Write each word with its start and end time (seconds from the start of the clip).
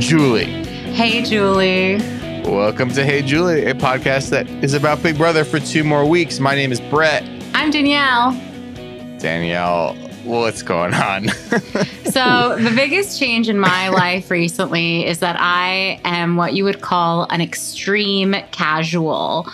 Julie. 0.00 0.44
Hey, 0.94 1.22
Julie. 1.22 1.98
Welcome 2.44 2.88
to 2.92 3.04
Hey 3.04 3.20
Julie, 3.22 3.66
a 3.66 3.74
podcast 3.74 4.30
that 4.30 4.48
is 4.64 4.72
about 4.72 5.02
Big 5.02 5.18
Brother 5.18 5.44
for 5.44 5.60
two 5.60 5.84
more 5.84 6.06
weeks. 6.06 6.40
My 6.40 6.54
name 6.54 6.72
is 6.72 6.80
Brett. 6.80 7.22
I'm 7.54 7.70
Danielle. 7.70 8.32
Danielle, 9.18 9.94
what's 10.24 10.62
going 10.62 10.94
on? 10.94 11.28
so, 12.04 12.56
the 12.58 12.72
biggest 12.74 13.20
change 13.20 13.50
in 13.50 13.58
my 13.58 13.90
life 13.90 14.30
recently 14.30 15.06
is 15.06 15.18
that 15.18 15.36
I 15.38 16.00
am 16.04 16.36
what 16.36 16.54
you 16.54 16.64
would 16.64 16.80
call 16.80 17.24
an 17.30 17.42
extreme 17.42 18.34
casual 18.52 19.46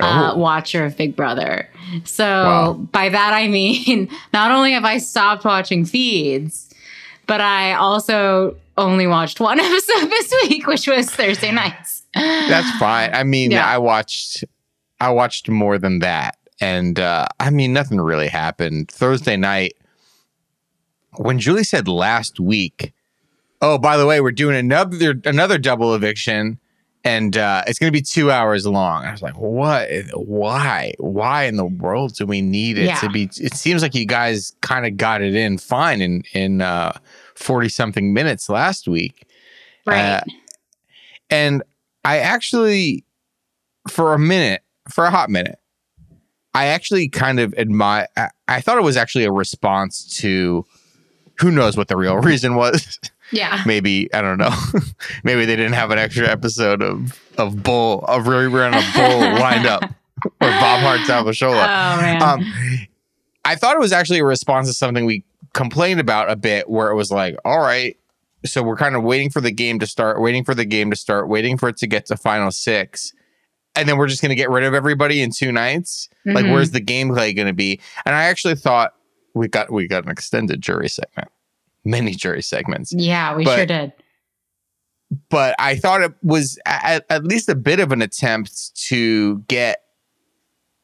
uh, 0.00 0.30
Oh. 0.32 0.38
watcher 0.38 0.84
of 0.84 0.96
Big 0.96 1.16
Brother. 1.16 1.68
So, 2.04 2.24
Wow. 2.24 2.72
by 2.74 3.08
that 3.08 3.34
I 3.34 3.48
mean, 3.48 4.08
not 4.32 4.52
only 4.52 4.72
have 4.72 4.84
I 4.84 4.98
stopped 4.98 5.44
watching 5.44 5.84
feeds, 5.84 6.72
but 7.26 7.40
I 7.40 7.74
also 7.74 8.56
only 8.78 9.06
watched 9.06 9.40
one 9.40 9.60
episode 9.60 10.08
this 10.08 10.32
week, 10.44 10.66
which 10.66 10.86
was 10.86 11.10
Thursday 11.10 11.50
nights. 11.52 12.04
That's 12.14 12.70
fine. 12.78 13.10
I 13.12 13.24
mean, 13.24 13.50
Yeah. 13.50 13.66
I 13.66 13.76
watched 13.78 14.44
I 15.00 15.10
watched 15.10 15.48
more 15.48 15.78
than 15.78 15.98
that. 15.98 16.38
And 16.60 16.98
uh 16.98 17.26
I 17.38 17.50
mean 17.50 17.72
nothing 17.72 18.00
really 18.00 18.28
happened. 18.28 18.90
Thursday 18.90 19.36
night 19.36 19.74
when 21.16 21.38
Julie 21.38 21.64
said 21.64 21.88
last 21.88 22.38
week, 22.40 22.92
"Oh, 23.60 23.78
by 23.78 23.96
the 23.96 24.06
way, 24.06 24.20
we're 24.20 24.32
doing 24.32 24.56
another 24.56 25.20
another 25.24 25.58
double 25.58 25.94
eviction 25.94 26.58
and 27.04 27.36
uh 27.36 27.62
it's 27.66 27.78
going 27.78 27.92
to 27.92 27.96
be 27.96 28.02
2 28.02 28.30
hours 28.30 28.66
long." 28.66 29.04
I 29.04 29.12
was 29.12 29.22
like, 29.22 29.38
"What? 29.38 29.88
Why? 30.14 30.94
Why 30.98 31.44
in 31.44 31.56
the 31.56 31.64
world 31.66 32.14
do 32.16 32.26
we 32.26 32.40
need 32.40 32.78
it 32.78 32.86
Yeah. 32.86 32.96
to 33.00 33.08
be 33.10 33.28
It 33.38 33.54
seems 33.54 33.82
like 33.82 33.94
you 33.94 34.04
guys 34.06 34.54
kind 34.60 34.84
of 34.86 34.96
got 34.96 35.22
it 35.22 35.34
in 35.34 35.58
fine 35.58 36.00
in 36.00 36.22
in 36.32 36.60
uh 36.60 36.92
40 37.38 37.68
something 37.68 38.12
minutes 38.12 38.48
last 38.48 38.88
week." 38.88 39.26
Right. 39.86 39.98
Uh, 40.16 40.20
and 41.30 41.62
I 42.04 42.18
actually, 42.18 43.04
for 43.88 44.14
a 44.14 44.18
minute, 44.18 44.62
for 44.88 45.04
a 45.04 45.10
hot 45.10 45.30
minute, 45.30 45.58
I 46.54 46.66
actually 46.66 47.08
kind 47.08 47.38
of 47.40 47.54
admire. 47.54 48.06
I, 48.16 48.28
I 48.48 48.60
thought 48.60 48.78
it 48.78 48.82
was 48.84 48.96
actually 48.96 49.24
a 49.24 49.32
response 49.32 50.18
to 50.20 50.64
who 51.38 51.50
knows 51.50 51.76
what 51.76 51.88
the 51.88 51.96
real 51.96 52.16
reason 52.20 52.54
was. 52.56 52.98
yeah. 53.30 53.62
Maybe 53.66 54.12
I 54.14 54.22
don't 54.22 54.38
know. 54.38 54.50
Maybe 55.24 55.44
they 55.44 55.56
didn't 55.56 55.74
have 55.74 55.90
an 55.90 55.98
extra 55.98 56.26
episode 56.28 56.82
of 56.82 57.20
of 57.38 57.62
Bull 57.62 58.04
of 58.08 58.24
rerun 58.24 58.76
of 58.76 58.94
Bull 58.94 59.20
lined 59.40 59.66
up 59.66 59.82
or 59.84 60.48
Bob 60.48 60.80
Hearts 60.80 61.08
Oh, 61.10 61.24
Shola. 61.26 62.00
man. 62.00 62.22
Um, 62.22 62.44
I 63.44 63.54
thought 63.54 63.76
it 63.76 63.80
was 63.80 63.92
actually 63.92 64.18
a 64.18 64.24
response 64.24 64.66
to 64.68 64.74
something 64.74 65.04
we 65.06 65.24
complained 65.54 66.00
about 66.00 66.30
a 66.30 66.36
bit, 66.36 66.68
where 66.68 66.90
it 66.90 66.94
was 66.94 67.10
like, 67.10 67.36
all 67.44 67.60
right, 67.60 67.96
so 68.44 68.62
we're 68.62 68.76
kind 68.76 68.94
of 68.96 69.02
waiting 69.02 69.30
for 69.30 69.40
the 69.40 69.50
game 69.50 69.78
to 69.80 69.86
start, 69.86 70.20
waiting 70.20 70.44
for 70.44 70.54
the 70.54 70.64
game 70.64 70.90
to 70.90 70.96
start, 70.96 71.28
waiting 71.28 71.56
for 71.58 71.68
it 71.68 71.76
to 71.78 71.86
get 71.86 72.06
to 72.06 72.16
final 72.16 72.50
six. 72.50 73.12
And 73.76 73.88
then 73.88 73.96
we're 73.98 74.06
just 74.08 74.22
going 74.22 74.30
to 74.30 74.34
get 74.36 74.50
rid 74.50 74.64
of 74.64 74.74
everybody 74.74 75.20
in 75.22 75.30
two 75.30 75.52
nights. 75.52 76.08
Like, 76.24 76.44
Mhm. 76.46 76.52
where's 76.52 76.70
the 76.72 76.80
gameplay 76.80 77.34
going 77.36 77.46
to 77.48 77.52
be? 77.52 77.80
And 78.04 78.14
I 78.14 78.24
actually 78.24 78.54
thought 78.56 78.94
we 79.34 79.46
got 79.48 79.70
we 79.72 79.86
got 79.86 80.04
an 80.04 80.10
extended 80.10 80.60
jury 80.60 80.88
segment, 80.88 81.28
many 81.84 82.12
jury 82.14 82.42
segments 82.42 82.92
yeah, 82.92 83.36
we 83.36 83.44
but- 83.44 83.56
sure 83.56 83.66
did. 83.66 83.92
but 85.30 85.54
I 85.58 85.76
thought 85.76 86.02
it 86.02 86.12
was 86.22 86.58
at, 86.66 87.04
at 87.10 87.24
least 87.24 87.48
a 87.48 87.54
bit 87.54 87.78
of 87.80 87.92
an 87.92 88.02
attempt 88.02 88.74
to 88.88 89.38
get, 89.48 89.82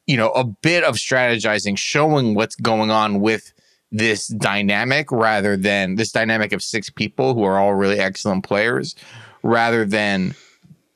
you 0.06 0.16
know, 0.16 0.30
a 0.30 0.44
bit 0.44 0.84
of 0.84 0.94
strategizing, 0.96 1.76
showing 1.78 2.34
what's 2.34 2.54
going 2.56 2.90
on 2.90 3.20
with 3.20 3.52
this 3.94 4.26
dynamic 4.28 5.10
rather 5.12 5.56
than 5.56 5.94
this 5.94 6.10
dynamic 6.12 6.52
of 6.52 6.62
six 6.62 6.90
people 6.90 7.34
who 7.34 7.44
are 7.44 7.58
all 7.58 7.74
really 7.74 7.98
excellent 7.98 8.44
players, 8.44 8.94
rather 9.42 9.84
than 9.84 10.34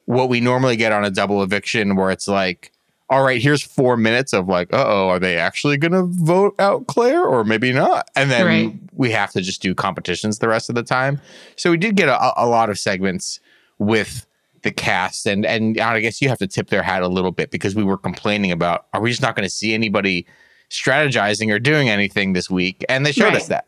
what 0.07 0.29
we 0.29 0.41
normally 0.41 0.77
get 0.77 0.91
on 0.93 1.05
a 1.05 1.11
double 1.11 1.43
eviction 1.43 1.95
where 1.97 2.11
it's 2.11 2.27
like, 2.27 2.73
all 3.11 3.23
right, 3.23 3.41
here's 3.41 3.63
four 3.63 3.97
minutes 3.97 4.33
of 4.33 4.49
like, 4.49 4.73
uh 4.75 4.85
oh, 4.87 5.09
are 5.09 5.19
they 5.19 5.37
actually 5.39 5.77
going 5.77 5.93
to 5.93 6.03
vote 6.03 6.55
out 6.59 6.87
Claire 6.89 7.25
or 7.25 7.45
maybe 7.45 7.73
not? 7.73 8.09
And 8.17 8.31
then 8.31 8.47
Right. 8.47 8.73
we 8.93 9.11
have 9.13 9.31
to 9.33 9.41
just 9.41 9.63
do 9.63 9.75
competitions 9.75 10.39
the 10.39 10.49
rest 10.49 10.69
of 10.69 10.75
the 10.75 10.83
time. 10.83 11.21
So 11.57 11.71
we 11.71 11.77
did 11.77 11.95
get 11.97 12.09
a, 12.09 12.33
a 12.43 12.47
lot 12.47 12.69
of 12.69 12.79
segments 12.79 13.41
with 13.79 14.27
the 14.63 14.73
cast, 14.73 15.25
and 15.25 15.47
and 15.47 15.79
I 15.79 16.01
guess 16.01 16.21
you 16.21 16.29
have 16.29 16.39
to 16.39 16.47
tip 16.49 16.69
their 16.69 16.83
hat 16.83 17.03
a 17.03 17.09
little 17.09 17.31
bit 17.31 17.51
because 17.53 17.77
we 17.77 17.85
were 17.85 17.97
complaining 17.97 18.51
about 18.51 18.87
are 18.93 19.01
we 19.01 19.09
just 19.11 19.23
not 19.23 19.37
going 19.37 19.47
to 19.49 19.55
see 19.55 19.73
anybody 19.73 20.27
strategizing 20.71 21.53
or 21.53 21.59
doing 21.59 21.89
anything 21.89 22.33
this 22.33 22.49
week, 22.51 22.85
and 22.89 23.05
they 23.07 23.13
showed 23.13 23.27
Right. 23.27 23.37
us 23.37 23.49
that. 23.49 23.67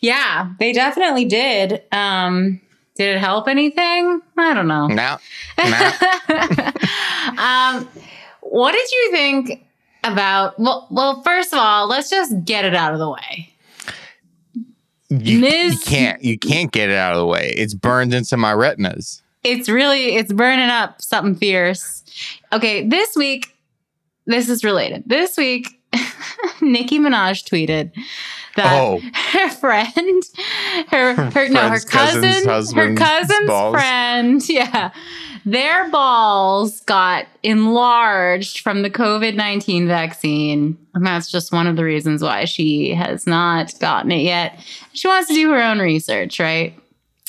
Yeah, 0.00 0.50
they 0.58 0.72
definitely 0.72 1.24
did. 1.24 1.82
Um, 1.92 2.60
did 2.96 3.16
it 3.16 3.18
help 3.20 3.48
anything? 3.48 4.20
I 4.36 4.52
don't 4.54 4.68
know. 4.68 4.86
Now, 4.86 5.18
now 5.58 5.92
um, 7.38 7.88
what 8.40 8.72
did 8.72 8.90
you 8.90 9.08
think 9.12 9.64
about? 10.04 10.58
Well, 10.58 10.86
well, 10.90 11.22
first 11.22 11.52
of 11.52 11.58
all, 11.58 11.86
let's 11.88 12.10
just 12.10 12.44
get 12.44 12.64
it 12.64 12.74
out 12.74 12.92
of 12.92 12.98
the 12.98 13.08
way. 13.10 13.48
you, 15.08 15.38
you 15.46 15.78
can't 15.78 16.22
you 16.22 16.38
can't 16.38 16.70
get 16.72 16.90
it 16.90 16.96
out 16.96 17.12
of 17.12 17.18
the 17.18 17.26
way. 17.26 17.52
It's 17.56 17.74
burned 17.74 18.12
into 18.14 18.36
my 18.36 18.52
retinas. 18.52 19.22
It's 19.44 19.68
really 19.68 20.16
it's 20.16 20.32
burning 20.32 20.68
up 20.68 21.00
something 21.02 21.34
fierce. 21.34 22.02
Okay, 22.52 22.86
this 22.86 23.16
week, 23.16 23.54
this 24.26 24.48
is 24.48 24.64
related. 24.64 25.04
This 25.06 25.36
week, 25.36 25.80
Nicki 26.60 26.98
Minaj 26.98 27.44
tweeted 27.48 27.92
that 28.56 28.80
Oh. 28.80 29.00
her 29.32 29.48
friend, 29.50 30.22
her 30.90 31.14
her, 31.14 31.48
no, 31.48 31.68
her 31.68 31.80
cousin, 31.80 32.44
her 32.74 32.94
cousin's 32.94 33.46
balls. 33.46 33.74
friend, 33.74 34.42
yeah, 34.48 34.90
their 35.46 35.88
balls 35.90 36.80
got 36.80 37.26
enlarged 37.42 38.60
from 38.60 38.82
the 38.82 38.90
COVID 38.90 39.34
nineteen 39.36 39.86
vaccine, 39.88 40.76
and 40.94 41.06
that's 41.06 41.30
just 41.30 41.52
one 41.52 41.66
of 41.66 41.76
the 41.76 41.84
reasons 41.84 42.22
why 42.22 42.44
she 42.44 42.94
has 42.94 43.26
not 43.26 43.72
gotten 43.80 44.12
it 44.12 44.22
yet. 44.22 44.58
She 44.92 45.08
wants 45.08 45.28
to 45.28 45.34
do 45.34 45.50
her 45.50 45.62
own 45.62 45.78
research, 45.78 46.38
right? 46.38 46.78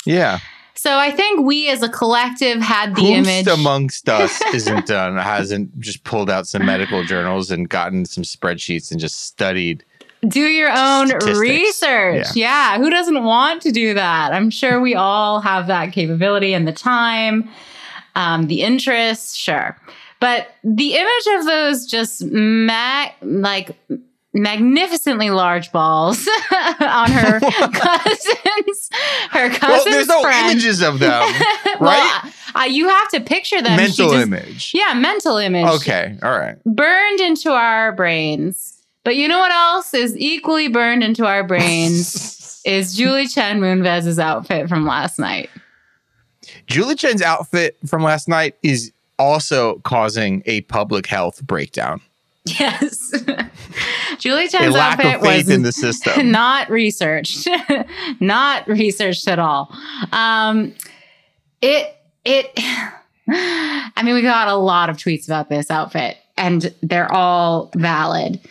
Yeah, 0.05 0.39
So 0.83 0.97
I 0.97 1.11
think 1.11 1.45
we 1.45 1.69
as 1.69 1.81
a 1.81 1.87
collective 1.87 2.61
had 2.61 2.93
the 2.93 3.01
Who's 3.01 3.25
image. 3.25 3.47
amongst 3.47 4.09
us 4.09 4.41
isn't 4.53 4.85
done 4.85 5.15
hasn't 5.15 5.79
just 5.79 6.03
pulled 6.03 6.29
out 6.29 6.45
some 6.45 6.65
medical 6.65 7.05
journals 7.05 7.51
and 7.51 7.69
gotten 7.69 8.03
some 8.03 8.25
spreadsheets 8.25 8.91
and 8.91 8.99
just 8.99 9.21
studied. 9.21 9.85
do 10.27 10.41
your 10.41 10.69
own 10.69 11.07
Statistics. 11.07 11.39
research. 11.39 12.27
Yeah. 12.35 12.77
Who 12.79 12.89
doesn't 12.89 13.23
want 13.23 13.61
to 13.61 13.71
do 13.71 13.93
that? 13.93 14.33
I'm 14.33 14.49
sure 14.49 14.81
we 14.81 14.93
all 14.93 15.39
have 15.39 15.67
that 15.67 15.93
capability 15.93 16.53
and 16.53 16.67
the 16.67 16.73
time, 16.73 17.47
um, 18.15 18.47
the 18.47 18.61
interest, 18.61 19.37
sure. 19.37 19.77
But 20.19 20.49
the 20.65 20.95
image 20.95 21.27
of 21.39 21.45
those 21.45 21.85
just 21.85 22.25
ma- 22.25 23.07
like 23.21 23.77
magnificently 24.33 25.29
large 25.29 25.71
balls 25.71 26.27
on 26.81 27.11
her 27.11 27.39
cousin's 27.73 28.89
her 29.31 29.49
cousin's 29.49 29.61
Well, 29.61 29.83
there's 29.85 30.07
no 30.07 30.21
friend. 30.21 30.51
images 30.51 30.81
of 30.81 30.99
them, 30.99 31.11
well, 31.79 31.91
right? 32.23 32.33
uh, 32.55 32.63
you 32.63 32.89
have 32.89 33.09
to 33.09 33.21
picture 33.21 33.61
them. 33.61 33.77
Mental 33.77 34.11
just- 34.11 34.23
image. 34.23 34.71
Yeah, 34.73 34.93
mental 34.95 35.37
image. 35.37 35.65
Okay, 35.67 36.17
all 36.23 36.37
right. 36.37 36.57
burned 36.65 37.19
into 37.19 37.51
our 37.51 37.91
brains. 37.91 38.71
But 39.03 39.17
you 39.17 39.27
know 39.27 39.39
what 39.39 39.51
else 39.51 39.93
is 39.93 40.17
equally 40.17 40.69
burned 40.69 41.03
into 41.03 41.25
our 41.25 41.43
brains 41.43 42.61
is 42.65 42.95
Julie 42.95 43.27
Chen 43.27 43.59
Moonves's 43.59 44.17
outfit 44.17 44.69
from 44.69 44.85
last 44.85 45.19
night. 45.19 45.49
Julie 46.67 46.95
Chen's 46.95 47.21
outfit 47.21 47.77
from 47.85 48.01
last 48.01 48.29
night 48.29 48.55
is 48.63 48.93
also 49.19 49.79
causing 49.79 50.41
a 50.45 50.61
public 50.61 51.07
health 51.07 51.45
breakdown. 51.45 51.99
Yes. 52.45 53.11
Julie 54.19 54.45
A 54.45 54.47
Chen's 54.49 54.75
outfit 54.75 55.21
was 55.21 55.49
in 55.49 55.61
the 55.63 55.71
system. 55.71 56.31
not 56.31 56.69
researched. 56.69 57.47
not 58.19 58.67
researched 58.67 59.27
at 59.27 59.39
all. 59.39 59.73
Um 60.11 60.73
it 61.61 61.95
it 62.25 62.51
I 63.29 64.01
mean 64.03 64.15
we 64.15 64.21
got 64.21 64.49
a 64.49 64.55
lot 64.55 64.89
of 64.89 64.97
tweets 64.97 65.25
about 65.25 65.49
this 65.49 65.71
outfit 65.71 66.17
and 66.37 66.73
they're 66.81 67.11
all 67.11 67.71
valid. 67.75 68.41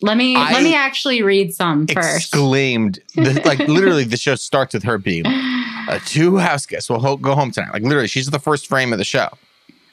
Let 0.00 0.16
me 0.16 0.36
I 0.36 0.52
let 0.52 0.62
me 0.62 0.74
actually 0.74 1.22
read 1.22 1.54
some 1.54 1.86
first. 1.86 2.28
Exclaimed, 2.28 3.00
the, 3.16 3.42
like 3.44 3.58
literally, 3.58 4.04
the 4.04 4.16
show 4.16 4.36
starts 4.36 4.72
with 4.72 4.84
her 4.84 4.96
being 4.96 5.24
uh, 5.26 5.98
two 6.04 6.36
house 6.36 6.66
guests 6.66 6.88
will 6.88 7.00
ho- 7.00 7.16
go 7.16 7.34
home 7.34 7.50
tonight. 7.50 7.72
Like 7.72 7.82
literally, 7.82 8.06
she's 8.06 8.30
the 8.30 8.38
first 8.38 8.68
frame 8.68 8.92
of 8.92 8.98
the 8.98 9.04
show, 9.04 9.28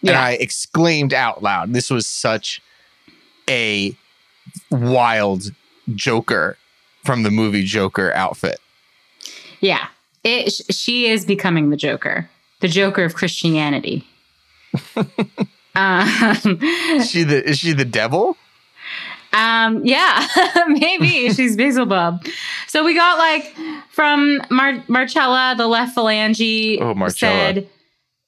and 0.01 0.12
I 0.12 0.34
exclaimed 0.34 1.12
out 1.12 1.42
loud, 1.42 1.74
"This 1.74 1.90
was 1.90 2.06
such 2.06 2.62
a 3.50 3.95
wild 4.71 5.51
Joker 5.94 6.57
from 7.03 7.24
the 7.24 7.31
movie 7.31 7.63
Joker 7.63 8.12
outfit." 8.13 8.59
Yeah. 9.62 9.88
It, 10.24 10.51
she 10.74 11.07
is 11.07 11.24
becoming 11.24 11.69
the 11.69 11.77
Joker, 11.77 12.27
the 12.59 12.68
Joker 12.68 13.03
of 13.03 13.13
Christianity. 13.13 14.07
um, 15.75 16.59
Is 16.62 17.09
she 17.12 17.24
the 17.24 17.44
is 17.47 17.59
she 17.59 17.74
the 17.74 17.86
devil? 17.86 18.38
Um, 19.33 19.86
yeah, 19.86 20.25
maybe 20.68 21.30
she's 21.33 21.56
Beelzebub. 21.57 22.25
So 22.68 22.83
we 22.86 22.95
got 22.95 23.18
like 23.18 23.53
from 23.91 24.41
Mar- 24.50 24.83
Marcella, 24.88 25.56
the 25.57 25.68
left 25.68 25.95
phalange 25.95 26.80
Oh, 26.81 26.94
Marcella. 26.94 27.53
said, 27.53 27.69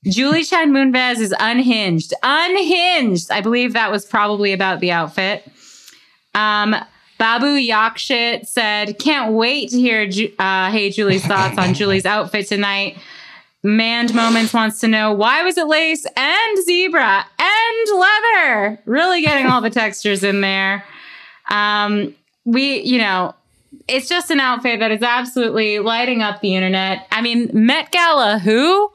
Julie 0.10 0.44
Chen 0.44 0.72
Moonves 0.72 1.20
is 1.20 1.34
unhinged. 1.40 2.14
Unhinged. 2.24 3.32
I 3.32 3.42
believe 3.42 3.74
that 3.74 3.92
was 3.92 4.06
probably 4.06 4.54
about 4.54 4.80
the 4.80 4.92
outfit. 4.92 5.50
Um, 6.34 6.76
Babu 7.18 7.58
Yakshit 7.58 8.46
said, 8.46 9.00
can't 9.00 9.34
wait 9.34 9.70
to 9.72 9.80
hear 9.80 10.08
uh, 10.38 10.72
Hey 10.72 10.92
Julie's 10.92 11.26
thoughts 11.26 11.58
on 11.58 11.74
Julie's 11.74 12.06
outfit 12.06 12.48
tonight. 12.48 12.98
Manned 13.64 14.14
Moments 14.14 14.54
wants 14.54 14.80
to 14.82 14.88
know 14.88 15.12
why 15.12 15.44
was 15.44 15.58
it 15.58 15.68
lace 15.68 16.06
and 16.16 16.64
zebra 16.64 17.26
and 17.40 18.00
leather? 18.00 18.82
Really 18.86 19.22
getting 19.22 19.48
all 19.48 19.62
the 19.62 19.72
textures 19.72 20.24
in 20.24 20.42
there. 20.42 20.86
Um, 21.50 22.16
we, 22.46 22.82
you 22.82 23.00
know, 23.00 23.34
it's 23.88 24.08
just 24.08 24.30
an 24.30 24.40
outfit 24.40 24.80
that 24.80 24.92
is 24.92 25.02
absolutely 25.02 25.80
lighting 25.80 26.22
up 26.22 26.42
the 26.42 26.56
internet. 26.56 27.08
I 27.12 27.22
mean, 27.22 27.50
Met 27.52 27.92
Gala, 27.92 28.40
who? 28.40 28.92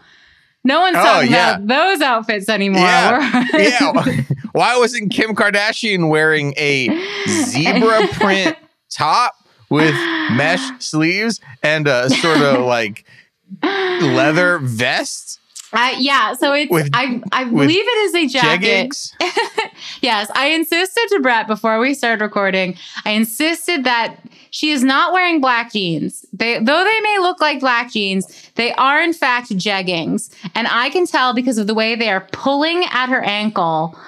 No 0.64 0.80
one's 0.80 0.96
Oh, 0.96 1.02
talking 1.02 1.30
yeah. 1.32 1.56
about 1.56 1.66
those 1.66 2.00
outfits 2.00 2.48
anymore. 2.48 2.82
Yeah. 2.82 3.46
yeah. 3.54 4.22
Why 4.52 4.76
wasn't 4.78 5.10
Kim 5.12 5.34
Kardashian 5.34 6.08
wearing 6.08 6.54
a 6.56 6.88
zebra 7.28 8.06
print 8.12 8.56
top 8.90 9.34
with 9.70 9.94
mesh 10.32 10.60
sleeves 10.78 11.40
and 11.62 11.88
a 11.88 12.10
sort 12.10 12.40
of 12.42 12.60
like 12.64 13.04
leather 13.62 14.58
vest 14.58 15.40
Uh, 15.72 15.94
yeah, 15.98 16.34
so 16.34 16.52
it's 16.52 16.70
With- 16.70 16.90
I 16.92 17.20
I 17.32 17.44
believe 17.44 17.84
it 17.84 18.14
is 18.14 18.14
a 18.14 18.26
jacket. 18.26 19.12
Yes, 20.00 20.30
I 20.34 20.48
insisted 20.48 21.08
to 21.10 21.20
Brett 21.20 21.46
before 21.46 21.78
we 21.78 21.94
started 21.94 22.22
recording. 22.22 22.76
I 23.04 23.10
insisted 23.10 23.84
that 23.84 24.16
she 24.50 24.70
is 24.70 24.82
not 24.84 25.12
wearing 25.12 25.40
black 25.40 25.72
jeans. 25.72 26.24
They 26.32 26.58
though 26.58 26.84
they 26.84 27.00
may 27.00 27.18
look 27.18 27.40
like 27.40 27.60
black 27.60 27.90
jeans, 27.92 28.50
they 28.54 28.72
are 28.74 29.02
in 29.02 29.12
fact 29.12 29.50
jeggings, 29.50 30.30
and 30.54 30.68
I 30.68 30.90
can 30.90 31.06
tell 31.06 31.34
because 31.34 31.58
of 31.58 31.66
the 31.66 31.74
way 31.74 31.94
they 31.94 32.10
are 32.10 32.26
pulling 32.32 32.84
at 32.84 33.08
her 33.08 33.22
ankle 33.22 33.98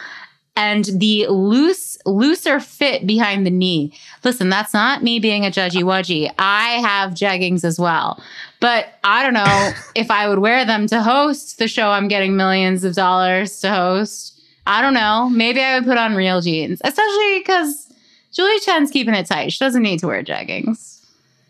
and 0.57 0.85
the 0.85 1.27
loose 1.29 1.99
looser 2.07 2.61
fit 2.61 3.07
behind 3.07 3.47
the 3.47 3.51
knee. 3.51 3.93
Listen, 4.23 4.49
that's 4.49 4.73
not 4.75 5.03
me 5.03 5.19
being 5.19 5.45
a 5.45 5.51
judgy 5.51 5.83
wudgy. 5.83 6.31
I 6.39 6.81
have 6.81 7.13
jeggings 7.13 7.65
as 7.65 7.79
well. 7.81 8.23
But 8.65 8.99
I 9.05 9.23
don't 9.23 9.35
know 9.35 9.73
if 9.95 10.11
I 10.11 10.27
would 10.27 10.39
wear 10.39 10.65
them 10.65 10.87
to 10.87 11.03
host 11.03 11.59
the 11.59 11.69
show 11.69 11.91
I'm 11.91 12.09
getting 12.09 12.35
millions 12.35 12.83
of 12.83 12.95
dollars 12.95 13.61
to 13.61 13.69
host. 13.69 14.41
I 14.67 14.81
don't 14.81 14.95
know. 14.95 15.29
Maybe 15.29 15.61
I 15.61 15.75
would 15.79 15.87
put 15.87 15.99
on 15.99 16.15
real 16.15 16.41
jeans, 16.41 16.81
especially 16.83 17.41
because 17.41 17.93
Julie 18.33 18.59
Chen's 18.61 18.91
keeping 18.91 19.13
it 19.13 19.27
tight. 19.27 19.53
She 19.53 19.63
doesn't 19.63 19.83
need 19.83 19.99
to 19.99 20.07
wear 20.07 20.25
jeggings. 20.25 21.05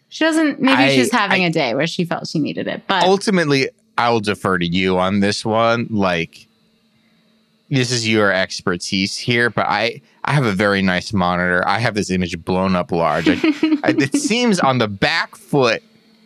She 0.08 0.24
doesn't, 0.24 0.60
maybe 0.60 0.82
I- 0.82 0.94
she's 0.96 1.12
having 1.12 1.44
I- 1.44 1.46
a 1.46 1.50
day 1.52 1.74
where 1.76 1.86
she 1.86 2.04
felt 2.04 2.26
she 2.26 2.40
needed 2.40 2.66
it. 2.66 2.82
But 2.88 3.04
Ultimately, 3.04 3.68
I 3.96 4.10
will 4.10 4.18
defer 4.18 4.58
to 4.58 4.66
you 4.66 4.98
on 4.98 5.20
this 5.20 5.44
one. 5.44 5.86
Like, 5.90 6.48
this 7.70 7.92
is 7.92 8.08
your 8.08 8.32
expertise 8.32 9.16
here, 9.16 9.50
but 9.50 9.66
I 9.68 10.00
I 10.24 10.32
have 10.32 10.46
a 10.46 10.52
very 10.52 10.82
nice 10.82 11.12
monitor. 11.12 11.62
I 11.64 11.78
have 11.78 11.94
this 11.94 12.10
image 12.10 12.44
blown 12.44 12.74
up 12.74 12.90
large. 12.90 13.28
I, 13.28 13.34
I, 13.84 13.94
it 13.96 14.16
seems 14.16 14.58
on 14.58 14.78
the 14.78 14.88
back 14.88 15.36
foot, 15.36 15.80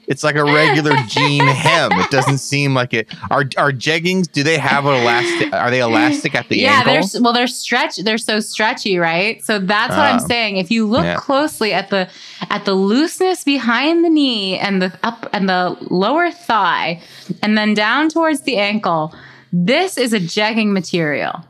it's 0.08 0.24
like 0.24 0.34
a 0.36 0.44
regular 0.44 0.96
jean 1.06 1.46
hem. 1.46 1.92
It 1.92 2.10
doesn't 2.10 2.38
seem 2.38 2.74
like 2.74 2.92
it. 2.94 3.08
Are 3.30 3.44
are 3.56 3.70
jeggings? 3.72 4.30
Do 4.30 4.42
they 4.42 4.58
have 4.58 4.84
elastic? 4.84 5.52
Are 5.52 5.70
they 5.70 5.80
elastic 5.80 6.34
at 6.34 6.48
the 6.48 6.58
yeah, 6.58 6.82
ankle? 6.84 6.92
they're 6.94 7.22
well, 7.22 7.32
they're 7.32 7.46
stretch. 7.46 7.96
They're 7.98 8.18
so 8.18 8.40
stretchy, 8.40 8.98
right? 8.98 9.44
So 9.44 9.58
that's 9.58 9.90
what 9.90 10.00
I'm 10.00 10.20
Oh. 10.22 10.26
saying. 10.26 10.56
If 10.56 10.70
you 10.70 10.86
look 10.86 11.04
Yeah. 11.04 11.16
closely 11.16 11.72
at 11.72 11.90
the 11.90 12.08
at 12.50 12.64
the 12.64 12.74
looseness 12.74 13.44
behind 13.44 14.04
the 14.04 14.10
knee 14.10 14.58
and 14.58 14.82
the 14.82 14.92
up 15.02 15.28
and 15.32 15.48
the 15.48 15.76
lower 15.90 16.30
thigh, 16.30 17.00
and 17.42 17.56
then 17.56 17.74
down 17.74 18.08
towards 18.08 18.40
the 18.42 18.56
ankle, 18.56 19.14
this 19.52 19.96
is 19.98 20.12
a 20.12 20.20
jegging 20.20 20.72
material. 20.72 21.44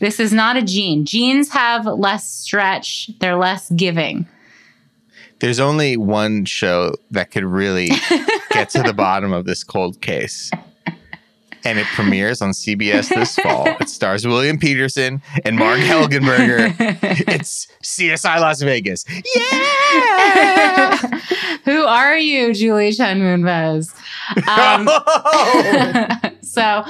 This 0.00 0.18
is 0.18 0.32
not 0.32 0.56
a 0.56 0.62
jean. 0.62 1.04
Jeans 1.04 1.50
have 1.50 1.86
less 1.86 2.28
stretch. 2.28 3.10
They're 3.20 3.36
less 3.36 3.70
giving. 3.70 4.26
There's 5.42 5.58
only 5.58 5.96
one 5.96 6.44
show 6.44 6.94
that 7.10 7.32
could 7.32 7.42
really 7.42 7.88
get 8.52 8.70
to 8.70 8.82
the 8.84 8.92
bottom 8.92 9.32
of 9.32 9.44
this 9.44 9.64
cold 9.64 10.00
case. 10.00 10.52
And 11.64 11.80
it 11.80 11.86
premieres 11.88 12.40
on 12.40 12.50
CBS 12.50 13.08
this 13.08 13.34
fall. 13.34 13.66
It 13.80 13.88
stars 13.88 14.24
William 14.24 14.56
Petersen 14.56 15.20
and 15.44 15.56
Marg 15.56 15.80
Helgenberger. 15.82 16.76
It's 17.26 17.66
CSI 17.82 18.40
Las 18.40 18.62
Vegas. 18.62 19.04
Yeah! 19.34 20.96
Who 21.64 21.86
are 21.86 22.16
you, 22.16 22.54
Julie 22.54 22.92
Chen 22.92 23.18
Moonves? 23.18 23.92
Um, 24.46 24.86
so 26.42 26.84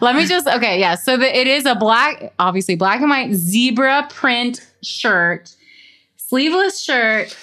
let 0.00 0.14
me 0.14 0.26
just 0.26 0.46
okay, 0.46 0.78
yeah. 0.78 0.94
So 0.94 1.16
the, 1.16 1.36
it 1.36 1.48
is 1.48 1.66
a 1.66 1.74
black, 1.74 2.32
obviously 2.38 2.76
black 2.76 3.00
and 3.00 3.10
white 3.10 3.34
zebra 3.34 4.06
print 4.10 4.64
shirt, 4.80 5.56
sleeveless 6.16 6.80
shirt. 6.80 7.36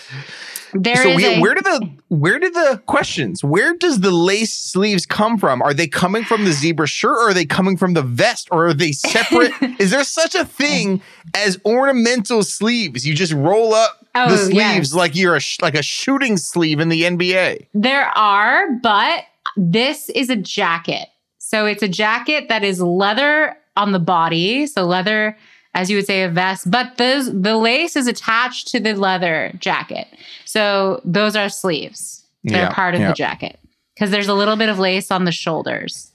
There 0.73 0.93
is 0.93 1.01
so 1.01 1.15
we, 1.15 1.25
a, 1.25 1.39
where 1.39 1.53
do 1.55 1.61
the 1.61 1.89
where 2.09 2.39
do 2.39 2.49
the 2.49 2.81
questions? 2.85 3.43
Where 3.43 3.75
does 3.75 3.99
the 4.01 4.11
lace 4.11 4.53
sleeves 4.53 5.05
come 5.05 5.37
from? 5.37 5.61
Are 5.61 5.73
they 5.73 5.87
coming 5.87 6.23
from 6.23 6.45
the 6.45 6.51
zebra 6.51 6.87
shirt, 6.87 7.11
or 7.17 7.29
are 7.29 7.33
they 7.33 7.45
coming 7.45 7.77
from 7.77 7.93
the 7.93 8.01
vest, 8.01 8.47
or 8.51 8.67
are 8.67 8.73
they 8.73 8.91
separate? 8.91 9.51
Is 9.79 9.91
there 9.91 10.03
such 10.03 10.35
a 10.35 10.45
thing 10.45 11.01
as 11.35 11.59
ornamental 11.65 12.43
sleeves? 12.43 13.05
You 13.07 13.13
just 13.15 13.33
roll 13.33 13.73
up 13.73 13.99
Oh, 14.15 14.29
the 14.29 14.37
sleeves 14.37 14.93
like 14.93 15.15
you're 15.15 15.35
a 15.35 15.39
sh- 15.39 15.59
like 15.61 15.73
a 15.75 15.81
shooting 15.81 16.37
sleeve 16.37 16.79
in 16.79 16.89
the 16.89 17.01
NBA. 17.03 17.67
there 17.73 18.05
are, 18.15 18.71
but 18.81 19.23
this 19.57 20.09
is 20.09 20.29
a 20.29 20.35
jacket. 20.35 21.07
So 21.39 21.65
it's 21.65 21.81
a 21.83 21.87
jacket 21.87 22.47
that 22.49 22.63
is 22.63 22.79
leather 22.81 23.57
on 23.75 23.91
the 23.91 23.99
body, 23.99 24.67
so 24.67 24.85
leather, 24.85 25.35
as 25.73 25.89
you 25.89 25.97
would 25.97 26.05
say, 26.05 26.23
a 26.23 26.29
vest. 26.29 26.69
But 26.69 26.97
those 26.97 27.31
the 27.33 27.57
lace 27.57 27.95
is 27.95 28.07
attached 28.07 28.67
to 28.69 28.79
the 28.79 28.93
leather 28.93 29.51
jacket, 29.59 30.07
so 30.45 31.01
those 31.05 31.35
are 31.35 31.49
sleeves. 31.49 32.23
They're 32.43 32.63
Yeah, 32.63 32.73
part 32.73 32.93
of 32.95 33.01
yeah. 33.01 33.07
the 33.09 33.13
jacket 33.13 33.59
because 33.95 34.11
there's 34.11 34.27
a 34.27 34.33
little 34.33 34.55
bit 34.55 34.69
of 34.69 34.79
lace 34.79 35.11
on 35.11 35.23
the 35.25 35.31
shoulders. 35.31 36.09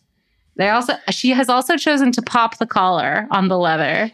They 0.57 0.71
also 0.71 0.95
she 1.11 1.31
has 1.31 1.49
also 1.49 1.77
chosen 1.77 2.11
to 2.13 2.21
pop 2.23 2.59
the 2.59 2.67
collar 2.67 3.29
on 3.31 3.47
the 3.47 3.57
leather. 3.57 4.11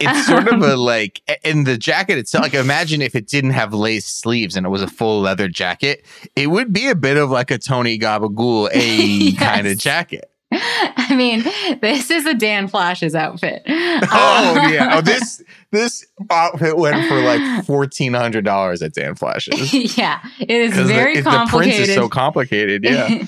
It's 0.00 0.26
sort 0.26 0.48
of 0.48 0.62
a 0.62 0.72
um, 0.72 0.78
like 0.78 1.20
in 1.44 1.64
the 1.64 1.76
jacket 1.76 2.16
itself. 2.16 2.42
Like 2.44 2.54
imagine 2.54 3.02
if 3.02 3.14
it 3.14 3.28
didn't 3.28 3.50
have 3.50 3.74
lace 3.74 4.06
sleeves 4.06 4.56
and 4.56 4.64
it 4.64 4.70
was 4.70 4.80
a 4.80 4.86
full 4.88 5.20
leather 5.20 5.48
jacket. 5.48 6.06
It 6.34 6.46
would 6.46 6.72
be 6.72 6.88
a 6.88 6.94
bit 6.94 7.18
of 7.18 7.30
like 7.30 7.50
a 7.50 7.58
Tony 7.58 7.98
Gabagool 7.98 8.70
a 8.72 8.96
Yes. 8.96 9.38
kind 9.38 9.66
of 9.66 9.76
jacket. 9.76 10.30
I 10.96 11.14
mean, 11.16 11.42
this 11.80 12.10
is 12.10 12.26
a 12.26 12.34
Dan 12.34 12.68
Flashes 12.68 13.14
outfit. 13.14 13.62
Oh 13.66 14.56
Um, 14.64 14.72
yeah. 14.72 14.96
Oh 14.96 15.00
this 15.00 15.42
this 15.70 16.06
outfit 16.30 16.76
went 16.76 17.06
for 17.08 17.20
like 17.20 17.64
fourteen 17.64 18.12
hundred 18.14 18.44
dollars 18.44 18.82
at 18.82 18.92
Dan 18.94 19.14
Flashes. 19.14 19.72
yeah, 19.98 20.20
it 20.40 20.50
is 20.50 20.74
very 20.74 21.16
the, 21.16 21.22
the 21.22 21.30
print 21.30 21.48
complicated. 21.50 21.88
is 21.88 21.94
so 21.94 22.08
complicated. 22.08 22.84
Yeah. 22.84 23.26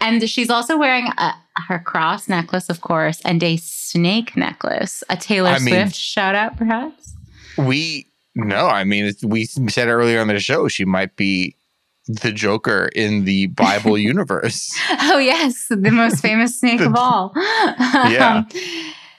and 0.00 0.28
she's 0.28 0.50
also 0.50 0.76
wearing 0.78 1.06
a, 1.18 1.32
her 1.68 1.78
cross 1.78 2.28
necklace, 2.28 2.68
of 2.68 2.80
course, 2.80 3.20
and 3.24 3.42
a 3.42 3.56
snake 3.56 4.36
necklace. 4.36 5.02
A 5.10 5.16
Taylor 5.16 5.50
I 5.50 5.58
mean- 5.58 5.74
Swift 5.74 5.96
shout 5.96 6.34
out, 6.34 6.56
perhaps. 6.56 7.14
we 7.56 8.06
no, 8.34 8.66
I 8.68 8.84
mean 8.84 9.06
it's, 9.06 9.24
we 9.24 9.46
said 9.46 9.88
earlier 9.88 10.20
on 10.20 10.28
the 10.28 10.38
show 10.38 10.68
she 10.68 10.84
might 10.84 11.16
be 11.16 11.56
the 12.08 12.32
Joker 12.32 12.90
in 12.94 13.24
the 13.24 13.46
Bible 13.46 13.98
universe. 13.98 14.76
Oh 15.02 15.18
yes, 15.18 15.66
the 15.68 15.90
most 15.90 16.20
famous 16.20 16.58
snake 16.60 16.80
of 16.80 16.94
all. 16.94 17.32
Yeah. 18.08 18.38
Um, 18.38 18.48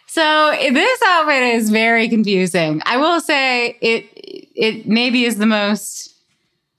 so 0.07 0.55
this 0.59 0.99
outfit 1.05 1.43
is 1.43 1.69
very 1.69 2.09
confusing. 2.09 2.81
I 2.85 2.97
will 2.97 3.21
say 3.21 3.77
it 3.81 4.05
it 4.15 4.87
maybe 4.87 5.23
is 5.23 5.37
the 5.37 5.45
most 5.45 6.15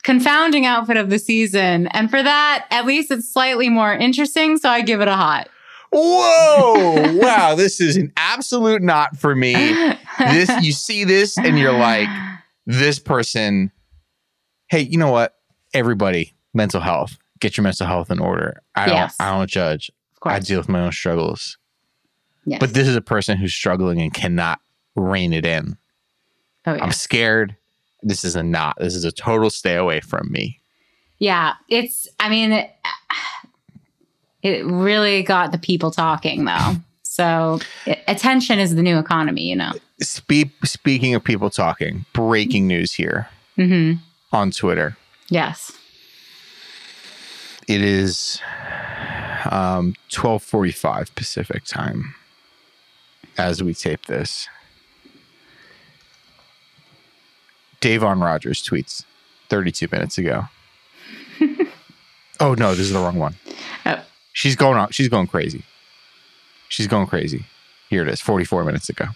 confounding 0.02 0.66
outfit 0.66 0.96
of 0.96 1.10
the 1.10 1.18
season, 1.18 1.86
and 1.88 2.10
for 2.10 2.22
that, 2.22 2.66
at 2.70 2.86
least 2.86 3.10
it's 3.10 3.32
slightly 3.32 3.68
more 3.68 3.92
interesting. 3.92 4.56
So 4.58 4.68
I 4.68 4.80
give 4.80 5.00
it 5.00 5.08
a 5.08 5.14
hot. 5.14 5.48
Whoa! 5.92 7.18
wow, 7.18 7.54
this 7.54 7.80
is 7.80 7.96
an 7.96 8.12
absolute 8.16 8.82
not 8.82 9.16
for 9.16 9.34
me. 9.34 9.54
This 10.18 10.50
you 10.62 10.72
see 10.72 11.04
this 11.04 11.38
and 11.38 11.58
you're 11.58 11.76
like, 11.76 12.08
this 12.66 12.98
person. 12.98 13.70
Hey, 14.68 14.80
you 14.82 14.98
know 14.98 15.10
what? 15.10 15.34
Everybody, 15.74 16.34
mental 16.54 16.80
health. 16.80 17.16
Get 17.38 17.56
your 17.56 17.64
mental 17.64 17.86
health 17.86 18.10
in 18.10 18.18
order. 18.18 18.60
I 18.74 18.86
don't. 18.86 19.12
I 19.20 19.30
don't 19.36 19.48
judge. 19.50 19.90
of 20.14 20.20
course. 20.20 20.34
I 20.34 20.38
deal 20.40 20.58
with 20.58 20.68
my 20.68 20.80
own 20.80 20.92
struggles. 20.92 21.56
Yes. 22.44 22.58
But 22.60 22.74
this 22.74 22.88
is 22.88 22.96
a 22.96 23.00
person 23.00 23.36
who's 23.38 23.54
struggling 23.54 24.00
and 24.00 24.12
cannot 24.12 24.60
rein 24.96 25.32
it 25.32 25.46
in. 25.46 25.76
oh 26.66 26.74
yeah. 26.74 26.82
I'm 26.84 26.92
scared. 26.92 27.56
This 28.02 28.24
is 28.24 28.34
a 28.36 28.42
not. 28.42 28.76
This 28.78 28.94
is 28.94 29.04
a 29.04 29.12
total 29.12 29.50
stay 29.50 29.76
away 29.76 30.00
from 30.00 30.30
me. 30.30 30.60
Yeah, 31.18 31.54
it's. 31.68 32.08
I 32.18 32.28
mean, 32.30 32.52
it, 32.52 32.70
it 34.42 34.64
really 34.66 35.22
got 35.22 35.52
the 35.52 35.58
people 35.58 35.90
talking 35.90 36.44
though. 36.44 36.76
So 37.02 37.58
So 37.58 37.66
i- 37.86 38.02
attention 38.08 38.58
is 38.58 38.74
the 38.74 38.82
new 38.82 38.98
economy, 38.98 39.42
you 39.42 39.56
know. 39.56 39.72
Speak, 40.00 40.48
speaking 40.64 41.14
of 41.14 41.22
people 41.22 41.50
talking, 41.50 42.06
breaking 42.14 42.66
news 42.66 42.92
here 42.94 43.28
hmm 43.56 43.94
on 44.32 44.50
Twitter. 44.50 44.96
Yes. 45.30 45.72
It 47.68 47.82
is 47.82 48.40
um, 49.50 49.94
12:45 50.10 51.14
Pacific 51.14 51.64
time 51.64 52.14
as 53.38 53.62
we 53.62 53.72
tape 53.72 54.06
this. 54.06 54.48
Da'Vonne 57.80 58.22
Rogers 58.22 58.62
tweets 58.62 59.04
32 59.48 59.88
minutes 59.90 60.18
ago. 60.18 60.44
oh 62.40 62.54
no, 62.54 62.70
this 62.70 62.80
is 62.80 62.92
the 62.92 62.98
wrong 62.98 63.18
one. 63.18 63.36
Oh. 63.86 64.02
She's 64.32 64.56
going 64.56 64.76
on. 64.76 64.90
She's 64.90 65.08
going 65.08 65.28
crazy. 65.28 65.62
She's 66.68 66.86
going 66.86 67.06
crazy. 67.06 67.46
Here 67.88 68.02
it 68.02 68.08
is, 68.08 68.20
44 68.20 68.64
minutes 68.64 68.88
ago. 68.88 69.06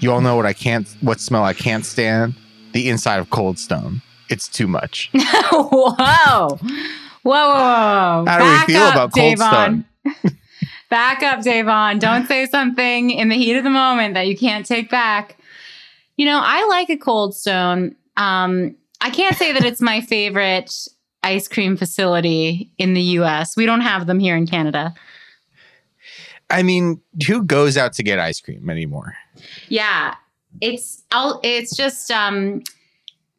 You 0.00 0.12
all 0.12 0.20
know 0.20 0.36
what 0.36 0.46
I 0.46 0.52
can't, 0.52 0.88
what 1.00 1.20
smell 1.20 1.44
I 1.44 1.52
can't 1.52 1.84
stand? 1.84 2.34
The 2.72 2.88
inside 2.88 3.18
of 3.18 3.30
Cold 3.30 3.58
Stone. 3.58 4.02
It's 4.28 4.48
too 4.48 4.66
much. 4.66 5.10
whoa. 5.14 5.92
Whoa, 5.92 6.58
whoa, 7.22 7.48
whoa. 7.48 8.24
How 8.26 8.38
do 8.38 8.44
we 8.44 8.74
feel 8.74 8.88
about 8.88 9.12
Cold 9.12 9.36
Da'Vonne. 9.36 9.84
back 10.90 11.22
up, 11.22 11.40
Da'Vonne. 11.40 12.00
Don't 12.00 12.26
say 12.26 12.46
something 12.46 13.10
in 13.10 13.28
the 13.28 13.36
heat 13.36 13.56
of 13.56 13.64
the 13.64 13.70
moment 13.70 14.14
that 14.14 14.26
you 14.26 14.36
can't 14.36 14.66
take 14.66 14.90
back. 14.90 15.36
You 16.16 16.26
know, 16.26 16.40
I 16.42 16.66
like 16.66 16.90
a 16.90 16.96
Cold 16.96 17.34
Stone. 17.34 17.96
Um, 18.16 18.76
I 19.00 19.10
can't 19.10 19.36
say 19.36 19.52
that 19.52 19.64
it's 19.64 19.80
my 19.80 20.00
favorite 20.00 20.72
ice 21.22 21.48
cream 21.48 21.76
facility 21.76 22.72
in 22.78 22.94
the 22.94 23.00
US. 23.00 23.56
We 23.56 23.66
don't 23.66 23.80
have 23.80 24.06
them 24.06 24.18
here 24.18 24.36
in 24.36 24.46
Canada. 24.46 24.94
I 26.50 26.62
mean, 26.62 27.00
who 27.26 27.42
goes 27.42 27.76
out 27.76 27.94
to 27.94 28.02
get 28.02 28.18
ice 28.18 28.40
cream 28.40 28.68
anymore? 28.68 29.14
Yeah, 29.68 30.14
it's 30.60 31.02
I'll, 31.10 31.40
it's 31.42 31.74
just 31.76 32.10
um 32.10 32.62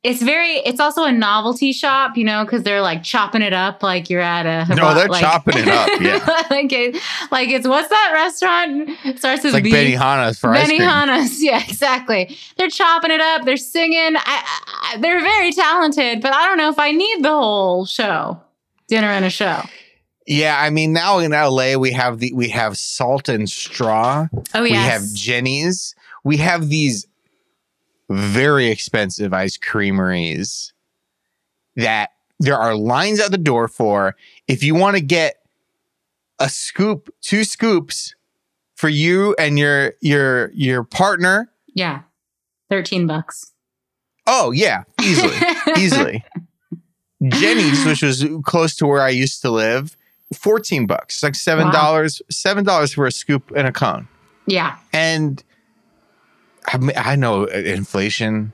it's 0.03 0.21
very 0.21 0.57
it's 0.57 0.81
also 0.81 1.05
a 1.05 1.11
novelty 1.13 1.71
shop, 1.71 2.17
you 2.17 2.25
know, 2.25 2.43
because 2.43 2.63
they're 2.63 2.81
like 2.81 3.03
chopping 3.03 3.41
it 3.41 3.53
up 3.53 3.81
like 3.81 4.09
you're 4.09 4.19
at 4.19 4.45
a 4.45 4.75
No, 4.75 4.93
they're 4.93 5.07
like- 5.07 5.21
chopping 5.21 5.57
it 5.59 5.67
up, 5.69 5.87
yeah. 6.01 6.43
like 6.49 6.73
it, 6.73 7.01
like 7.31 7.47
it's 7.49 7.65
what's 7.65 7.87
that 7.87 8.11
restaurant? 8.13 8.89
It 9.05 9.17
starts 9.19 9.43
with 9.45 9.53
It's 9.53 9.53
like 9.53 9.63
B. 9.63 9.71
Benihana's 9.71 10.37
for 10.39 10.51
cream. 10.53 10.65
Benihana's, 10.81 11.41
yeah, 11.43 11.63
exactly. 11.63 12.35
They're 12.57 12.69
chopping 12.69 13.11
it 13.11 13.21
up. 13.21 13.45
They're 13.45 13.55
singing. 13.55 14.17
I, 14.17 14.43
I, 14.93 14.97
they're 14.97 15.21
very 15.21 15.53
talented, 15.53 16.21
but 16.21 16.33
I 16.33 16.45
don't 16.47 16.57
know 16.57 16.69
if 16.69 16.79
I 16.79 16.91
need 16.91 17.23
the 17.23 17.29
whole 17.29 17.85
show, 17.85 18.41
dinner 18.89 19.07
and 19.07 19.23
a 19.23 19.29
show. 19.29 19.61
Yeah, 20.27 20.57
I 20.59 20.69
mean, 20.69 20.91
now 20.91 21.19
in 21.19 21.31
LA 21.31 21.75
we 21.77 21.91
have 21.93 22.19
the 22.19 22.33
we 22.33 22.49
have 22.49 22.77
Salt 22.77 23.29
and 23.29 23.49
Straw. 23.49 24.27
Oh 24.53 24.63
yeah. 24.63 24.63
We 24.63 24.69
have 24.71 25.01
Jeni's. 25.13 25.95
We 26.23 26.37
have 26.37 26.69
these 26.69 27.07
very 28.09 28.67
expensive 28.67 29.33
ice 29.33 29.57
creameries 29.57 30.73
that 31.75 32.11
there 32.39 32.57
are 32.57 32.75
lines 32.75 33.19
at 33.19 33.31
the 33.31 33.37
door 33.37 33.67
for. 33.67 34.15
If 34.47 34.63
you 34.63 34.75
want 34.75 34.95
to 34.97 35.01
get 35.01 35.35
a 36.39 36.49
scoop, 36.49 37.13
two 37.21 37.43
scoops 37.43 38.15
for 38.75 38.89
you 38.89 39.35
and 39.39 39.57
your 39.57 39.93
your 40.01 40.51
your 40.51 40.83
partner. 40.83 41.51
yeah, 41.73 42.01
thirteen 42.69 43.07
bucks. 43.07 43.51
Oh 44.27 44.51
yeah, 44.51 44.83
easily, 45.01 45.35
easily. 45.77 46.25
Jeni's, 47.23 47.85
which 47.85 48.01
was 48.01 48.25
close 48.43 48.75
to 48.75 48.85
where 48.85 49.01
I 49.01 49.09
used 49.09 49.41
to 49.43 49.49
live, 49.49 49.95
fourteen 50.33 50.85
bucks, 50.85 51.23
like 51.23 51.35
seven 51.35 51.71
dollars, 51.71 52.21
seven 52.29 52.63
dollars 52.65 52.93
for 52.93 53.05
a 53.05 53.11
scoop 53.11 53.51
and 53.55 53.67
a 53.67 53.71
cone. 53.71 54.07
Yeah, 54.45 54.75
And 54.91 55.41
I, 56.67 56.77
mean, 56.77 56.91
I 56.95 57.15
know 57.15 57.43
uh, 57.43 57.47
inflation 57.51 58.51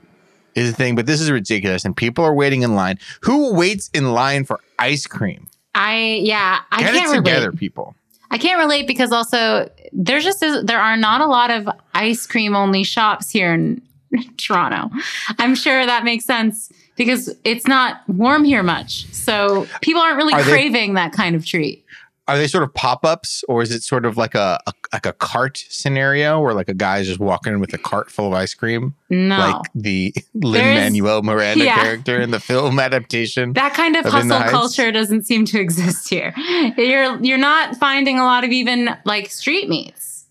is 0.54 0.70
a 0.70 0.72
thing, 0.72 0.96
but 0.96 1.06
this 1.06 1.20
is 1.20 1.30
ridiculous, 1.30 1.84
and 1.84 1.96
people 1.96 2.24
are 2.24 2.34
waiting 2.34 2.62
in 2.62 2.74
line. 2.74 2.98
Who 3.22 3.54
waits 3.54 3.88
in 3.94 4.12
line 4.12 4.44
for 4.44 4.60
ice 4.78 5.06
cream? 5.06 5.48
I 5.74 6.20
yeah 6.24 6.60
I 6.72 6.80
Get 6.82 6.94
can't 6.94 7.12
it 7.12 7.16
together, 7.18 7.46
relate. 7.46 7.58
people. 7.60 7.94
I 8.32 8.38
can't 8.38 8.58
relate 8.58 8.86
because 8.88 9.12
also 9.12 9.70
there's 9.92 10.24
just 10.24 10.40
there 10.64 10.80
are 10.80 10.96
not 10.96 11.20
a 11.20 11.26
lot 11.26 11.50
of 11.50 11.68
ice 11.94 12.26
cream 12.26 12.56
only 12.56 12.82
shops 12.82 13.30
here 13.30 13.54
in 13.54 13.80
Toronto. 14.36 14.90
I'm 15.38 15.54
sure 15.54 15.86
that 15.86 16.02
makes 16.04 16.24
sense 16.24 16.72
because 16.96 17.34
it's 17.44 17.66
not 17.68 18.02
warm 18.08 18.42
here 18.44 18.62
much, 18.64 19.06
so 19.12 19.66
people 19.80 20.02
aren't 20.02 20.16
really 20.16 20.34
Are 20.34 20.42
they- 20.42 20.50
craving 20.50 20.94
that 20.94 21.12
kind 21.12 21.36
of 21.36 21.46
treat. 21.46 21.84
Are 22.28 22.38
they 22.38 22.46
sort 22.46 22.62
of 22.62 22.72
pop 22.74 23.04
ups, 23.04 23.42
or 23.48 23.60
is 23.60 23.72
it 23.72 23.82
sort 23.82 24.04
of 24.04 24.16
like 24.16 24.36
a, 24.36 24.58
a 24.66 24.72
like 24.92 25.04
a 25.06 25.12
cart 25.12 25.64
scenario 25.68 26.40
where 26.40 26.54
like 26.54 26.68
a 26.68 26.74
guy's 26.74 27.06
just 27.06 27.18
walking 27.18 27.54
in 27.54 27.60
with 27.60 27.72
a 27.74 27.78
cart 27.78 28.08
full 28.10 28.28
of 28.28 28.32
ice 28.34 28.54
cream, 28.54 28.94
No, 29.08 29.36
like 29.38 29.66
the 29.74 30.14
Lin 30.34 30.62
Manuel 30.76 31.22
Miranda 31.22 31.64
yeah. 31.64 31.82
character 31.82 32.20
in 32.20 32.30
the 32.30 32.38
film 32.38 32.78
adaptation? 32.78 33.52
that 33.54 33.74
kind 33.74 33.96
of 33.96 34.06
of 34.06 34.12
hustle 34.12 34.40
culture 34.50 34.92
doesn't 34.92 35.26
seem 35.26 35.44
to 35.46 35.58
exist 35.66 36.08
here. 36.08 36.32
You're 36.76 37.20
you're 37.20 37.38
not 37.38 37.76
finding 37.76 38.18
a 38.20 38.24
lot 38.24 38.44
of 38.44 38.50
even 38.50 38.90
like 39.04 39.28
street 39.30 39.68
meets 39.68 40.26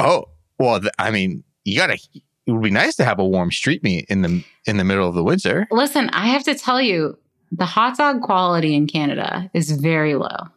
Oh, 0.00 0.28
well, 0.58 0.80
th- 0.80 0.92
I 0.98 1.10
mean, 1.10 1.44
you 1.64 1.76
gotta. 1.76 1.98
It 2.46 2.52
would 2.52 2.62
be 2.62 2.70
nice 2.70 2.96
to 2.96 3.04
have 3.04 3.18
a 3.18 3.24
warm 3.24 3.52
street 3.52 3.84
meet 3.84 4.06
in 4.08 4.22
the 4.22 4.42
in 4.64 4.78
the 4.78 4.84
middle 4.84 5.06
of 5.06 5.14
the 5.14 5.22
winter. 5.22 5.68
Listen, 5.70 6.08
I 6.10 6.28
have 6.28 6.42
to 6.44 6.54
tell 6.54 6.80
you, 6.80 7.18
the 7.52 7.66
hot 7.66 7.96
dog 7.98 8.22
quality 8.22 8.74
in 8.74 8.86
Canada 8.86 9.50
is 9.54 9.70
very 9.72 10.14
low. 10.14 10.48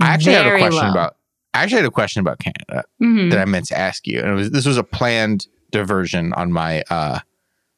I 0.00 0.06
actually 0.08 0.34
had 0.34 0.46
a 0.46 0.58
question 0.58 0.84
low. 0.84 0.90
about. 0.90 1.16
I 1.54 1.62
actually 1.62 1.76
had 1.76 1.84
a 1.86 1.90
question 1.90 2.20
about 2.20 2.38
Canada 2.40 2.82
Mhm. 3.00 3.30
that 3.30 3.38
I 3.38 3.44
meant 3.44 3.66
to 3.66 3.78
ask 3.78 4.06
you, 4.06 4.20
and 4.20 4.28
it 4.30 4.34
was 4.34 4.50
this 4.50 4.66
was 4.66 4.76
a 4.76 4.82
planned 4.84 5.46
diversion 5.70 6.32
on 6.34 6.52
my 6.52 6.82
uh 6.90 7.20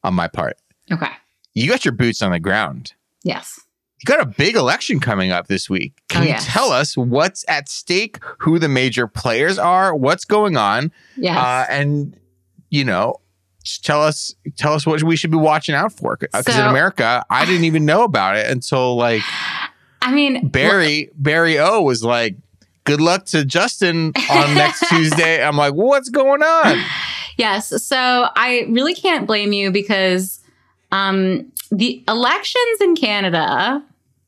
on 0.02 0.14
my 0.14 0.28
part. 0.28 0.56
Okay. 0.90 1.10
You 1.54 1.68
got 1.68 1.84
your 1.84 1.92
boots 1.92 2.22
on 2.22 2.32
the 2.32 2.40
ground. 2.40 2.92
Yes. 3.22 3.60
You 4.00 4.04
got 4.04 4.20
a 4.20 4.26
big 4.26 4.56
election 4.56 5.00
coming 5.00 5.30
up 5.32 5.46
this 5.48 5.70
week. 5.70 5.94
Can 6.10 6.20
Oh, 6.20 6.24
you 6.24 6.30
yes. 6.30 6.44
tell 6.46 6.70
us 6.70 6.96
what's 6.96 7.44
at 7.48 7.68
stake, 7.68 8.18
who 8.40 8.58
the 8.58 8.68
major 8.68 9.06
players 9.06 9.58
are, 9.58 9.94
what's 9.94 10.24
going 10.26 10.56
on, 10.56 10.92
Yes. 11.16 11.36
uh, 11.36 11.66
and 11.72 12.16
you 12.70 12.84
know, 12.84 13.16
tell 13.82 14.02
us 14.02 14.34
tell 14.56 14.74
us 14.74 14.86
what 14.86 15.02
we 15.02 15.16
should 15.16 15.30
be 15.30 15.36
watching 15.38 15.74
out 15.74 15.92
for. 15.92 16.16
Because 16.18 16.46
in 16.48 16.64
America, 16.66 17.24
I 17.30 17.44
didn't 17.46 17.64
even 17.64 17.84
know 17.84 18.04
about 18.04 18.36
it 18.36 18.50
until 18.50 18.96
like 18.96 19.22
I 20.02 20.12
mean, 20.12 20.48
Barry 20.48 21.10
Barry 21.14 21.58
O 21.58 21.82
was 21.82 22.04
like, 22.04 22.36
"Good 22.84 23.00
luck 23.00 23.26
to 23.26 23.44
Justin 23.44 24.12
on 24.30 24.54
next 24.54 24.84
Tuesday." 24.88 25.42
I'm 25.42 25.56
like, 25.56 25.74
"What's 25.74 26.08
going 26.08 26.42
on?" 26.42 26.82
Yes. 27.36 27.82
So 27.84 28.28
I 28.34 28.66
really 28.70 28.94
can't 28.94 29.26
blame 29.26 29.52
you 29.52 29.70
because 29.70 30.40
um, 30.92 31.52
the 31.70 32.02
elections 32.08 32.80
in 32.80 32.96
Canada, 32.96 33.82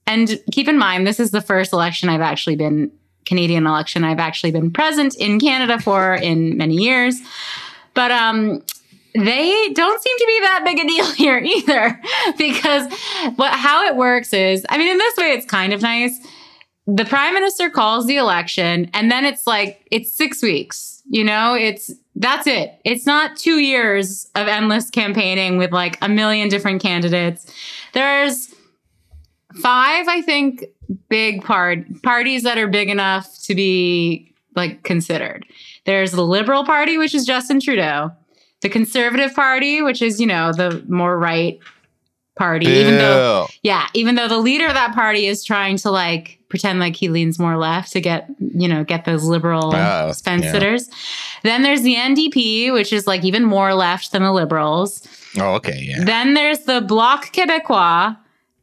and 0.07 0.39
keep 0.53 0.69
in 0.69 0.79
mind, 0.79 1.07
this 1.07 1.21
is 1.21 1.31
the 1.31 1.41
first 1.41 1.73
election 1.73 2.09
I've 2.09 2.21
actually 2.21 2.57
been, 2.57 2.91
Canadian 3.25 3.67
election 3.67 4.05
I've 4.05 4.19
actually 4.19 4.51
been 4.51 4.71
present 4.71 5.15
in 5.17 5.39
Canada 5.41 5.79
for 5.81 6.15
in 6.15 6.57
many 6.57 6.75
years. 6.75 7.21
But 7.95 8.11
um, 8.11 8.63
they 9.15 9.69
don't 9.73 10.03
seem 10.03 10.19
to 10.19 10.27
be 10.27 10.41
that 10.43 10.63
big 10.65 10.79
a 10.79 10.87
deal 10.87 11.13
here 11.15 11.39
either 11.39 12.01
because 12.37 12.93
what 13.37 13.53
how 13.53 13.87
it 13.87 13.97
works 13.97 14.33
is 14.33 14.65
i 14.69 14.79
mean 14.79 14.89
in 14.89 14.99
this 14.99 15.17
way 15.17 15.33
it's 15.33 15.47
kind 15.47 15.73
of 15.73 15.83
nice. 15.83 16.19
The 16.91 17.05
prime 17.05 17.35
minister 17.35 17.69
calls 17.69 18.07
the 18.07 18.17
election 18.17 18.91
and 18.95 19.11
then 19.11 19.27
it's 19.27 19.47
like 19.47 19.87
it's 19.91 20.11
six 20.13 20.43
weeks 20.43 20.99
you 21.09 21.25
know? 21.25 21.55
It's 21.55 21.93
that's 22.15 22.47
it. 22.47 22.79
It's 22.85 23.07
not 23.07 23.37
two 23.37 23.59
years 23.59 24.31
of 24.35 24.47
endless 24.47 24.91
campaigning 24.91 25.57
with 25.57 25.73
like 25.73 25.99
a 26.03 26.09
million 26.09 26.49
different 26.49 26.83
candidates. 26.83 27.53
There's 27.93 28.55
five 29.63 30.07
i 30.09 30.21
think 30.21 30.67
big 31.09 31.43
part 31.43 31.79
parties 32.03 32.43
that 32.43 32.59
are 32.59 32.69
big 32.69 32.91
enough 32.91 33.35
to 33.43 33.55
be 33.55 34.33
like 34.55 34.83
considered. 34.83 35.47
There's 35.87 36.13
the 36.13 36.25
liberal 36.25 36.65
party 36.65 36.99
which 36.99 37.15
is 37.15 37.25
justin 37.25 37.59
trudeau 37.59 38.13
the 38.63 38.69
conservative 38.69 39.35
party 39.35 39.83
which 39.83 40.03
is 40.03 40.21
you 40.21 40.27
know 40.27 40.53
the 40.53 40.85
more 40.89 41.19
right 41.19 41.59
party 42.37 42.67
even 42.67 42.99
though 42.99 43.47
yeah, 43.63 43.89
even 43.95 44.15
though 44.15 44.29
the 44.29 44.39
leader 44.39 44.67
of 44.67 44.75
that 44.75 44.95
party 44.95 45.27
is 45.27 45.43
trying 45.45 45.77
to 45.79 45.91
like 45.91 46.39
pretend 46.49 46.79
like 46.79 46.95
he 46.97 47.09
leans 47.09 47.39
more 47.39 47.59
left 47.59 47.93
to 47.93 48.01
get, 48.01 48.29
you 48.39 48.69
know, 48.69 48.83
get 48.85 49.05
those 49.05 49.25
liberal 49.25 49.75
Oh, 49.75 50.13
fence 50.13 50.45
yeah. 50.45 50.53
sitters. 50.53 50.89
Then 51.43 51.63
there's 51.63 51.83
the 51.83 51.95
NDP, 51.97 52.73
which 52.73 52.93
is 52.93 53.07
like 53.09 53.25
even 53.25 53.45
more 53.45 53.75
left 53.75 54.13
than 54.13 54.23
the 54.23 54.33
liberals. 54.33 55.07
Oh, 55.39 55.55
okay, 55.57 55.79
yeah. 55.83 56.05
Then 56.05 56.33
there's 56.35 56.61
the 56.61 56.81
Bloc 56.81 57.33
Québécois, 57.33 58.17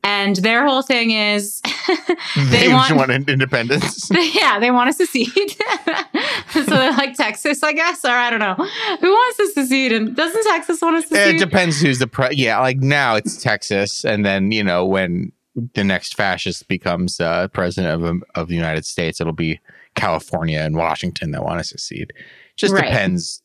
and 0.05 0.35
their 0.37 0.65
whole 0.67 0.81
thing 0.83 1.11
is 1.11 1.61
They, 2.49 2.67
want- 2.71 2.87
just 2.89 2.95
wanted 2.97 3.27
independence. 3.29 4.09
yeah, 4.35 4.59
they 4.59 4.69
want 4.71 4.87
to 4.89 4.93
secede. 4.93 5.29
so 6.51 6.63
they're 6.63 6.91
like 6.93 7.15
Texas, 7.15 7.63
I 7.63 7.73
guess, 7.73 8.05
or 8.05 8.11
I 8.11 8.29
don't 8.29 8.39
know. 8.39 8.53
Who 8.55 9.09
wants 9.11 9.37
to 9.37 9.47
secede? 9.47 9.91
And 9.91 10.15
doesn't 10.15 10.43
Texas 10.43 10.81
want 10.81 11.01
to 11.01 11.07
secede? 11.07 11.35
it 11.35 11.39
depends 11.39 11.81
who's 11.81 11.99
the 11.99 12.07
pre. 12.07 12.29
Yeah, 12.31 12.59
like 12.59 12.77
now 12.77 13.15
it's 13.15 13.41
Texas, 13.41 14.05
and 14.05 14.25
then 14.25 14.51
you 14.51 14.63
know 14.63 14.85
when 14.85 15.31
the 15.73 15.83
next 15.83 16.15
fascist 16.15 16.67
becomes 16.67 17.19
uh, 17.19 17.47
president 17.49 18.03
of 18.03 18.23
of 18.35 18.47
the 18.47 18.55
United 18.55 18.85
States, 18.85 19.19
it'll 19.19 19.33
be 19.33 19.59
California 19.95 20.59
and 20.59 20.75
Washington 20.75 21.31
that 21.31 21.43
want 21.43 21.59
to 21.59 21.63
secede. 21.63 22.13
Just 22.55 22.73
Right. 22.73 22.83
depends. 22.85 23.41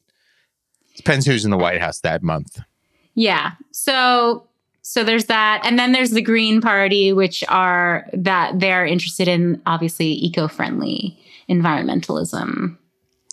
Depends 0.97 1.25
who's 1.25 1.45
in 1.45 1.51
the 1.51 1.57
White 1.57 1.81
House 1.81 2.01
that 2.01 2.23
month. 2.23 2.59
Yeah. 3.15 3.53
So 3.71 4.47
so 4.93 5.05
there's 5.05 5.27
that 5.27 5.61
and 5.65 5.79
then 5.79 5.93
there's 5.93 6.11
the 6.11 6.21
Green 6.23 6.61
Party 6.61 7.13
which 7.13 7.45
are 7.49 8.07
that 8.13 8.59
they're 8.59 8.85
interested 8.85 9.29
in 9.29 9.63
obviously 9.67 10.07
eco-friendly 10.13 11.17
environmentalism. 11.49 12.77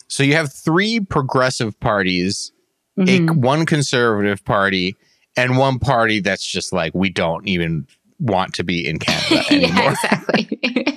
So 0.07 0.23
you 0.23 0.33
have 0.35 0.53
three 0.53 0.99
progressive 0.99 1.79
parties, 1.79 2.51
a, 2.97 3.01
Mhm. 3.19 3.37
one 3.37 3.65
conservative 3.65 4.43
party, 4.45 4.95
and 5.35 5.57
one 5.57 5.79
party 5.79 6.19
that's 6.19 6.45
just 6.45 6.71
like 6.73 6.93
we 6.95 7.09
don't 7.09 7.47
even 7.47 7.87
want 8.19 8.53
to 8.55 8.63
be 8.63 8.87
in 8.87 8.99
Canada 8.99 9.43
yeah, 9.51 9.57
anymore. 9.57 9.91
exactly. 9.91 10.96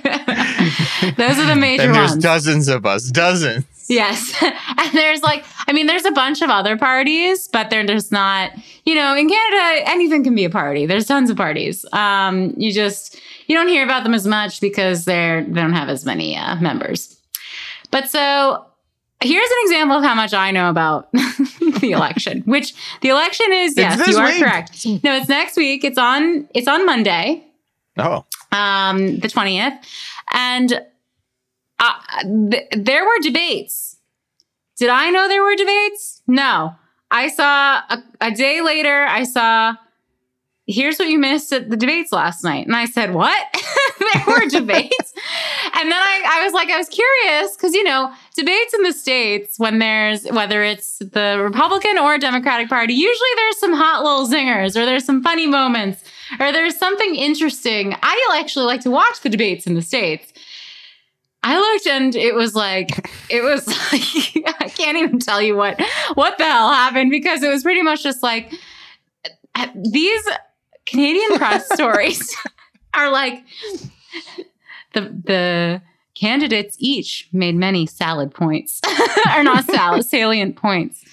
Those 1.17 1.39
are 1.39 1.45
the 1.45 1.55
major 1.55 1.83
and 1.83 1.95
there's 1.95 2.11
ones. 2.11 2.23
dozens 2.23 2.67
of 2.67 2.85
us, 2.85 3.09
dozens. 3.09 3.65
Yes. 3.89 4.33
and 4.41 4.93
there's 4.93 5.21
like, 5.21 5.43
I 5.67 5.73
mean, 5.73 5.85
there's 5.87 6.05
a 6.05 6.11
bunch 6.11 6.41
of 6.41 6.49
other 6.49 6.77
parties, 6.77 7.47
but 7.47 7.69
they're 7.69 7.85
just 7.85 8.11
not, 8.11 8.51
you 8.85 8.95
know, 8.95 9.15
in 9.15 9.27
Canada, 9.29 9.89
anything 9.89 10.23
can 10.23 10.35
be 10.35 10.45
a 10.45 10.49
party. 10.49 10.85
There's 10.85 11.05
tons 11.05 11.29
of 11.29 11.37
parties. 11.37 11.85
Um, 11.91 12.53
you 12.57 12.71
just, 12.71 13.19
you 13.47 13.55
don't 13.55 13.67
hear 13.67 13.83
about 13.83 14.03
them 14.03 14.13
as 14.13 14.25
much 14.25 14.61
because 14.61 15.05
they're, 15.05 15.43
they 15.43 15.61
don't 15.61 15.73
have 15.73 15.89
as 15.89 16.05
many 16.05 16.37
uh, 16.37 16.55
members. 16.55 17.19
But 17.89 18.09
so 18.09 18.65
here's 19.21 19.49
an 19.49 19.57
example 19.63 19.97
of 19.97 20.03
how 20.03 20.15
much 20.15 20.33
I 20.33 20.51
know 20.51 20.69
about 20.69 21.11
the 21.13 21.91
election, 21.91 22.43
which 22.45 22.73
the 23.01 23.09
election 23.09 23.47
is, 23.51 23.75
yes, 23.75 24.07
you 24.07 24.17
are 24.17 24.25
week. 24.25 24.39
correct. 24.39 24.85
No, 25.03 25.15
it's 25.15 25.27
next 25.27 25.57
week. 25.57 25.83
It's 25.83 25.97
on, 25.97 26.47
it's 26.53 26.67
on 26.67 26.85
Monday 26.85 27.45
Oh, 27.97 28.25
um, 28.53 29.19
the 29.19 29.27
20th. 29.27 29.77
And 30.31 30.81
uh, 31.79 31.93
th- 32.51 32.67
there 32.71 33.03
were 33.03 33.19
debates. 33.21 33.97
Did 34.77 34.89
I 34.89 35.09
know 35.09 35.27
there 35.27 35.43
were 35.43 35.55
debates? 35.55 36.21
No. 36.27 36.75
I 37.09 37.27
saw 37.27 37.81
a, 37.89 38.03
a 38.21 38.31
day 38.31 38.61
later, 38.61 39.03
I 39.03 39.23
saw, 39.23 39.75
here's 40.65 40.97
what 40.97 41.09
you 41.09 41.19
missed 41.19 41.51
at 41.51 41.69
the 41.69 41.75
debates 41.75 42.11
last 42.11 42.43
night. 42.43 42.65
And 42.65 42.75
I 42.75 42.85
said, 42.85 43.13
what? 43.13 43.47
there 43.99 44.23
were 44.25 44.45
debates? 44.49 45.13
and 45.75 45.91
then 45.91 45.99
I, 46.01 46.39
I 46.39 46.43
was 46.45 46.53
like, 46.53 46.69
I 46.69 46.77
was 46.77 46.87
curious 46.87 47.55
because, 47.55 47.73
you 47.73 47.83
know, 47.83 48.13
debates 48.35 48.73
in 48.73 48.83
the 48.83 48.93
States, 48.93 49.59
when 49.59 49.79
there's, 49.79 50.25
whether 50.25 50.63
it's 50.63 50.99
the 50.99 51.39
Republican 51.43 51.97
or 51.97 52.17
Democratic 52.17 52.69
Party, 52.69 52.93
usually 52.93 53.29
there's 53.35 53.59
some 53.59 53.73
hot 53.73 54.03
little 54.03 54.27
zingers 54.27 54.75
or 54.75 54.85
there's 54.85 55.05
some 55.05 55.21
funny 55.21 55.47
moments 55.47 56.03
or 56.39 56.51
there's 56.51 56.77
something 56.77 57.15
interesting. 57.15 57.95
I 58.01 58.39
actually 58.39 58.65
like 58.65 58.81
to 58.81 58.91
watch 58.91 59.21
the 59.21 59.29
debates 59.29 59.67
in 59.67 59.73
the 59.73 59.81
States. 59.81 60.31
I 61.43 61.59
looked 61.59 61.87
and 61.87 62.15
it 62.15 62.35
was 62.35 62.55
like 62.55 63.09
it 63.29 63.41
was 63.43 63.67
like 63.67 64.45
I 64.61 64.69
can't 64.69 64.97
even 64.97 65.19
tell 65.19 65.41
you 65.41 65.55
what 65.55 65.81
what 66.13 66.37
the 66.37 66.45
hell 66.45 66.71
happened 66.71 67.11
because 67.11 67.43
it 67.43 67.49
was 67.49 67.63
pretty 67.63 67.81
much 67.81 68.03
just 68.03 68.21
like 68.23 68.53
uh, 69.55 69.67
these 69.75 70.21
Canadian 70.85 71.37
press 71.37 71.67
stories 71.73 72.35
are 72.93 73.09
like 73.11 73.43
the 74.93 75.01
the 75.01 75.81
candidates 76.13 76.75
each 76.77 77.27
made 77.31 77.55
many 77.55 77.87
salad 77.87 78.31
points 78.31 78.79
or 79.35 79.43
not 79.43 79.65
salad 79.65 80.05
salient 80.05 80.55
points 80.55 81.03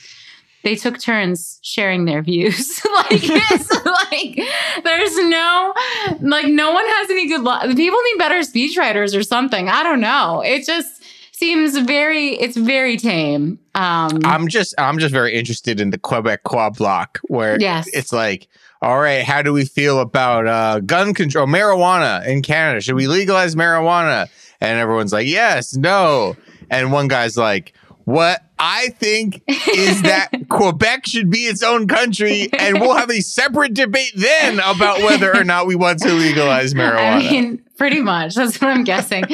they 0.65 0.75
took 0.75 0.99
turns 1.01 1.59
sharing 1.63 2.05
their 2.05 2.23
views 2.23 2.81
like 2.95 3.09
it's 3.13 3.71
like 4.11 4.85
there's 4.85 5.17
no 5.29 5.75
like 6.21 6.47
no 6.47 6.73
one 6.73 6.85
has 6.87 7.11
any 7.11 7.29
good 7.29 7.41
lo- 7.43 7.61
people 7.75 7.99
need 8.13 8.19
better 8.19 8.41
speechwriters 8.41 9.17
or 9.17 9.23
something 9.23 9.69
i 9.69 9.83
don't 9.83 10.01
know 10.01 10.43
it 10.45 10.65
just 10.67 11.03
seems 11.33 11.79
very 11.79 12.31
it's 12.41 12.57
very 12.57 12.97
tame 12.97 13.59
um 13.77 14.19
I'm 14.25 14.49
just 14.49 14.75
I'm 14.79 14.99
just 14.99 15.13
very 15.13 15.35
interested 15.35 15.81
in 15.81 15.91
the 15.91 15.99
Quebec 15.99 16.43
Qua 16.43 16.71
block 16.71 17.21
where 17.29 17.57
Yes. 17.61 17.89
it's 17.93 18.13
like, 18.13 18.49
all 18.83 18.99
right, 18.99 19.23
how 19.23 19.43
do 19.43 19.53
we 19.53 19.65
feel 19.65 20.01
about 20.01 20.49
uh, 20.49 20.81
gun 20.81 21.15
control, 21.15 21.47
marijuana 21.47 22.27
in 22.27 22.43
Canada? 22.43 22.81
Should 22.81 22.97
we 22.97 23.07
legalize 23.07 23.55
marijuana? 23.55 24.27
And 24.61 24.81
everyone's 24.81 25.13
like, 25.13 25.29
yes, 25.29 25.77
no. 25.77 26.37
And 26.71 26.91
one 26.93 27.07
guy's 27.07 27.37
like, 27.37 27.73
what 28.05 28.41
I 28.59 28.89
think 28.91 29.43
is 29.49 30.03
that 30.03 30.31
Quebec 30.49 31.07
should 31.07 31.31
be 31.31 31.41
its 31.41 31.63
own 31.63 31.87
country, 31.87 32.49
and 32.53 32.81
we'll 32.81 32.97
have 32.97 33.11
a 33.11 33.21
separate 33.21 33.75
debate 33.75 34.13
then 34.17 34.59
about 34.61 34.99
whether 35.03 35.35
or 35.35 35.45
not 35.45 35.67
we 35.67 35.77
want 35.77 36.01
to 36.01 36.13
legalize 36.13 36.75
marijuana. 36.75 37.17
I 37.17 37.19
mean, 37.31 37.63
pretty 37.77 38.01
much. 38.01 38.35
That's 38.35 38.61
what 38.61 38.71
I'm 38.71 38.85
guessing. 38.85 39.25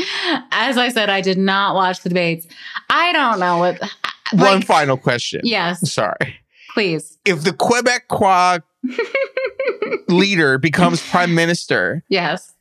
As 0.50 0.76
I 0.76 0.88
said, 0.90 1.08
I 1.10 1.20
did 1.20 1.38
not 1.38 1.74
watch 1.74 2.02
the 2.02 2.08
debates. 2.10 2.46
I 2.90 3.12
don't 3.12 3.38
know 3.40 3.58
what. 3.58 3.80
One 4.32 4.62
final 4.62 4.96
question. 4.96 5.40
Yes, 5.44 5.90
Sorry. 5.92 6.40
please. 6.72 7.18
If 7.24 7.44
the 7.44 7.52
Quebec 7.52 8.08
Qua 8.08 8.58
leader 10.08 10.58
becomes 10.58 11.02
prime 11.08 11.34
minister, 11.34 12.02
Yes. 12.08 12.52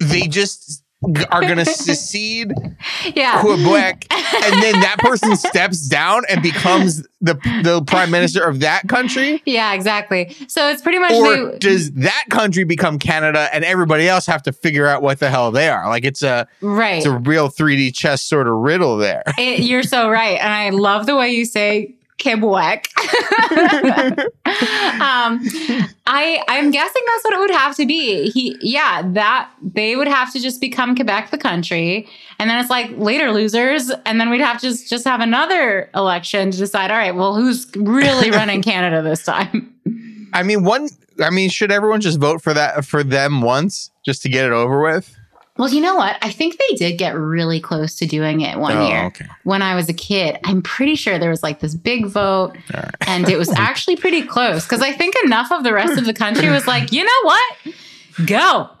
they 0.00 0.22
just 0.28 0.82
are 1.30 1.42
going 1.42 1.58
to 1.58 1.64
secede 1.64 2.52
Yeah. 3.14 3.40
Quebec, 3.40 4.06
and 4.10 4.62
then 4.62 4.80
that 4.80 4.96
person 4.98 5.36
steps 5.36 5.86
down 5.88 6.22
and 6.28 6.42
becomes 6.42 7.06
the 7.20 7.34
the 7.62 7.82
prime 7.86 8.10
minister 8.10 8.44
of 8.44 8.60
that 8.60 8.88
country, 8.88 9.42
Yeah, 9.46 9.72
exactly. 9.74 10.34
So 10.48 10.68
it's 10.68 10.82
pretty 10.82 10.98
much 10.98 11.12
or 11.12 11.52
they, 11.52 11.58
does 11.58 11.92
that 11.92 12.24
country 12.30 12.64
become 12.64 12.98
Canada, 12.98 13.48
and 13.52 13.64
everybody 13.64 14.08
else 14.08 14.26
have 14.26 14.42
to 14.44 14.52
figure 14.52 14.86
out 14.86 15.02
what 15.02 15.18
the 15.20 15.30
hell 15.30 15.50
they 15.50 15.68
are? 15.68 15.88
Like 15.88 16.04
it's 16.04 16.22
a 16.22 16.46
right. 16.60 16.96
it's 16.98 17.06
a 17.06 17.18
real 17.18 17.48
3D 17.48 17.94
chess 17.94 18.22
sort 18.22 18.46
of 18.48 18.54
riddle 18.54 18.96
there. 18.96 19.22
It- 19.38 19.60
you're 19.60 19.82
so 19.82 20.08
right, 20.08 20.38
and 20.40 20.52
I 20.52 20.70
love 20.70 21.06
the 21.06 21.16
way 21.16 21.30
you 21.30 21.44
say 21.44 21.95
Quebec. 22.20 22.88
um, 25.00 25.40
I 26.06 26.42
I'm 26.48 26.70
guessing 26.70 27.02
that's 27.06 27.24
what 27.24 27.34
it 27.34 27.38
would 27.38 27.50
have 27.50 27.76
to 27.76 27.86
be. 27.86 28.30
He, 28.30 28.56
yeah, 28.60 29.02
that 29.12 29.50
they 29.60 29.96
would 29.96 30.08
have 30.08 30.32
to 30.32 30.40
just 30.40 30.60
become 30.60 30.94
Quebec 30.94 31.30
the 31.30 31.38
country, 31.38 32.08
and 32.38 32.48
then 32.48 32.58
it's 32.58 32.70
like 32.70 32.90
later 32.96 33.32
losers, 33.32 33.90
and 34.06 34.20
then 34.20 34.30
we'd 34.30 34.40
have 34.40 34.60
to 34.60 34.68
just 34.68 34.88
just 34.88 35.04
have 35.04 35.20
another 35.20 35.90
election 35.94 36.50
to 36.50 36.58
decide. 36.58 36.90
All 36.90 36.96
right, 36.96 37.14
well, 37.14 37.34
who's 37.34 37.66
really 37.76 38.30
running 38.30 38.62
Canada 38.64 39.02
this 39.02 39.22
time? 39.22 39.74
I 40.32 40.42
mean, 40.42 40.64
one. 40.64 40.88
I 41.22 41.30
mean, 41.30 41.48
should 41.48 41.72
everyone 41.72 42.00
just 42.00 42.18
vote 42.18 42.42
for 42.42 42.54
that 42.54 42.84
for 42.84 43.02
them 43.02 43.40
once 43.40 43.90
just 44.04 44.22
to 44.22 44.28
get 44.28 44.46
it 44.46 44.52
over 44.52 44.82
with? 44.82 45.16
Well, 45.58 45.68
you 45.72 45.80
know 45.80 45.96
what? 45.96 46.16
I 46.22 46.30
think 46.30 46.58
they 46.58 46.76
did 46.76 46.98
get 46.98 47.14
really 47.16 47.60
close 47.60 47.94
to 47.96 48.06
doing 48.06 48.40
it 48.42 48.58
one 48.58 48.76
Oh, 48.76 48.88
year. 48.88 49.04
okay. 49.06 49.26
when 49.44 49.62
I 49.62 49.74
was 49.74 49.88
a 49.88 49.94
kid. 49.94 50.38
I'm 50.44 50.60
pretty 50.62 50.94
sure 50.96 51.18
there 51.18 51.30
was 51.30 51.42
like 51.42 51.60
this 51.60 51.74
big 51.74 52.06
vote, 52.06 52.56
right. 52.74 52.90
and 53.06 53.28
it 53.28 53.38
was 53.38 53.48
actually 53.56 53.96
pretty 53.96 54.22
close 54.22 54.64
because 54.64 54.82
I 54.82 54.92
think 54.92 55.14
enough 55.24 55.50
of 55.52 55.64
the 55.64 55.72
rest 55.72 55.98
of 55.98 56.04
the 56.04 56.14
country 56.14 56.48
was 56.50 56.66
like, 56.66 56.92
you 56.92 57.04
know 57.04 57.22
what? 57.22 57.42
Go. 58.26 58.70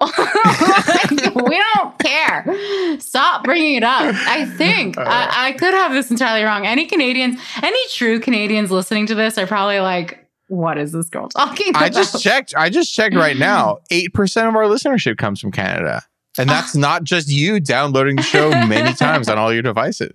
We 1.36 1.62
don't 1.74 1.98
care. 1.98 2.98
Stop 2.98 3.44
bringing 3.44 3.74
it 3.76 3.82
up. 3.84 4.14
I 4.14 4.46
think 4.46 4.96
I, 4.98 5.48
I 5.48 5.52
could 5.52 5.74
have 5.74 5.92
this 5.92 6.10
entirely 6.10 6.42
wrong. 6.44 6.66
Any 6.66 6.86
Canadians, 6.86 7.38
any 7.62 7.78
true 7.92 8.18
Canadians 8.20 8.70
listening 8.70 9.06
to 9.06 9.14
this 9.14 9.36
are 9.38 9.46
probably 9.46 9.80
like, 9.80 10.26
what 10.48 10.78
is 10.78 10.92
this 10.92 11.08
girl 11.10 11.28
talking 11.28 11.70
about? 11.70 11.82
I 11.82 11.88
just 11.90 12.22
checked. 12.22 12.54
I 12.56 12.70
just 12.70 12.94
checked 12.94 13.14
right 13.14 13.36
now. 13.36 13.78
Eight 13.90 14.14
percent 14.14 14.48
of 14.48 14.54
our 14.56 14.64
listenership 14.64 15.18
comes 15.18 15.40
from 15.40 15.52
Canada, 15.52 16.02
and 16.38 16.48
that's 16.48 16.74
not 16.76 17.04
just 17.04 17.28
you 17.28 17.60
downloading 17.60 18.16
the 18.16 18.22
show 18.22 18.50
many 18.50 18.92
times 19.04 19.28
on 19.28 19.38
all 19.38 19.52
your 19.52 19.62
devices. 19.62 20.10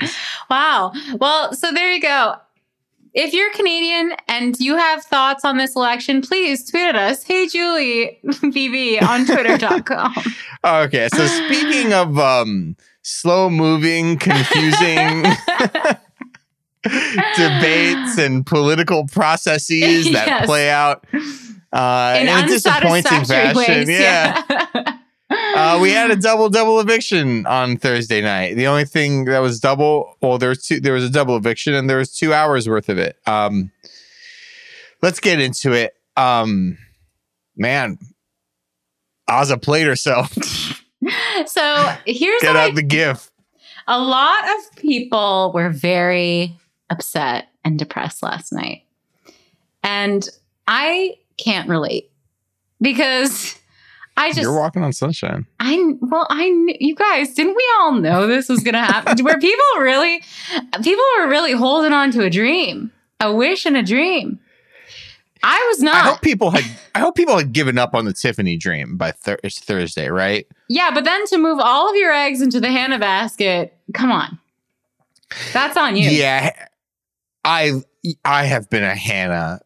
Wow. 0.50 0.92
Well, 1.20 1.54
so 1.54 1.72
there 1.72 1.92
you 1.92 2.02
go. 2.02 2.36
If 3.14 3.34
you're 3.34 3.52
Canadian 3.54 4.14
and 4.30 4.58
you 4.60 4.78
have 4.78 5.04
thoughts 5.04 5.44
on 5.44 5.58
this 5.58 5.76
election, 5.76 6.22
please 6.22 6.70
tweet 6.70 6.84
at 6.84 6.96
us. 6.96 7.24
Hey, 7.24 7.46
Julie, 7.48 8.20
BB 8.26 9.02
on 9.02 9.26
twitter.com. 9.26 10.14
Okay, 10.64 11.10
so 11.12 11.26
speaking 11.26 11.92
of 11.92 12.20
um, 12.20 12.76
slow 13.02 13.50
moving, 13.50 14.16
confusing 14.20 15.24
debates 17.36 18.18
and 18.18 18.46
political 18.46 19.08
processes 19.08 20.06
that 20.12 20.28
Yes. 20.28 20.46
play 20.46 20.70
out 20.70 21.06
uh, 21.74 22.18
in, 22.20 22.28
In 22.28 22.44
a 22.44 22.48
disappointing 22.48 23.04
fashion, 23.26 23.56
ways. 23.56 23.90
yeah. 23.90 24.98
Uh, 25.32 25.80
we 25.82 25.92
had 25.92 26.12
a 26.12 26.16
double 26.16 26.50
double 26.50 26.80
eviction 26.80 27.46
on 27.46 27.78
Thursday 27.78 28.22
night. 28.22 28.56
The 28.56 28.68
only 28.68 28.86
thing 28.86 29.26
that 29.26 29.40
was 29.40 29.60
double, 29.60 30.16
well, 30.22 30.38
there 30.38 30.50
was 30.50 30.66
two. 30.66 30.80
There 30.80 30.94
was 30.94 31.04
a 31.04 31.10
double 31.10 31.36
eviction, 31.38 31.74
and 31.74 31.90
there 31.90 31.98
was 31.98 32.14
two 32.14 32.34
hours 32.34 32.68
worth 32.68 32.90
of 32.90 32.98
it. 32.98 33.18
Um, 33.26 33.72
let's 35.02 35.20
get 35.20 35.40
into 35.40 35.72
it. 35.74 35.94
Um, 36.18 36.78
man, 37.56 37.98
Azah 39.30 39.62
played 39.62 39.88
herself. 39.88 40.32
so 41.46 41.96
here's 42.06 42.42
Get 42.42 42.50
what 42.50 42.58
I 42.58 42.68
out 42.68 42.76
the 42.76 42.84
GIF. 42.84 43.32
a 43.88 44.00
lot 44.00 44.44
of 44.44 44.76
people 44.76 45.52
were 45.54 45.70
very 45.70 46.58
upset 46.90 47.48
and 47.64 47.80
depressed 47.80 48.22
last 48.22 48.52
night. 48.52 48.84
And 49.84 50.28
I 50.68 51.16
can't 51.38 51.70
relate 51.70 52.12
because 52.82 53.58
I 54.18 54.30
just 54.30 54.42
You're 54.42 54.58
walking 54.58 54.84
on 54.84 54.94
sunshine. 54.94 55.48
I 55.60 55.94
well, 56.00 56.28
I 56.30 56.76
you 56.80 56.96
guys 56.96 57.34
didn't 57.34 57.56
we 57.56 57.66
all 57.80 57.94
know 57.94 58.28
this 58.28 58.50
was 58.50 58.62
gonna 58.62 58.84
happen? 58.84 59.24
were 59.24 59.38
people 59.40 59.66
really, 59.80 60.22
people 60.84 61.04
were 61.18 61.28
really 61.28 61.54
holding 61.54 61.94
on 61.94 62.12
to 62.12 62.24
a 62.24 62.30
dream, 62.30 62.92
a 63.20 63.34
wish 63.34 63.66
and 63.66 63.76
a 63.78 63.84
dream. 63.84 64.40
I 65.44 65.58
was 65.72 65.82
not. 65.82 65.96
I 65.96 66.00
hope 66.10 66.22
people 66.22 66.52
had. 66.52 66.64
I 66.94 67.00
hope 67.00 67.16
people 67.16 67.36
had 67.38 67.52
given 67.52 67.78
up 67.80 67.96
on 67.96 68.06
the 68.06 68.14
Tiffany 68.14 68.58
dream 68.58 68.96
by 68.98 69.12
thir- 69.12 69.40
it's 69.44 69.60
Thursday, 69.60 70.08
right? 70.10 70.46
yeah, 70.70 70.92
but 70.94 71.04
then 71.04 71.26
to 71.28 71.38
move 71.38 71.60
all 71.60 71.90
of 71.90 71.96
your 71.96 72.14
eggs 72.14 72.42
into 72.42 72.60
the 72.60 72.70
Hannah 72.72 73.00
basket, 73.00 73.76
come 73.94 74.12
on, 74.12 74.38
that's 75.52 75.78
on 75.78 75.96
you. 75.96 76.10
Yeah, 76.10 76.52
I 77.44 77.82
I 78.24 78.44
have 78.44 78.70
been 78.70 78.84
a 78.84 78.94
Hannah 78.96 79.62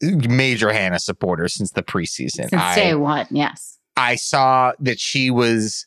major 0.00 0.72
Hannah 0.72 0.98
supporter 0.98 1.48
since 1.48 1.72
the 1.72 1.82
preseason. 1.82 2.48
Since 2.48 2.54
I, 2.54 2.74
day 2.74 2.94
one, 2.94 3.26
yes. 3.30 3.78
I 3.96 4.14
saw 4.14 4.72
that 4.80 5.00
she 5.00 5.30
was 5.30 5.86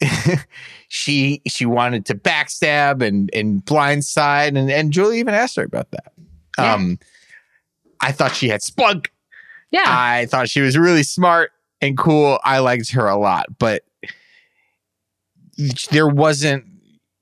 she 0.88 1.40
she 1.46 1.66
wanted 1.66 2.06
to 2.06 2.14
backstab 2.14 3.02
and 3.02 3.30
and 3.32 3.64
blindside 3.64 4.58
and 4.58 4.70
and 4.70 4.92
Julie 4.92 5.18
even 5.18 5.34
asked 5.34 5.56
her 5.56 5.64
about 5.64 5.90
that. 5.92 6.12
Yeah. 6.58 6.74
Um 6.74 6.98
I 8.00 8.12
thought 8.12 8.34
she 8.34 8.48
had 8.48 8.62
spunk. 8.62 9.12
Yeah, 9.70 9.84
I 9.86 10.26
thought 10.26 10.48
she 10.48 10.60
was 10.60 10.76
really 10.76 11.02
smart 11.02 11.52
and 11.80 11.96
cool. 11.96 12.38
I 12.44 12.58
liked 12.58 12.90
her 12.92 13.08
a 13.08 13.16
lot, 13.16 13.46
but 13.58 13.84
there 15.90 16.08
wasn't 16.08 16.66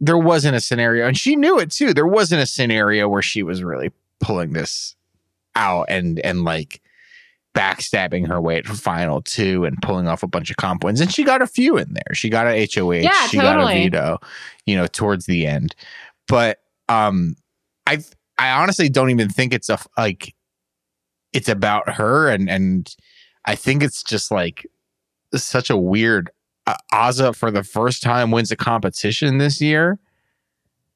there 0.00 0.18
wasn't 0.18 0.56
a 0.56 0.60
scenario 0.60 1.06
and 1.06 1.16
she 1.16 1.36
knew 1.36 1.58
it 1.58 1.70
too. 1.70 1.94
There 1.94 2.06
wasn't 2.06 2.42
a 2.42 2.46
scenario 2.46 3.08
where 3.08 3.22
she 3.22 3.42
was 3.42 3.62
really 3.62 3.92
pulling 4.18 4.52
this 4.52 4.96
out 5.56 5.86
and 5.88 6.18
and 6.20 6.44
like 6.44 6.80
backstabbing 7.54 8.28
her 8.28 8.40
way 8.40 8.62
to 8.62 8.72
final 8.74 9.20
two 9.22 9.64
and 9.64 9.80
pulling 9.82 10.06
off 10.06 10.22
a 10.22 10.28
bunch 10.28 10.50
of 10.50 10.56
comp 10.56 10.84
wins. 10.84 11.00
And 11.00 11.12
she 11.12 11.24
got 11.24 11.42
a 11.42 11.46
few 11.46 11.76
in 11.76 11.92
there. 11.92 12.14
She 12.14 12.28
got 12.28 12.46
a 12.46 12.68
HOH. 12.72 12.92
Yeah, 12.92 13.26
she 13.26 13.38
got 13.38 13.60
a 13.60 13.66
veto, 13.66 14.18
you 14.66 14.76
know, 14.76 14.86
towards 14.86 15.26
the 15.26 15.46
end. 15.46 15.74
But 16.28 16.58
um 16.88 17.34
I 17.86 17.98
I 18.38 18.50
honestly 18.52 18.88
don't 18.88 19.10
even 19.10 19.28
think 19.28 19.52
it's 19.52 19.68
a 19.68 19.78
like 19.98 20.34
it's 21.32 21.48
about 21.48 21.88
her 21.94 22.28
and 22.28 22.48
and 22.48 22.94
I 23.44 23.54
think 23.56 23.82
it's 23.82 24.02
just 24.02 24.30
like 24.30 24.66
such 25.34 25.70
a 25.70 25.76
weird 25.76 26.30
uh, 26.66 26.76
Azah 26.92 27.34
for 27.34 27.50
the 27.50 27.64
first 27.64 28.02
time 28.02 28.30
wins 28.30 28.52
a 28.52 28.56
competition 28.56 29.38
this 29.38 29.60
year. 29.60 29.98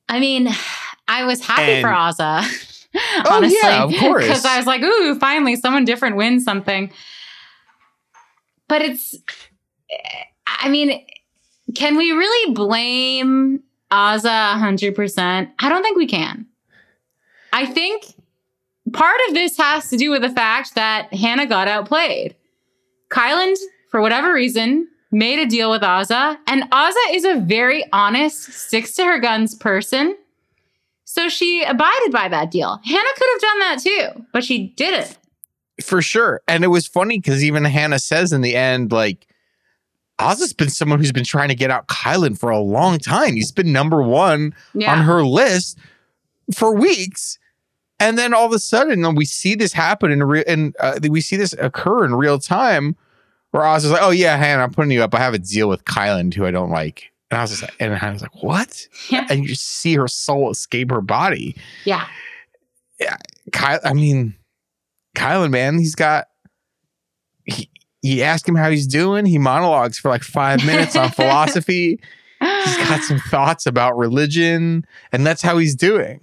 I 0.08 0.20
mean, 0.20 0.48
I 1.08 1.24
was 1.24 1.40
happy 1.44 1.80
for 1.82 1.88
And- 1.88 2.14
Azah. 2.14 2.70
Oh, 3.26 3.36
honestly, 3.36 3.58
yeah, 3.62 3.84
of 3.84 3.92
course. 3.98 4.24
Because 4.24 4.44
I 4.44 4.56
was 4.56 4.66
like, 4.66 4.82
"Ooh, 4.82 5.18
finally, 5.18 5.56
someone 5.56 5.84
different 5.84 6.16
wins 6.16 6.44
something." 6.44 6.92
But 8.68 8.82
it's, 8.82 9.14
eh, 9.90 10.24
I 10.46 10.68
mean, 10.68 11.04
can 11.74 11.96
we 11.96 12.12
really 12.12 12.54
blame 12.54 13.62
hundred 13.90 14.94
percent? 14.94 15.50
I 15.58 15.68
don't 15.68 15.82
think 15.82 15.96
we 15.96 16.06
can. 16.06 16.46
I 17.52 17.66
think 17.66 18.04
part 18.92 19.20
of 19.28 19.34
this 19.34 19.56
has 19.58 19.90
to 19.90 19.96
do 19.96 20.10
with 20.10 20.22
the 20.22 20.30
fact 20.30 20.74
that 20.74 21.12
Hannah 21.14 21.46
got 21.46 21.68
outplayed. 21.68 22.36
Kyland, 23.10 23.56
for 23.90 24.00
whatever 24.00 24.32
reason, 24.32 24.88
made 25.12 25.38
a 25.38 25.46
deal 25.46 25.70
with 25.70 25.82
Azah, 25.82 26.36
and 26.48 26.64
Azah 26.70 27.14
is 27.14 27.24
a 27.24 27.40
very 27.40 27.84
honest, 27.92 28.52
sticks 28.52 28.94
to 28.96 29.04
her 29.04 29.18
guns 29.20 29.54
person. 29.54 30.16
So 31.14 31.28
she 31.28 31.62
abided 31.62 32.10
by 32.10 32.26
that 32.28 32.50
deal. 32.50 32.80
Hannah 32.84 33.08
could 33.16 33.28
have 33.34 33.40
done 33.40 33.58
that 33.60 33.78
too, 33.80 34.26
but 34.32 34.42
she 34.42 34.68
didn't. 34.76 35.16
For 35.80 36.02
sure. 36.02 36.40
And 36.48 36.64
it 36.64 36.68
was 36.68 36.88
funny 36.88 37.18
because 37.20 37.44
even 37.44 37.64
Hannah 37.64 38.00
says 38.00 38.32
in 38.32 38.40
the 38.40 38.56
end, 38.56 38.90
like, 38.90 39.28
Oz's 40.18 40.52
been 40.52 40.70
someone 40.70 40.98
who's 40.98 41.12
been 41.12 41.22
trying 41.24 41.50
to 41.50 41.54
get 41.54 41.70
out 41.70 41.86
Kyland 41.86 42.38
for 42.40 42.50
a 42.50 42.58
long 42.58 42.98
time. 42.98 43.34
He's 43.34 43.52
been 43.52 43.72
number 43.72 44.02
one 44.02 44.56
Yeah. 44.74 44.90
on 44.92 45.04
her 45.04 45.24
list 45.24 45.78
for 46.52 46.74
weeks. 46.74 47.38
And 48.00 48.18
then 48.18 48.34
all 48.34 48.46
of 48.46 48.52
a 48.52 48.58
sudden, 48.58 49.14
we 49.14 49.24
see 49.24 49.54
this 49.54 49.72
happen 49.72 50.10
in 50.10 50.20
real, 50.24 50.42
and 50.48 50.74
uh, 50.80 50.98
we 51.08 51.20
see 51.20 51.36
this 51.36 51.52
occur 51.60 52.04
in 52.04 52.16
real 52.16 52.40
time, 52.40 52.96
where 53.52 53.64
Oz 53.64 53.84
is 53.84 53.92
like, 53.92 54.02
"Oh 54.02 54.10
yeah, 54.10 54.36
Hannah, 54.36 54.64
I'm 54.64 54.72
putting 54.72 54.90
you 54.90 55.04
up. 55.04 55.14
I 55.14 55.20
have 55.20 55.32
a 55.32 55.38
deal 55.38 55.68
with 55.68 55.84
Kyland, 55.84 56.34
who 56.34 56.44
I 56.44 56.50
don't 56.50 56.70
like." 56.70 57.12
And 57.34 57.40
I 57.40 57.42
was 57.42 57.50
just 57.50 57.62
like, 57.62 57.74
and 57.80 58.20
like, 58.22 58.44
"What?" 58.44 58.86
Yeah. 59.10 59.26
And 59.28 59.44
you 59.44 59.56
see 59.56 59.94
her 59.96 60.06
soul 60.06 60.50
escape 60.52 60.92
her 60.92 61.00
body. 61.00 61.56
yeah. 63.00 63.16
Kyle, 63.50 63.80
I 63.82 63.92
mean, 63.92 64.36
Kyland, 65.16 65.50
man, 65.50 65.76
he's 65.80 65.96
got. 65.96 66.28
He, 67.44 67.68
you 68.02 68.22
ask 68.22 68.48
him 68.48 68.54
how 68.54 68.70
he's 68.70 68.86
doing. 68.86 69.26
He 69.26 69.38
monologues 69.38 69.98
for 69.98 70.10
like 70.10 70.22
five 70.22 70.64
minutes 70.64 70.94
on 70.94 71.10
philosophy. 71.10 71.98
He's 72.38 72.76
got 72.76 73.00
some 73.02 73.18
thoughts 73.18 73.66
about 73.66 73.96
religion, 73.96 74.86
and 75.10 75.26
that's 75.26 75.42
how 75.42 75.58
he's 75.58 75.74
doing. 75.74 76.20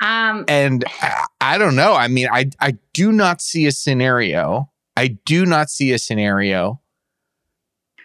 Um, 0.00 0.44
And 0.48 0.84
I, 1.00 1.26
I 1.40 1.58
don't 1.58 1.76
know. 1.76 1.94
I 1.94 2.08
mean, 2.08 2.26
I 2.32 2.50
I 2.58 2.76
do 2.92 3.12
not 3.12 3.40
see 3.40 3.66
a 3.66 3.72
scenario. 3.72 4.68
I 4.96 5.18
do 5.24 5.46
not 5.46 5.70
see 5.70 5.92
a 5.92 5.98
scenario 6.00 6.80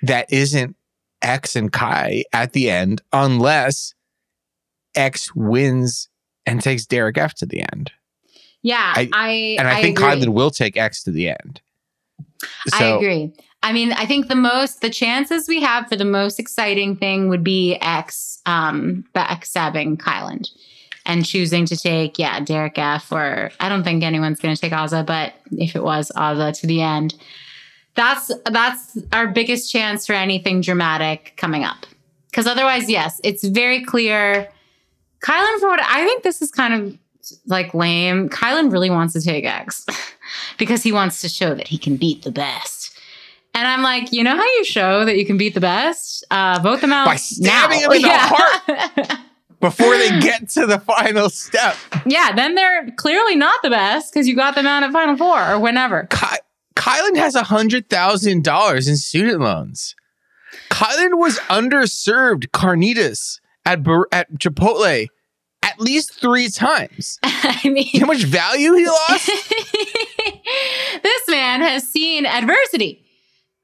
that 0.03 0.31
isn't 0.31 0.75
X 1.21 1.55
and 1.55 1.71
Kai 1.71 2.23
at 2.33 2.53
the 2.53 2.69
end, 2.69 3.01
unless 3.13 3.93
X 4.95 5.35
wins 5.35 6.09
and 6.45 6.61
takes 6.61 6.85
Derek 6.85 7.17
F 7.17 7.33
to 7.35 7.45
the 7.45 7.61
end. 7.73 7.91
yeah, 8.61 8.93
I- 8.95 9.09
I, 9.13 9.29
And 9.59 9.67
I, 9.67 9.81
think 9.81 9.99
agree. 9.99 10.11
Kyland 10.11 10.29
will 10.33 10.51
take 10.51 10.77
X 10.77 11.03
to 11.03 11.11
the 11.11 11.29
end. 11.29 11.61
I 12.73 12.85
agree. 12.85 13.33
I 13.63 13.73
mean, 13.73 13.91
I 13.93 14.05
think 14.05 14.27
the 14.27 14.35
most, 14.35 14.81
the 14.81 14.89
chances 14.89 15.47
we 15.47 15.61
have 15.61 15.87
for 15.87 15.95
the 15.95 16.05
most 16.05 16.39
exciting 16.39 16.95
thing 16.95 17.27
would 17.29 17.43
be 17.43 17.75
X, 17.75 18.39
um, 18.45 19.03
backstabbing 19.15 19.97
Kyland 19.97 20.49
and 21.05 21.25
choosing 21.25 21.65
to 21.65 21.75
take, 21.75 22.19
yeah, 22.19 22.39
Derek 22.39 22.77
F. 22.77 23.11
Or 23.11 23.49
I 23.59 23.67
don't 23.69 23.83
think 23.83 24.03
anyone's 24.03 24.39
going 24.39 24.53
to 24.55 24.61
take 24.61 24.73
Azah, 24.73 25.05
but 25.05 25.33
if 25.51 25.75
it 25.75 25.83
was 25.83 26.11
Azah 26.15 26.57
to 26.59 26.67
the 26.67 26.81
end, 26.81 27.15
that's 27.97 28.31
that's 28.45 28.97
our 29.11 29.27
biggest 29.27 29.69
chance 29.69 30.05
for 30.05 30.13
anything 30.13 30.61
dramatic 30.61 31.33
coming 31.35 31.65
up. 31.65 31.85
Because 32.31 32.47
otherwise, 32.47 32.89
yes, 32.89 33.19
it's 33.23 33.43
very 33.43 33.83
clear. 33.83 34.47
Kyland, 35.21 35.59
for 35.59 35.67
what 35.67 35.81
I 35.81 36.05
think, 36.05 36.23
this 36.23 36.41
is 36.41 36.51
kind 36.51 36.73
of 36.73 36.97
like 37.47 37.73
lame. 37.73 38.29
Kyland 38.29 38.71
really 38.71 38.91
wants 38.91 39.13
to 39.13 39.21
take 39.21 39.43
X 39.43 39.85
because 40.57 40.83
he 40.83 40.91
wants 40.91 41.19
to 41.21 41.27
show 41.29 41.55
that 41.55 41.67
he 41.67 41.77
can 41.77 41.97
beat 41.97 42.21
the 42.23 42.31
best. 42.31 42.93
And 43.55 43.67
I'm 43.67 43.81
like, 43.81 44.13
you 44.13 44.23
know 44.23 44.35
how 44.35 44.43
you 44.45 44.63
show 44.65 45.03
that 45.03 45.17
you 45.17 45.25
can 45.25 45.37
beat 45.37 45.55
the 45.55 45.59
best? 45.59 46.23
Uh, 46.29 46.59
vote 46.61 46.79
them 46.79 46.93
out 46.93 47.07
By 47.07 47.15
stabbing 47.15 47.81
now. 47.81 47.85
him 47.87 47.91
in 47.93 48.01
the 48.03 48.09
heart. 48.11 49.19
before 49.59 49.97
they 49.97 50.19
get 50.19 50.47
to 50.49 50.67
the 50.67 50.79
final 50.79 51.31
step, 51.31 51.75
yeah, 52.05 52.33
then 52.35 52.53
they're 52.53 52.91
clearly 52.97 53.35
not 53.35 53.59
the 53.63 53.71
best 53.71 54.13
because 54.13 54.27
you 54.27 54.35
got 54.35 54.53
them 54.53 54.67
out 54.67 54.83
at 54.83 54.91
Final 54.91 55.17
Four 55.17 55.41
or 55.41 55.59
whenever. 55.59 56.07
Ky- 56.11 56.37
Kyland 56.77 57.17
has 57.17 57.35
a 57.35 57.43
hundred 57.43 57.89
thousand 57.89 58.43
dollars 58.43 58.87
in 58.87 58.97
student 58.97 59.39
loans. 59.41 59.95
Kyland 60.69 61.17
was 61.17 61.39
underserved 61.49 62.47
carnitas 62.49 63.39
at 63.65 63.79
at 64.11 64.33
Chipotle 64.39 65.07
at 65.63 65.79
least 65.79 66.13
three 66.13 66.49
times. 66.49 67.19
I 67.23 67.59
mean, 67.69 67.89
how 67.99 68.05
much 68.05 68.23
value 68.23 68.73
he 68.73 68.85
lost? 68.87 69.27
this 71.03 71.21
man 71.29 71.61
has 71.61 71.87
seen 71.87 72.25
adversity, 72.25 73.05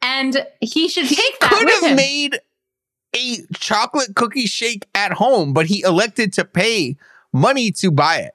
and 0.02 0.46
he 0.60 0.88
should 0.88 1.08
take 1.08 1.40
that 1.40 1.50
He 1.52 1.56
Could 1.58 1.66
with 1.66 1.74
have 1.76 1.90
him. 1.92 1.96
made 1.96 2.40
a 3.16 3.38
chocolate 3.54 4.16
cookie 4.16 4.48
shake 4.48 4.88
at 4.96 5.14
home, 5.14 5.54
but 5.54 5.68
he 5.68 5.82
elected 5.82 6.34
to 6.34 6.46
pay 6.46 6.98
money 7.32 7.72
to 7.72 7.92
buy 7.92 8.18
it. 8.18 8.34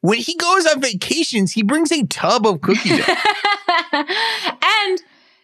When 0.00 0.18
he 0.18 0.34
goes 0.34 0.66
on 0.66 0.80
vacations, 0.80 1.52
he 1.52 1.62
brings 1.62 1.90
a 1.92 2.04
tub 2.06 2.46
of 2.46 2.60
cookie 2.60 2.96
dough. 2.96 3.04
and 4.62 5.02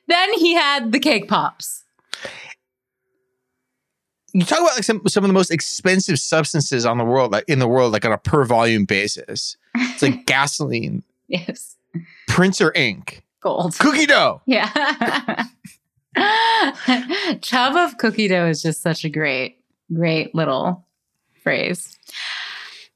then 0.08 0.32
he 0.34 0.54
had 0.54 0.92
the 0.92 0.98
cake 1.00 1.28
pops. 1.28 1.84
you 4.34 4.44
talk 4.44 4.60
about 4.60 4.74
like 4.74 4.84
some 4.84 5.02
some 5.06 5.24
of 5.24 5.28
the 5.28 5.34
most 5.34 5.50
expensive 5.50 6.18
substances 6.18 6.84
on 6.86 6.98
the 6.98 7.04
world, 7.04 7.32
like 7.32 7.44
in 7.48 7.58
the 7.58 7.68
world, 7.68 7.92
like 7.92 8.04
on 8.04 8.12
a 8.12 8.18
per 8.18 8.44
volume 8.44 8.84
basis. 8.84 9.56
It's 9.74 10.02
like 10.02 10.26
gasoline, 10.26 11.02
Yes, 11.28 11.76
printer 12.28 12.72
ink, 12.74 13.22
gold. 13.40 13.78
cookie 13.78 14.06
dough. 14.06 14.40
Yeah. 14.46 15.46
Chub 17.40 17.74
of 17.76 17.96
cookie 17.98 18.28
dough 18.28 18.46
is 18.46 18.62
just 18.62 18.82
such 18.82 19.04
a 19.04 19.08
great, 19.08 19.58
great 19.92 20.34
little 20.34 20.86
phrase. 21.42 21.96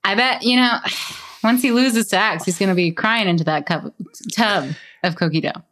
I 0.04 0.14
bet, 0.14 0.42
you 0.42 0.56
know, 0.56 0.78
once 1.44 1.62
he 1.62 1.70
loses 1.72 2.08
to 2.08 2.18
X, 2.18 2.44
he's 2.44 2.58
going 2.58 2.68
to 2.68 2.74
be 2.74 2.90
crying 2.92 3.28
into 3.28 3.44
that 3.44 3.66
cup, 3.66 3.92
tub 4.34 4.68
of 5.06 5.16
cookie 5.16 5.40
dough. 5.40 5.62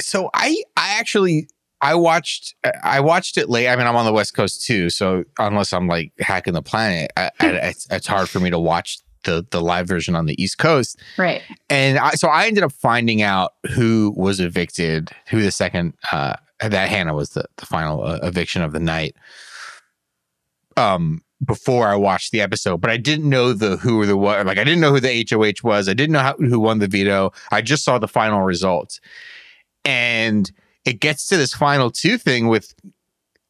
So 0.00 0.30
I 0.34 0.62
I 0.76 0.98
actually 0.98 1.48
I 1.80 1.94
watched 1.94 2.54
I 2.82 3.00
watched 3.00 3.36
it 3.36 3.48
late. 3.48 3.68
I 3.68 3.76
mean, 3.76 3.86
I'm 3.86 3.96
on 3.96 4.06
the 4.06 4.12
West 4.12 4.34
Coast 4.34 4.64
too, 4.66 4.90
so 4.90 5.24
unless 5.38 5.72
I'm 5.72 5.86
like 5.86 6.12
hacking 6.18 6.54
the 6.54 6.62
planet, 6.62 7.10
I, 7.16 7.30
I, 7.40 7.46
it's, 7.68 7.86
it's 7.90 8.06
hard 8.06 8.28
for 8.28 8.40
me 8.40 8.50
to 8.50 8.58
watch 8.58 8.98
the 9.24 9.46
the 9.50 9.60
live 9.60 9.86
version 9.86 10.14
on 10.14 10.26
the 10.26 10.40
East 10.42 10.58
Coast. 10.58 10.98
Right. 11.18 11.42
And 11.68 11.98
I, 11.98 12.12
so 12.12 12.28
I 12.28 12.46
ended 12.46 12.64
up 12.64 12.72
finding 12.72 13.22
out 13.22 13.52
who 13.72 14.14
was 14.16 14.40
evicted, 14.40 15.10
who 15.28 15.42
the 15.42 15.50
second 15.50 15.94
uh, 16.12 16.36
that 16.60 16.88
Hannah 16.88 17.14
was 17.14 17.30
the 17.30 17.44
the 17.56 17.66
final 17.66 18.02
uh, 18.04 18.18
eviction 18.22 18.62
of 18.62 18.72
the 18.72 18.80
night. 18.80 19.16
Um, 20.76 21.22
before 21.44 21.88
I 21.88 21.96
watched 21.96 22.32
the 22.32 22.40
episode, 22.40 22.80
but 22.80 22.90
I 22.90 22.96
didn't 22.96 23.28
know 23.28 23.52
the 23.52 23.76
who 23.76 24.00
or 24.00 24.06
the 24.06 24.16
what. 24.16 24.44
Like 24.46 24.58
I 24.58 24.64
didn't 24.64 24.80
know 24.80 24.92
who 24.92 25.00
the 25.00 25.26
HOH 25.30 25.66
was. 25.66 25.88
I 25.88 25.94
didn't 25.94 26.12
know 26.12 26.20
how, 26.20 26.34
who 26.36 26.60
won 26.60 26.78
the 26.78 26.88
veto. 26.88 27.32
I 27.50 27.62
just 27.62 27.84
saw 27.84 27.98
the 27.98 28.08
final 28.08 28.42
results, 28.42 29.00
and 29.84 30.50
it 30.84 31.00
gets 31.00 31.26
to 31.28 31.36
this 31.36 31.54
final 31.54 31.90
two 31.90 32.18
thing 32.18 32.48
with 32.48 32.74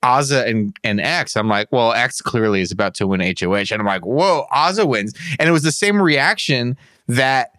Azah 0.05 0.47
and, 0.47 0.77
and 0.85 1.01
X. 1.01 1.37
I'm 1.37 1.49
like, 1.49 1.73
well, 1.73 1.93
X 1.93 2.21
clearly 2.21 2.61
is 2.61 2.71
about 2.71 2.95
to 2.97 3.07
win 3.07 3.21
HOH. 3.21 3.73
And 3.73 3.81
I'm 3.81 3.87
like, 3.87 4.05
whoa, 4.05 4.47
Azah 4.53 4.87
wins. 4.87 5.15
And 5.39 5.49
it 5.49 5.53
was 5.53 5.63
the 5.63 5.73
same 5.73 6.01
reaction 6.01 6.77
that 7.09 7.51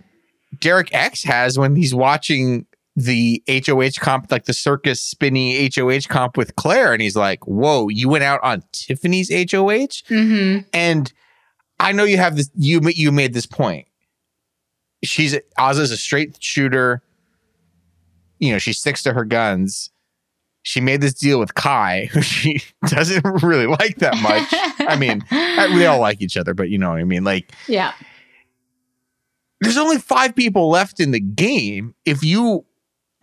Derek 0.60 0.93
X 0.93 1.24
has 1.24 1.58
when 1.58 1.76
he's 1.76 1.93
watching 1.93 2.67
the 2.95 3.43
HOH 3.49 3.99
comp, 3.99 4.31
like 4.31 4.45
the 4.45 4.53
circus 4.53 5.01
spinny 5.01 5.69
HOH 5.75 6.08
comp 6.08 6.38
with 6.38 6.55
Claire. 6.55 6.93
And 6.93 7.01
he's 7.01 7.15
like, 7.15 7.45
whoa, 7.45 7.89
you 7.89 8.10
went 8.10 8.23
out 8.23 8.39
on 8.43 8.63
Tiffany's 8.71 9.29
HOH? 9.29 10.03
Mm-hmm. 10.10 10.67
And 10.73 11.12
I 11.79 11.91
know 11.91 12.05
you 12.05 12.17
have 12.17 12.38
this, 12.38 12.49
you, 12.55 12.81
you 12.86 13.12
made 13.12 13.34
this 13.34 13.45
point. 13.45 13.88
She's, 15.03 15.38
Azah's 15.60 15.91
a 15.91 15.97
straight 15.97 16.41
shooter. 16.41 17.03
You 18.39 18.53
know, 18.53 18.58
she 18.60 18.73
sticks 18.73 19.03
to 19.03 19.13
her 19.13 19.25
guns 19.25 19.89
she 20.65 20.81
made 20.81 20.99
this 20.99 21.13
deal 21.13 21.39
with 21.39 21.53
Kai, 21.53 22.10
who 22.12 22.21
she 22.23 22.60
doesn't 22.88 23.23
really 23.43 23.67
like 23.67 23.97
that 23.97 24.17
much. 24.17 24.47
I 24.89 24.95
mean, 24.97 25.23
we 25.75 25.86
all 25.86 25.99
like 25.99 26.21
each 26.21 26.36
other, 26.36 26.55
but 26.55 26.69
you 26.69 26.79
know 26.79 26.89
what 26.89 26.99
I 26.99 27.03
mean? 27.03 27.23
Like, 27.23 27.51
yeah. 27.67 27.93
There's 29.62 29.77
only 29.77 29.99
five 29.99 30.36
people 30.36 30.69
left 30.69 30.99
in 30.99 31.12
the 31.12 31.19
game. 31.19 31.93
If 32.03 32.23
you 32.23 32.65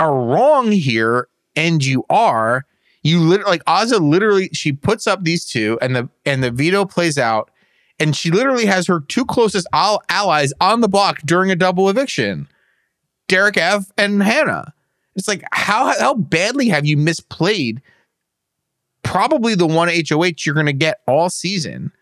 are 0.03 0.15
wrong 0.15 0.73
here, 0.73 1.29
and 1.55 1.85
you 1.85 2.05
are, 2.11 2.67
you 3.03 3.21
literally 3.21 3.53
like 3.53 3.65
Azah 3.65 4.01
literally 4.01 4.49
she 4.53 4.73
puts 4.73 5.07
up 5.07 5.23
these 5.23 5.45
two, 5.45 5.79
and 5.81 5.95
the 5.95 6.09
and 6.25 6.43
the 6.43 6.51
veto 6.51 6.85
plays 6.85 7.19
out, 7.19 7.51
and 8.01 8.17
she 8.17 8.31
literally 8.31 8.67
has 8.67 8.87
her 8.87 9.01
two 9.01 9.25
closest 9.25 9.67
al- 9.73 10.03
allies 10.09 10.53
on 10.61 10.81
the 10.81 10.89
block 10.89 11.21
during 11.25 11.51
a 11.51 11.57
double 11.57 11.89
eviction, 11.89 12.49
Derek 13.29 13.57
F 13.57 13.93
and 13.97 14.23
Hannah. 14.23 14.75
It's 15.15 15.29
like 15.29 15.45
how 15.53 15.99
how 15.99 16.15
badly 16.15 16.69
have 16.69 16.85
you 16.85 16.97
misplayed 16.97 17.81
probably 19.05 19.55
the 19.55 19.67
one 19.67 19.89
HOH 19.89 20.45
you're 20.45 20.55
going 20.55 20.67
to 20.67 20.73
get 20.73 21.01
all 21.07 21.31
season, 21.31 21.93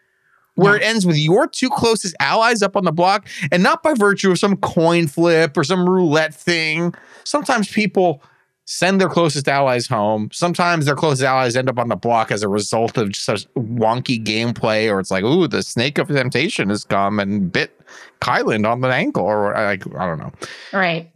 where 0.60 0.76
it 0.76 0.82
ends 0.82 1.06
with 1.06 1.16
your 1.16 1.46
two 1.46 1.70
closest 1.70 2.14
allies 2.20 2.62
up 2.62 2.76
on 2.76 2.84
the 2.84 2.92
block, 2.92 3.26
and 3.50 3.62
not 3.62 3.82
by 3.82 3.94
virtue 3.94 4.30
of 4.30 4.38
some 4.38 4.56
coin 4.58 5.06
flip 5.06 5.56
or 5.56 5.64
some 5.64 5.88
roulette 5.88 6.34
thing. 6.34 6.94
Sometimes 7.24 7.70
people 7.70 8.22
send 8.66 9.00
their 9.00 9.08
closest 9.08 9.48
allies 9.48 9.88
home. 9.88 10.28
Sometimes 10.32 10.86
their 10.86 10.94
closest 10.94 11.24
allies 11.24 11.56
end 11.56 11.68
up 11.68 11.76
on 11.76 11.88
the 11.88 11.96
block 11.96 12.30
as 12.30 12.44
a 12.44 12.48
result 12.48 12.96
of 12.96 13.10
just 13.10 13.24
such 13.24 13.52
wonky 13.54 14.22
gameplay, 14.24 14.88
or 14.88 15.00
it's 15.00 15.10
like, 15.10 15.24
ooh, 15.24 15.48
the 15.48 15.62
snake 15.62 15.98
of 15.98 16.06
temptation 16.06 16.68
has 16.68 16.84
come 16.84 17.18
and 17.18 17.50
bit 17.50 17.76
Kyland 18.20 18.70
on 18.70 18.80
the 18.80 18.88
ankle, 18.88 19.24
or 19.24 19.56
uh, 19.56 19.64
like 19.64 19.84
I 19.96 20.06
don't 20.06 20.18
know. 20.18 20.32
Right. 20.72 21.10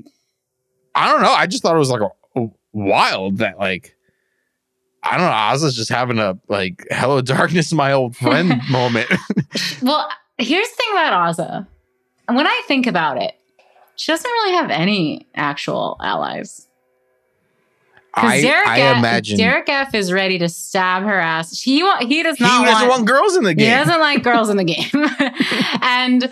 I 0.96 1.10
don't 1.10 1.22
know. 1.22 1.32
I 1.32 1.46
just 1.46 1.62
thought 1.62 1.76
it 1.76 1.78
was 1.78 1.90
like 1.90 2.00
a, 2.00 2.40
a 2.40 2.48
wild 2.72 3.38
that 3.38 3.58
like 3.58 3.94
I 5.04 5.18
don't 5.18 5.26
know. 5.26 5.32
Azah's 5.32 5.76
just 5.76 5.90
having 5.90 6.18
a 6.18 6.38
like 6.48 6.86
hello 6.90 7.20
darkness, 7.20 7.72
my 7.72 7.92
old 7.92 8.16
friend 8.16 8.60
moment. 8.70 9.10
well, 9.82 10.08
here's 10.38 10.68
the 10.68 10.76
thing 10.76 10.92
about 10.92 11.34
Azah. 11.34 11.66
When 12.26 12.46
I 12.46 12.62
think 12.66 12.86
about 12.86 13.20
it, 13.20 13.34
she 13.96 14.10
doesn't 14.10 14.30
really 14.30 14.54
have 14.54 14.70
any 14.70 15.26
actual 15.34 15.96
allies. 16.00 16.66
I, 18.16 18.40
Derek 18.40 18.68
I 18.68 18.80
F, 18.80 18.98
imagine 18.98 19.36
Derek 19.36 19.68
F 19.68 19.94
is 19.94 20.12
ready 20.12 20.38
to 20.38 20.48
stab 20.48 21.02
her 21.02 21.18
ass. 21.18 21.60
He 21.60 21.78
he 22.06 22.22
does 22.22 22.38
not. 22.38 22.60
He 22.60 22.64
doesn't 22.64 22.88
want, 22.88 23.00
want 23.00 23.06
girls 23.06 23.36
in 23.36 23.42
the 23.42 23.54
game. 23.54 23.68
He 23.68 23.74
doesn't 23.74 24.00
like 24.00 24.22
girls 24.22 24.50
in 24.50 24.56
the 24.56 24.64
game. 24.64 24.90
and 25.82 26.22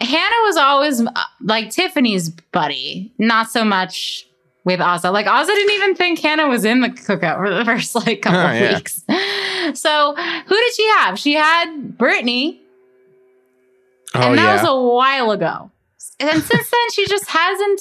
Hannah 0.00 0.42
was 0.44 0.56
always 0.56 1.00
uh, 1.00 1.12
like 1.42 1.70
Tiffany's 1.70 2.30
buddy, 2.30 3.12
not 3.18 3.50
so 3.50 3.64
much 3.64 4.27
with 4.68 4.80
Azah. 4.80 5.10
Like 5.10 5.24
Azah 5.24 5.46
didn't 5.46 5.74
even 5.76 5.94
think 5.94 6.18
Hannah 6.18 6.46
was 6.46 6.66
in 6.66 6.82
the 6.82 6.90
cookout 6.90 7.38
for 7.38 7.48
the 7.52 7.64
first 7.64 7.94
like 7.94 8.20
couple 8.20 8.38
oh, 8.38 8.52
yeah. 8.52 8.74
weeks. 8.74 9.04
So 9.74 10.14
who 10.14 10.54
did 10.54 10.74
she 10.74 10.88
have? 10.96 11.18
She 11.18 11.34
had 11.34 11.98
Britini, 11.98 12.58
oh, 14.14 14.22
and 14.22 14.38
that 14.38 14.44
yeah. 14.44 14.52
was 14.54 14.66
a 14.66 14.80
while 14.80 15.30
ago. 15.30 15.70
And 16.20 16.42
since 16.42 16.70
then, 16.70 16.90
she 16.94 17.06
just 17.06 17.28
hasn't 17.28 17.80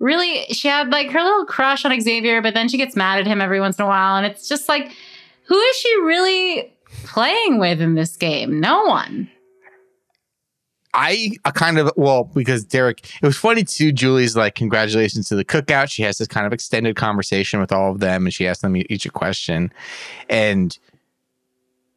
really 0.00 0.44
she 0.46 0.66
had 0.66 0.90
like 0.90 1.10
her 1.10 1.22
little 1.22 1.46
crush 1.46 1.84
on 1.84 2.00
Xavier, 2.00 2.42
but 2.42 2.54
then 2.54 2.68
she 2.68 2.76
gets 2.76 2.96
mad 2.96 3.20
at 3.20 3.28
him 3.28 3.40
every 3.40 3.60
once 3.60 3.78
in 3.78 3.84
a 3.84 3.88
while. 3.88 4.16
And 4.16 4.26
it's 4.26 4.48
just 4.48 4.68
like, 4.68 4.90
who 5.46 5.56
is 5.56 5.76
she 5.76 6.00
really 6.00 6.72
playing 7.04 7.60
with 7.60 7.80
in 7.80 7.94
this 7.94 8.16
game? 8.16 8.58
No 8.58 8.84
one. 8.86 9.30
I, 10.94 11.32
kind 11.54 11.78
of 11.78 11.90
well 11.96 12.24
because 12.34 12.64
Derek 12.64 13.04
it 13.22 13.26
was 13.26 13.36
funny 13.36 13.64
too 13.64 13.92
Julie's 13.92 14.36
like 14.36 14.54
congratulations 14.54 15.28
to 15.28 15.36
the 15.36 15.44
cookout 15.44 15.90
she 15.90 16.02
has 16.02 16.18
this 16.18 16.28
kind 16.28 16.46
of 16.46 16.52
extended 16.52 16.96
conversation 16.96 17.60
with 17.60 17.72
all 17.72 17.90
of 17.90 18.00
them 18.00 18.26
and 18.26 18.32
she 18.32 18.46
asked 18.46 18.62
them 18.62 18.76
each 18.76 19.04
a 19.04 19.10
question 19.10 19.72
and 20.28 20.78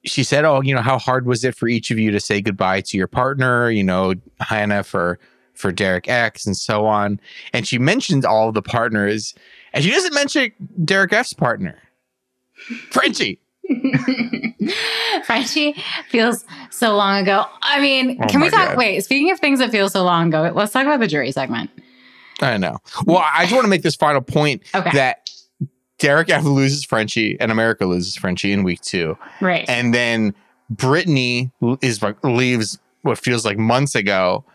she 0.04 0.24
said 0.24 0.46
oh 0.46 0.62
you 0.62 0.74
know 0.74 0.82
how 0.82 0.98
hard 0.98 1.26
was 1.26 1.44
it 1.44 1.56
for 1.56 1.68
each 1.68 1.92
of 1.92 2.00
you 2.00 2.12
to 2.12 2.20
say 2.20 2.42
goodbye 2.42 2.82
to 2.82 2.98
your 2.98 3.08
partner 3.08 3.70
you 3.70 3.84
know 3.84 4.14
Hannah 4.40 4.84
for 4.84 5.20
for 5.58 5.72
Derek 5.72 6.08
X 6.08 6.46
and 6.46 6.56
so 6.56 6.86
on. 6.86 7.20
And 7.52 7.68
she 7.68 7.80
mentions 7.80 8.24
all 8.24 8.52
the 8.52 8.62
partners, 8.62 9.34
and 9.74 9.84
she 9.84 9.90
doesn't 9.90 10.14
mention 10.14 10.52
Derek 10.86 11.12
F's 11.12 11.34
partner, 11.34 11.78
Frenchie. 12.92 13.40
Frenchie 15.26 15.76
feels 16.10 16.46
so 16.70 16.96
long 16.96 17.22
ago. 17.22 17.46
I 17.62 17.80
mean, 17.80 18.18
oh 18.22 18.28
can 18.28 18.42
we 18.42 18.50
talk? 18.50 18.70
God. 18.70 18.78
Wait, 18.78 19.04
speaking 19.04 19.32
of 19.32 19.40
things 19.40 19.60
that 19.60 19.72
feel 19.72 19.90
so 19.90 20.04
long 20.04 20.28
ago, 20.28 20.52
let's 20.56 20.72
talk 20.72 20.86
about 20.86 21.00
the 21.00 21.08
jury 21.08 21.32
segment. 21.32 21.70
I 22.42 22.58
know. 22.58 22.78
Well, 23.06 23.24
I 23.34 23.44
just 23.44 23.54
want 23.54 23.66
to 23.66 23.70
make 23.70 23.82
this 23.82 23.96
final 23.96 24.22
point 24.22 24.64
okay. 24.76 24.92
that 24.92 25.30
Derek 25.98 26.30
F 26.30 26.44
loses 26.44 26.86
Frenchie 26.86 27.38
and 27.40 27.52
America 27.52 27.86
loses 27.86 28.16
Frenchie 28.16 28.52
in 28.52 28.64
week 28.64 28.82
two. 28.82 29.18
Right. 29.42 29.68
And 29.68 29.94
then 29.94 30.36
Britini 30.74 31.52
is 31.82 32.04
leaves 32.24 32.78
what 33.02 33.18
feels 33.18 33.46
like 33.46 33.58
months 33.58 33.96
ago 33.96 34.46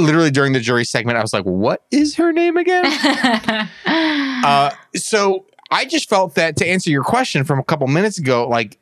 literally 0.00 0.30
during 0.30 0.52
the 0.52 0.60
jury 0.60 0.84
segment, 0.84 1.18
I 1.18 1.22
was 1.22 1.32
like, 1.32 1.44
what 1.44 1.82
is 1.90 2.16
her 2.16 2.32
name 2.32 2.56
again? 2.56 2.84
uh, 3.86 4.70
so 4.94 5.46
I 5.70 5.84
just 5.84 6.08
felt 6.08 6.34
that 6.34 6.56
to 6.56 6.66
answer 6.66 6.90
your 6.90 7.04
question 7.04 7.44
from 7.44 7.58
a 7.58 7.64
couple 7.64 7.86
minutes 7.86 8.18
ago, 8.18 8.48
like 8.48 8.78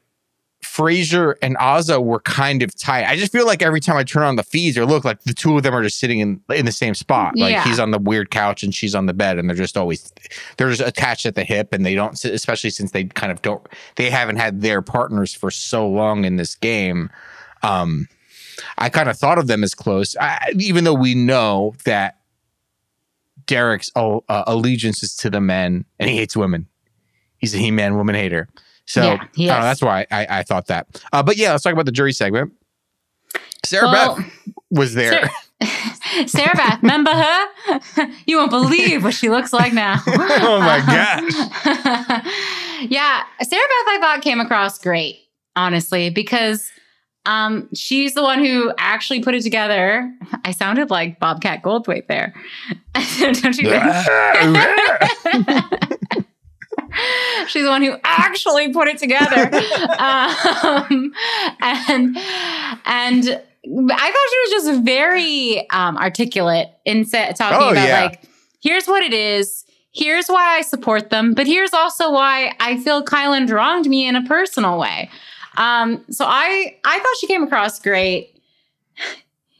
Frazier 0.78 1.36
and 1.42 1.56
Azah 1.56 2.00
were 2.00 2.20
kind 2.20 2.62
of 2.62 2.72
tight. 2.76 3.04
I 3.04 3.16
just 3.16 3.32
feel 3.32 3.46
like 3.46 3.62
every 3.62 3.80
time 3.80 3.96
I 3.96 4.04
turn 4.04 4.22
on 4.22 4.36
the 4.36 4.44
feeds 4.44 4.78
or 4.78 4.86
look, 4.86 5.04
like 5.04 5.20
the 5.24 5.34
two 5.34 5.56
of 5.56 5.64
them 5.64 5.74
are 5.74 5.82
just 5.82 5.98
sitting 5.98 6.20
in 6.20 6.40
in 6.54 6.66
the 6.66 6.72
same 6.72 6.94
spot. 6.94 7.36
Like 7.36 7.50
yeah. 7.50 7.64
he's 7.64 7.80
on 7.80 7.90
the 7.90 7.98
weird 7.98 8.30
couch 8.30 8.62
and 8.62 8.72
she's 8.72 8.94
on 8.94 9.06
the 9.06 9.12
bed, 9.12 9.40
and 9.40 9.48
they're 9.50 9.56
just 9.56 9.76
always 9.76 10.12
they're 10.56 10.70
just 10.70 10.80
attached 10.80 11.26
at 11.26 11.34
the 11.34 11.42
hip, 11.42 11.72
and 11.72 11.84
they 11.84 11.96
don't, 11.96 12.24
especially 12.24 12.70
since 12.70 12.92
they 12.92 13.06
kind 13.06 13.32
of 13.32 13.42
don't, 13.42 13.66
they 13.96 14.08
haven't 14.08 14.36
had 14.36 14.60
their 14.60 14.80
partners 14.80 15.34
for 15.34 15.50
so 15.50 15.88
long 15.88 16.24
in 16.24 16.36
this 16.36 16.54
game. 16.54 17.10
Um, 17.64 18.06
I 18.78 18.88
kind 18.88 19.08
of 19.08 19.18
thought 19.18 19.38
of 19.38 19.48
them 19.48 19.64
as 19.64 19.74
close, 19.74 20.16
I, 20.16 20.52
even 20.60 20.84
though 20.84 20.94
we 20.94 21.16
know 21.16 21.74
that 21.86 22.18
Derek's 23.46 23.90
uh, 23.96 24.20
allegiance 24.28 25.02
is 25.02 25.16
to 25.16 25.28
the 25.28 25.40
men 25.40 25.86
and 25.98 26.08
he 26.08 26.16
hates 26.16 26.36
women. 26.36 26.68
He's 27.38 27.52
a 27.52 27.58
he-man 27.58 27.96
woman 27.96 28.14
hater. 28.14 28.48
So 28.88 29.18
yeah, 29.34 29.60
that's 29.60 29.82
why 29.82 30.06
I, 30.10 30.26
I, 30.30 30.42
thought 30.42 30.68
that. 30.68 30.86
Uh, 31.12 31.22
but 31.22 31.36
yeah, 31.36 31.50
let's 31.52 31.62
talk 31.62 31.74
about 31.74 31.84
the 31.84 31.92
jury 31.92 32.14
segment. 32.14 32.54
Sarah 33.62 33.86
well, 33.86 34.16
Beth 34.16 34.32
was 34.70 34.94
there. 34.94 35.30
Sarah, 35.60 36.26
Sarah 36.26 36.56
Beth, 36.56 36.80
remember 36.80 37.10
her? 37.10 38.08
you 38.26 38.38
won't 38.38 38.50
believe 38.50 39.04
what 39.04 39.12
she 39.12 39.28
looks 39.28 39.52
like 39.52 39.74
now. 39.74 40.00
oh 40.06 40.58
my 40.60 40.78
gosh. 40.86 41.22
yeah, 42.88 43.24
Sarah 43.42 43.68
Beth 43.68 43.88
I 43.88 43.98
thought 44.00 44.22
came 44.22 44.40
across 44.40 44.78
great, 44.78 45.18
honestly, 45.54 46.08
because 46.08 46.70
um, 47.26 47.68
she's 47.74 48.14
the 48.14 48.22
one 48.22 48.42
who 48.42 48.72
actually 48.78 49.22
put 49.22 49.34
it 49.34 49.42
together. 49.42 50.10
I 50.46 50.52
sounded 50.52 50.88
like 50.88 51.20
Bobcat 51.20 51.62
Goldthwait 51.62 52.06
there. 52.06 52.34
Don't 52.94 53.58
you 53.58 53.68
She's 57.46 57.62
the 57.62 57.68
one 57.68 57.82
who 57.82 57.96
actually 58.04 58.72
put 58.72 58.88
it 58.88 58.98
together. 58.98 59.50
um, 59.98 61.12
and 61.60 62.16
and 62.84 63.42
I 63.66 64.10
thought 64.10 64.28
she 64.30 64.40
was 64.40 64.50
just 64.50 64.82
very 64.82 65.70
um, 65.70 65.96
articulate 65.96 66.68
in 66.84 67.04
talking 67.04 67.36
oh, 67.40 67.70
about 67.70 67.88
yeah. 67.88 68.04
like, 68.04 68.22
here's 68.62 68.86
what 68.86 69.02
it 69.02 69.12
is. 69.12 69.64
Here's 69.92 70.28
why 70.28 70.56
I 70.58 70.62
support 70.62 71.10
them, 71.10 71.34
but 71.34 71.46
here's 71.46 71.72
also 71.72 72.12
why 72.12 72.52
I 72.60 72.78
feel 72.78 73.04
Kyland 73.04 73.50
wronged 73.50 73.86
me 73.86 74.06
in 74.06 74.14
a 74.16 74.24
personal 74.24 74.78
way. 74.78 75.10
Um, 75.56 76.04
so 76.10 76.24
I 76.26 76.76
I 76.84 76.98
thought 76.98 77.16
she 77.20 77.26
came 77.26 77.42
across 77.42 77.80
great. 77.80 78.40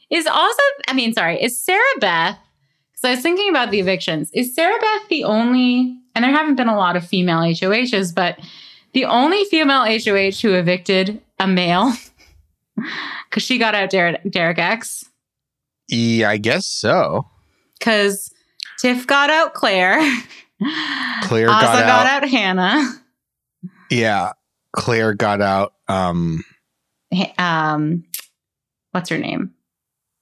is 0.09 0.25
also, 0.25 0.61
I 0.87 0.93
mean, 0.93 1.13
sorry, 1.13 1.41
is 1.41 1.61
Sarah 1.61 1.83
Beth, 1.99 2.37
because 2.91 3.03
I 3.03 3.11
was 3.11 3.21
thinking 3.21 3.49
about 3.49 3.69
the 3.69 3.79
evictions, 3.79 4.31
is 4.33 4.55
Sarah 4.55 4.79
Beth 4.79 5.09
the 5.09 5.23
only, 5.25 5.98
and 6.15 6.23
there 6.23 6.31
haven't 6.31 6.55
been 6.55 6.67
a 6.69 6.77
lot 6.77 6.95
of 6.95 7.05
female 7.05 7.39
HOHs, 7.39 8.13
but 8.13 8.37
the 8.93 9.05
only 9.05 9.43
female 9.45 9.83
HOH 9.85 10.41
who 10.41 10.53
evicted 10.53 11.21
a 11.39 11.47
male? 11.47 11.93
Because 13.29 13.43
she 13.43 13.57
got 13.57 13.75
out 13.75 13.89
Derek, 13.89 14.21
Derek 14.29 14.57
X. 14.57 15.03
Yeah, 15.89 16.29
I 16.29 16.37
guess 16.37 16.65
so. 16.65 17.27
Because 17.77 18.33
Tiff 18.79 19.05
got 19.05 19.29
out 19.29 19.53
Claire. 19.53 19.99
Claire 21.23 21.47
got, 21.47 21.61
got 21.61 22.05
out. 22.07 22.23
out 22.23 22.29
Hannah. 22.29 22.89
Yeah, 23.91 24.31
Claire 24.73 25.13
got 25.13 25.41
out. 25.41 25.73
Um, 25.89 26.43
Um, 27.37 28.05
what's 28.91 29.09
her 29.09 29.17
name? 29.17 29.51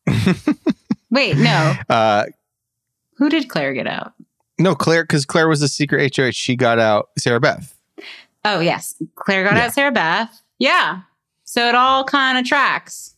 Wait, 1.12 1.38
no. 1.38 1.76
uh, 1.90 2.26
Who 3.18 3.30
did 3.30 3.50
Claire 3.50 3.74
get 3.74 3.88
out? 3.88 4.14
No, 4.60 4.76
Claire, 4.76 5.04
because 5.04 5.26
Claire 5.26 5.48
was 5.48 5.60
the 5.62 5.68
secret 5.68 6.16
HOH. 6.16 6.32
She 6.32 6.56
got 6.56 6.80
out 6.80 7.10
Sarah 7.18 7.40
Beth. 7.40 7.74
Oh, 8.46 8.60
yes. 8.60 8.96
Claire 9.16 9.44
got 9.44 9.56
Yeah. 9.56 9.66
out 9.66 9.74
Sarah 9.74 9.92
Beth. 9.92 10.42
Yeah. 10.60 11.02
So 11.44 11.68
it 11.68 11.76
all 11.76 12.04
kind 12.04 12.38
of 12.38 12.46
tracks. 12.46 13.14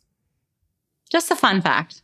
Just 1.11 1.31
a 1.31 1.35
fun 1.35 1.61
fact 1.61 2.01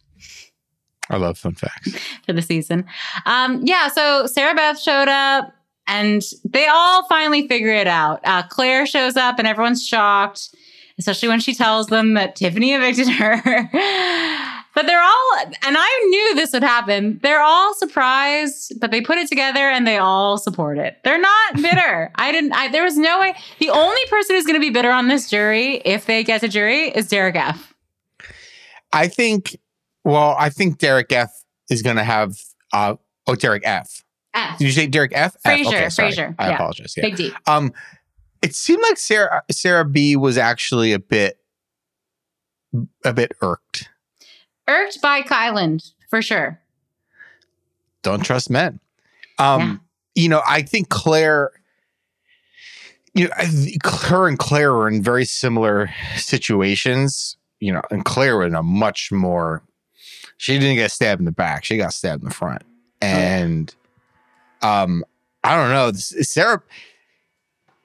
I 1.11 1.17
love 1.17 1.37
fun 1.37 1.53
facts. 1.53 1.91
for 2.25 2.33
the 2.33 2.41
season. 2.41 2.85
Um, 3.27 3.61
yeah. 3.63 3.89
So 3.89 4.25
Sarah 4.25 4.55
Beth 4.55 4.79
showed 4.79 5.07
up 5.07 5.53
and 5.87 6.23
they 6.43 6.65
all 6.67 7.05
finally 7.07 7.47
figure 7.47 7.73
it 7.73 7.85
out. 7.87 8.21
Uh, 8.23 8.41
Claire 8.47 8.87
shows 8.87 9.15
up 9.15 9.37
and 9.37 9.47
everyone's 9.47 9.85
shocked, 9.87 10.49
especially 10.97 11.29
when 11.29 11.39
she 11.39 11.53
tells 11.53 11.87
them 11.87 12.15
that 12.15 12.35
Tiffany 12.35 12.73
evicted 12.73 13.07
her. 13.09 13.69
but 14.75 14.85
they're 14.85 15.01
all, 15.01 15.37
and 15.39 15.75
I 15.79 16.05
knew 16.09 16.35
this 16.35 16.51
would 16.51 16.61
happen. 16.61 17.19
They're 17.23 17.41
all 17.41 17.73
surprised, 17.73 18.73
but 18.79 18.91
they 18.91 19.01
put 19.01 19.17
it 19.17 19.29
together 19.29 19.69
and 19.69 19.87
they 19.87 19.97
all 19.97 20.37
support 20.37 20.77
it. 20.77 20.97
They're 21.03 21.17
not 21.17 21.55
bitter. 21.61 22.11
I 22.15 22.31
didn't, 22.31 22.53
I, 22.53 22.67
there 22.67 22.83
was 22.83 22.97
no 22.97 23.19
way. 23.19 23.33
The 23.59 23.69
only 23.69 24.01
person 24.09 24.35
who's 24.35 24.45
going 24.45 24.59
to 24.59 24.65
be 24.65 24.69
bitter 24.69 24.91
on 24.91 25.07
this 25.07 25.29
jury, 25.29 25.77
if 25.85 26.05
they 26.05 26.23
get 26.23 26.41
to 26.41 26.49
jury, 26.49 26.89
is 26.89 27.07
Derek 27.07 27.35
F. 27.35 27.73
I 28.93 29.07
think. 29.07 29.57
Well, 30.03 30.35
I 30.37 30.49
think 30.49 30.77
Derek 30.77 31.11
F 31.11 31.31
is 31.69 31.81
going 31.81 31.95
to 31.95 32.03
have. 32.03 32.37
Uh, 32.71 32.95
oh, 33.27 33.35
Derek 33.35 33.63
F. 33.65 34.03
F. 34.33 34.57
Did 34.59 34.65
you 34.65 34.71
say 34.71 34.87
Derek 34.87 35.11
F? 35.15 35.35
F. 35.35 35.41
Frazier, 35.41 35.67
Okay, 35.69 35.89
sorry. 35.89 36.09
Frazier, 36.09 36.35
I 36.37 36.49
yeah. 36.49 36.55
apologize. 36.55 36.93
Yeah. 36.95 37.05
Big 37.05 37.15
D. 37.15 37.33
Um, 37.47 37.73
it 38.41 38.53
seemed 38.53 38.81
like 38.83 38.97
Sarah 38.97 39.41
Sarah 39.49 39.85
B 39.85 40.15
was 40.15 40.37
actually 40.37 40.93
a 40.93 40.99
bit 40.99 41.39
a 43.03 43.13
bit 43.13 43.31
irked. 43.41 43.89
Irked 44.67 45.01
by 45.01 45.21
Kyland 45.21 45.91
for 46.09 46.21
sure. 46.21 46.59
Don't 48.01 48.23
trust 48.23 48.49
men. 48.49 48.79
Um, 49.39 49.81
you 50.13 50.29
know, 50.29 50.41
I 50.47 50.61
think 50.61 50.89
Claire. 50.89 51.51
You 53.13 53.29
know, 53.29 53.33
her 53.85 54.27
and 54.27 54.37
Claire 54.37 54.73
were 54.73 54.89
in 54.89 55.01
very 55.01 55.23
similar 55.23 55.89
situations. 56.17 57.37
You 57.61 57.71
know, 57.71 57.81
and 57.89 58.03
Claire 58.03 58.37
was 58.37 58.47
in 58.47 58.55
a 58.55 58.63
much 58.63 59.11
more. 59.11 59.63
She 60.37 60.59
didn't 60.59 60.75
get 60.75 60.91
stabbed 60.91 61.21
in 61.21 61.25
the 61.25 61.31
back; 61.31 61.63
she 61.63 61.77
got 61.77 61.93
stabbed 61.93 62.23
in 62.23 62.29
the 62.29 62.35
front, 62.35 62.63
and 63.01 63.73
um, 64.61 65.05
I 65.43 65.55
don't 65.55 65.69
know. 65.69 65.91
Sarah, 65.93 66.61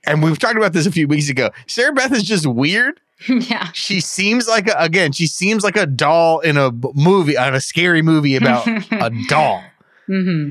and 0.04 0.22
we've 0.22 0.38
talked 0.38 0.56
about 0.56 0.72
this 0.72 0.86
a 0.86 0.92
few 0.92 1.06
weeks 1.06 1.28
ago. 1.28 1.50
Sarah 1.66 1.92
Beth 1.92 2.12
is 2.12 2.24
just 2.24 2.46
weird. 2.46 3.00
yeah. 3.28 3.70
She 3.72 4.00
seems 4.00 4.48
like 4.48 4.68
a, 4.68 4.74
again, 4.78 5.12
she 5.12 5.26
seems 5.26 5.62
like 5.64 5.76
a 5.76 5.86
doll 5.86 6.40
in 6.40 6.56
a 6.56 6.70
movie, 6.94 7.36
on 7.36 7.54
a 7.54 7.60
scary 7.60 8.02
movie 8.02 8.36
about 8.36 8.66
a 8.66 9.10
doll. 9.28 9.62
hmm 10.06 10.50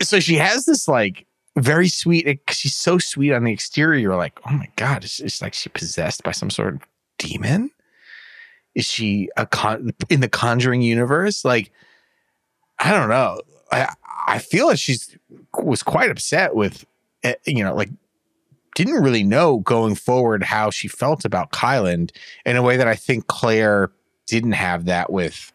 So 0.00 0.20
she 0.20 0.34
has 0.36 0.64
this 0.66 0.86
like 0.88 1.26
very 1.56 1.88
sweet. 1.88 2.26
it- 2.26 2.40
She's 2.50 2.74
so 2.76 2.98
sweet 2.98 3.32
on 3.32 3.44
the 3.44 3.52
exterior. 3.52 3.98
You're 3.98 4.16
like, 4.16 4.38
oh 4.48 4.52
my 4.52 4.68
god, 4.76 5.04
it's, 5.04 5.20
it's 5.20 5.40
like 5.42 5.54
she 5.54 5.68
possessed 5.68 6.22
by 6.22 6.32
some 6.32 6.50
sort 6.50 6.74
of 6.74 6.80
demon. 7.18 7.70
Is 8.74 8.86
she 8.86 9.28
a 9.36 9.44
con 9.46 9.90
in 10.08 10.20
the 10.20 10.28
Conjuring 10.28 10.80
universe? 10.82 11.44
Like, 11.44 11.70
I 12.78 12.90
don't 12.92 13.08
know. 13.10 13.40
I 13.70 13.92
I 14.26 14.38
feel 14.38 14.66
like 14.66 14.78
she's 14.78 15.16
was 15.58 15.82
quite 15.82 16.10
upset 16.10 16.54
with, 16.54 16.84
eh, 17.22 17.34
you 17.46 17.62
know, 17.64 17.74
like 17.74 17.90
didn't 18.74 19.02
really 19.02 19.22
know 19.22 19.58
going 19.58 19.94
forward 19.94 20.42
how 20.42 20.70
she 20.70 20.88
felt 20.88 21.24
about 21.24 21.52
Kyland 21.52 22.10
in 22.46 22.56
a 22.56 22.62
way 22.62 22.76
that 22.76 22.88
I 22.88 22.94
think 22.94 23.26
Claire 23.26 23.90
didn't 24.26 24.52
have 24.52 24.84
that 24.86 25.12
with 25.12 25.52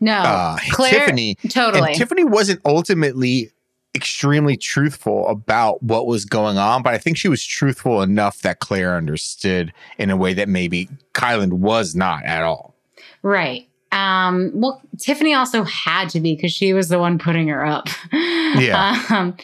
No, 0.00 0.12
uh, 0.18 0.56
Claire- 0.70 0.90
Tiffany. 1.00 1.34
totally. 1.48 1.88
And 1.90 1.96
Tiffany 1.98 2.24
wasn't 2.24 2.60
ultimately 2.64 3.50
extremely 3.96 4.56
truthful 4.56 5.26
about 5.28 5.82
what 5.82 6.06
was 6.06 6.24
going 6.24 6.58
on, 6.58 6.82
but 6.82 6.94
I 6.94 6.98
think 6.98 7.16
she 7.16 7.28
was 7.28 7.44
truthful 7.44 8.02
enough 8.02 8.40
that 8.42 8.58
Claire 8.58 8.96
understood 8.96 9.72
in 9.98 10.10
a 10.10 10.16
way 10.16 10.34
that 10.34 10.48
maybe 10.48 10.88
Kyland 11.14 11.52
was 11.54 11.94
not 11.94 12.24
at 12.24 12.42
all. 12.42 12.74
right. 13.22 13.68
Um, 13.92 14.50
well, 14.54 14.82
Tiffany 14.98 15.34
also 15.34 15.62
had 15.62 16.08
to 16.08 16.18
be 16.20 16.34
because 16.34 16.50
she 16.52 16.72
was 16.72 16.88
the 16.88 16.98
one 16.98 17.16
putting 17.16 17.46
her 17.46 17.64
up. 17.64 17.88
Yeah. 18.12 19.00
Um, 19.10 19.36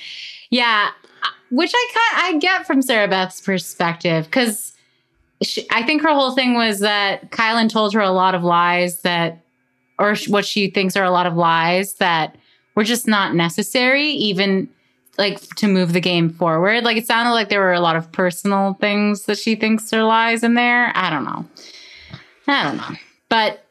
yeah. 0.50 0.88
Which 1.50 1.72
I 1.74 1.86
kind 1.92 2.36
I 2.36 2.38
get 2.38 2.66
from 2.66 2.82
Sarah 2.82 3.08
Beth's 3.08 3.40
perspective 3.40 4.24
because 4.26 4.72
I 5.70 5.82
think 5.82 6.02
her 6.02 6.12
whole 6.14 6.34
thing 6.34 6.54
was 6.54 6.80
that 6.80 7.30
Kyland 7.30 7.70
told 7.70 7.94
her 7.94 8.00
a 8.00 8.10
lot 8.10 8.34
of 8.34 8.44
lies 8.44 9.00
that, 9.02 9.42
or 9.98 10.14
sh- 10.14 10.28
what 10.28 10.44
she 10.44 10.70
thinks 10.70 10.96
are 10.96 11.04
a 11.04 11.10
lot 11.10 11.26
of 11.26 11.34
lies 11.34 11.94
that 11.94 12.36
were 12.74 12.84
just 12.84 13.08
not 13.08 13.34
necessary, 13.34 14.08
even 14.10 14.68
like 15.18 15.40
to 15.56 15.66
move 15.66 15.92
the 15.92 16.00
game 16.00 16.30
forward. 16.30 16.84
Like 16.84 16.96
it 16.96 17.06
sounded 17.06 17.32
like 17.32 17.48
there 17.48 17.60
were 17.60 17.72
a 17.72 17.80
lot 17.80 17.96
of 17.96 18.12
personal 18.12 18.74
things 18.74 19.24
that 19.24 19.38
she 19.38 19.54
thinks 19.54 19.92
are 19.92 20.04
lies 20.04 20.42
in 20.42 20.54
there. 20.54 20.92
I 20.94 21.10
don't 21.10 21.24
know. 21.24 21.46
I 22.46 22.62
don't 22.62 22.76
know. 22.76 22.96
But 23.28 23.64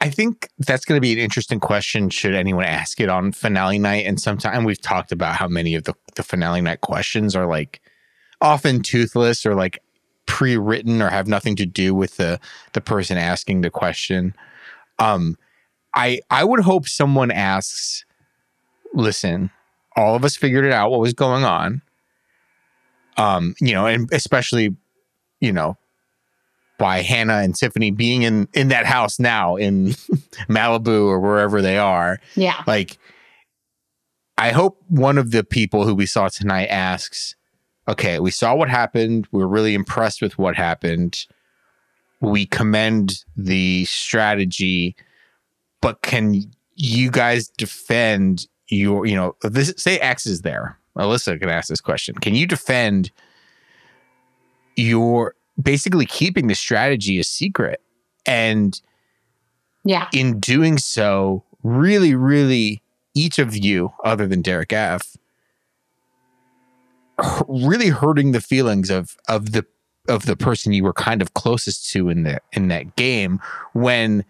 I 0.00 0.10
think 0.10 0.48
that's 0.58 0.84
going 0.84 0.96
to 0.96 1.00
be 1.00 1.12
an 1.12 1.18
interesting 1.18 1.58
question 1.58 2.10
should 2.10 2.34
anyone 2.34 2.64
ask 2.64 3.00
it 3.00 3.08
on 3.08 3.32
finale 3.32 3.78
night. 3.78 4.06
And 4.06 4.20
sometime 4.20 4.64
we've 4.64 4.80
talked 4.80 5.10
about 5.10 5.36
how 5.36 5.48
many 5.48 5.74
of 5.74 5.84
the, 5.84 5.94
the 6.16 6.22
finale 6.22 6.60
night 6.60 6.82
questions 6.82 7.34
are 7.34 7.46
like 7.46 7.80
often 8.40 8.82
toothless 8.82 9.46
or 9.46 9.54
like 9.54 9.82
pre-written 10.26 11.00
or 11.00 11.08
have 11.08 11.28
nothing 11.28 11.56
to 11.56 11.64
do 11.64 11.94
with 11.94 12.16
the 12.16 12.38
the 12.72 12.80
person 12.80 13.16
asking 13.16 13.62
the 13.62 13.70
question. 13.70 14.34
Um 14.98 15.36
I 15.94 16.20
I 16.30 16.44
would 16.44 16.60
hope 16.60 16.86
someone 16.86 17.30
asks, 17.30 18.04
listen, 18.92 19.50
all 19.96 20.14
of 20.14 20.24
us 20.24 20.36
figured 20.36 20.66
it 20.66 20.72
out 20.72 20.90
what 20.90 21.00
was 21.00 21.14
going 21.14 21.44
on. 21.44 21.80
Um, 23.16 23.54
you 23.60 23.72
know, 23.72 23.86
and 23.86 24.12
especially, 24.12 24.76
you 25.40 25.52
know, 25.52 25.78
by 26.78 27.02
Hannah 27.02 27.38
and 27.38 27.54
Tiffany 27.54 27.90
being 27.90 28.22
in 28.22 28.48
in 28.52 28.68
that 28.68 28.86
house 28.86 29.18
now 29.18 29.56
in 29.56 29.86
Malibu 30.48 31.06
or 31.06 31.20
wherever 31.20 31.62
they 31.62 31.78
are. 31.78 32.18
yeah. 32.34 32.62
Like 32.66 32.98
I 34.38 34.50
hope 34.50 34.82
one 34.88 35.18
of 35.18 35.30
the 35.30 35.44
people 35.44 35.84
who 35.84 35.94
we 35.94 36.06
saw 36.06 36.28
tonight 36.28 36.66
asks, 36.66 37.34
okay, 37.88 38.20
we 38.20 38.30
saw 38.30 38.54
what 38.54 38.68
happened. 38.68 39.26
We're 39.32 39.46
really 39.46 39.74
impressed 39.74 40.20
with 40.20 40.38
what 40.38 40.56
happened. 40.56 41.26
We 42.20 42.46
commend 42.46 43.24
the 43.36 43.84
strategy, 43.86 44.96
but 45.80 46.02
can 46.02 46.42
you 46.74 47.10
guys 47.10 47.48
defend 47.48 48.46
your, 48.68 49.06
you 49.06 49.14
know, 49.14 49.36
this 49.42 49.72
say 49.76 49.98
X 49.98 50.26
is 50.26 50.42
there. 50.42 50.78
Alyssa 50.98 51.38
can 51.38 51.48
ask 51.48 51.68
this 51.68 51.80
question. 51.80 52.14
Can 52.16 52.34
you 52.34 52.46
defend 52.46 53.10
your 54.76 55.34
basically 55.60 56.06
keeping 56.06 56.46
the 56.48 56.54
strategy 56.54 57.18
a 57.18 57.24
secret 57.24 57.80
and 58.26 58.80
Yeah. 59.84 60.08
in 60.12 60.40
doing 60.40 60.78
so, 60.78 61.44
really, 61.62 62.14
really, 62.14 62.82
each 63.14 63.38
of 63.38 63.56
you, 63.56 63.92
other 64.04 64.26
than 64.26 64.42
Derek 64.42 64.72
f 64.72 65.16
really 67.48 67.88
hurting 67.88 68.32
the 68.32 68.40
feelings 68.42 68.90
of 68.90 69.16
of 69.28 69.52
the 69.52 69.64
of 70.08 70.26
the 70.26 70.36
person 70.36 70.72
you 70.74 70.84
were 70.84 70.92
kind 70.92 71.22
of 71.22 71.32
closest 71.34 71.90
to 71.90 72.10
in 72.10 72.24
the 72.24 72.38
in 72.52 72.68
that 72.68 72.94
game 72.96 73.40
when 73.72 74.22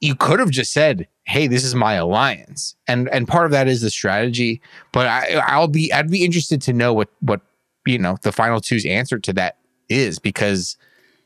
you 0.00 0.14
could 0.14 0.38
have 0.38 0.50
just 0.50 0.70
said 0.72 1.08
hey 1.24 1.46
this 1.46 1.64
is 1.64 1.74
my 1.74 1.94
alliance 1.94 2.76
and 2.86 3.08
and 3.08 3.26
part 3.26 3.46
of 3.46 3.52
that 3.52 3.66
is 3.68 3.80
the 3.80 3.88
strategy 3.90 4.60
but 4.92 5.06
i 5.06 5.42
i'll 5.46 5.66
be 5.66 5.90
i'd 5.94 6.10
be 6.10 6.24
interested 6.26 6.60
to 6.60 6.74
know 6.74 6.92
what 6.92 7.08
what 7.20 7.40
you 7.86 7.98
know 7.98 8.18
the 8.22 8.30
final 8.32 8.60
two's 8.60 8.84
answer 8.84 9.18
to 9.18 9.32
that 9.32 9.56
is 9.88 10.18
because 10.18 10.76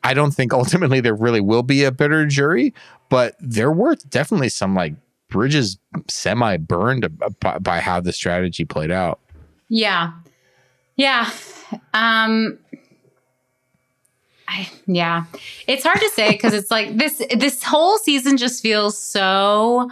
i 0.05 0.15
don't 0.15 0.33
think 0.33 0.53
ultimately 0.63 1.01
there 1.01 1.15
really 1.15 1.41
will 1.41 1.63
be 1.63 1.85
a 1.85 1.93
bitter 1.93 2.27
jury 2.27 2.73
but 3.09 3.37
there 3.41 3.71
were 3.71 3.95
definitely 4.09 4.49
some 4.49 4.75
like 4.75 4.95
bridges 5.29 5.79
semi 6.09 6.57
burned 6.57 7.09
by, 7.41 7.81
how 7.81 8.01
the 8.01 8.13
strategy 8.13 8.65
played 8.65 8.91
out 8.91 9.19
Yeah. 9.69 10.13
Yeah. 10.97 11.31
Um 11.95 12.59
I, 14.53 14.69
yeah, 14.87 15.25
it's 15.67 15.83
hard 15.83 15.99
to 16.01 16.11
say 16.11 16.33
because 16.33 16.53
it's 16.53 16.71
like 16.71 16.99
this. 16.99 17.23
This 17.35 17.63
whole 17.63 17.97
season 17.99 18.37
just 18.37 18.63
feels 18.63 18.99
so. 18.99 19.91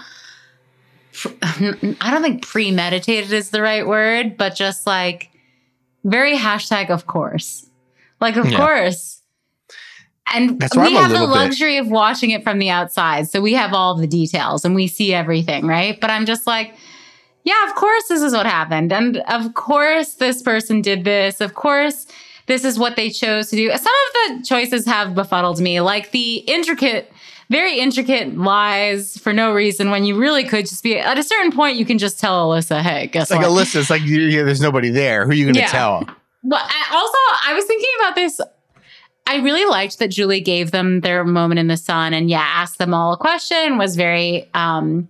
I 1.42 2.10
don't 2.10 2.22
think 2.22 2.46
premeditated 2.46 3.32
is 3.32 3.50
the 3.50 3.62
right 3.62 3.86
word, 3.86 4.36
but 4.36 4.54
just 4.54 4.86
like 4.86 5.30
very 6.04 6.36
hashtag 6.36 6.90
of 6.90 7.06
course, 7.06 7.69
like 8.20 8.36
of 8.36 8.50
Yeah. 8.50 8.56
course. 8.58 9.18
And 10.32 10.60
That's 10.60 10.76
we 10.76 10.92
have 10.94 11.08
the 11.10 11.14
little 11.18 11.26
bit- 11.34 11.40
luxury 11.40 11.76
of 11.78 11.88
watching 11.88 12.30
it 12.30 12.44
from 12.44 12.58
the 12.60 12.70
outside, 12.70 13.28
so 13.28 13.40
we 13.40 13.54
have 13.54 13.72
all 13.74 13.96
the 13.96 14.06
details 14.06 14.64
and 14.64 14.74
we 14.76 14.86
see 14.86 15.12
everything, 15.12 15.66
right? 15.66 16.00
But 16.00 16.10
I'm 16.10 16.24
just 16.24 16.46
like, 16.46 16.74
yeah, 17.42 17.68
of 17.68 17.74
course 17.74 18.04
this 18.08 18.22
is 18.22 18.32
what 18.32 18.46
happened. 18.46 18.92
And 18.92 19.16
of 19.28 19.54
course 19.54 20.14
this 20.14 20.40
person 20.42 20.82
did 20.82 21.02
this. 21.04 21.40
Of 21.40 21.54
course 21.54 22.06
this 22.46 22.64
is 22.64 22.78
what 22.78 22.96
they 22.96 23.10
chose 23.10 23.48
to 23.50 23.56
do. 23.56 23.68
Some 23.70 23.76
of 23.78 24.38
the 24.38 24.44
choices 24.44 24.84
have 24.86 25.14
befuddled 25.14 25.60
me, 25.60 25.80
like 25.80 26.10
the 26.12 26.36
intricate, 26.46 27.12
very 27.48 27.78
intricate 27.80 28.36
lies 28.36 29.16
for 29.18 29.32
no 29.32 29.52
reason 29.52 29.90
when 29.90 30.04
you 30.04 30.16
really 30.16 30.44
could 30.44 30.66
just 30.68 30.82
be 30.84 30.96
at 30.98 31.18
a 31.18 31.22
certain 31.24 31.50
point 31.50 31.76
you 31.76 31.84
can 31.84 31.98
just 31.98 32.20
tell 32.20 32.48
Alyssa, 32.50 32.82
hey, 32.82 33.08
guess 33.08 33.22
It's 33.22 33.30
like 33.32 33.40
what? 33.40 33.50
Alyssa. 33.66 33.80
It's 33.80 33.90
like 33.90 34.02
you, 34.02 34.20
you- 34.22 34.44
there's 34.44 34.60
nobody 34.60 34.90
there. 34.90 35.24
Who 35.24 35.30
are 35.30 35.34
you 35.34 35.44
going 35.44 35.54
to 35.54 35.60
Yeah. 35.60 35.66
tell? 35.68 36.06
Well, 36.42 36.62
I, 36.62 36.86
also, 36.92 37.50
I 37.50 37.54
was 37.54 37.64
thinking 37.64 37.90
about 38.00 38.14
this. 38.14 38.40
I 39.26 39.36
really 39.36 39.64
liked 39.66 39.98
that 39.98 40.08
Julie 40.08 40.40
gave 40.40 40.70
them 40.70 41.00
their 41.00 41.24
moment 41.24 41.58
in 41.58 41.68
the 41.68 41.76
sun 41.76 42.14
and 42.14 42.28
yeah, 42.28 42.44
asked 42.46 42.78
them 42.78 42.94
all 42.94 43.12
a 43.12 43.16
question, 43.16 43.78
was 43.78 43.94
very, 43.94 44.48
um, 44.54 45.08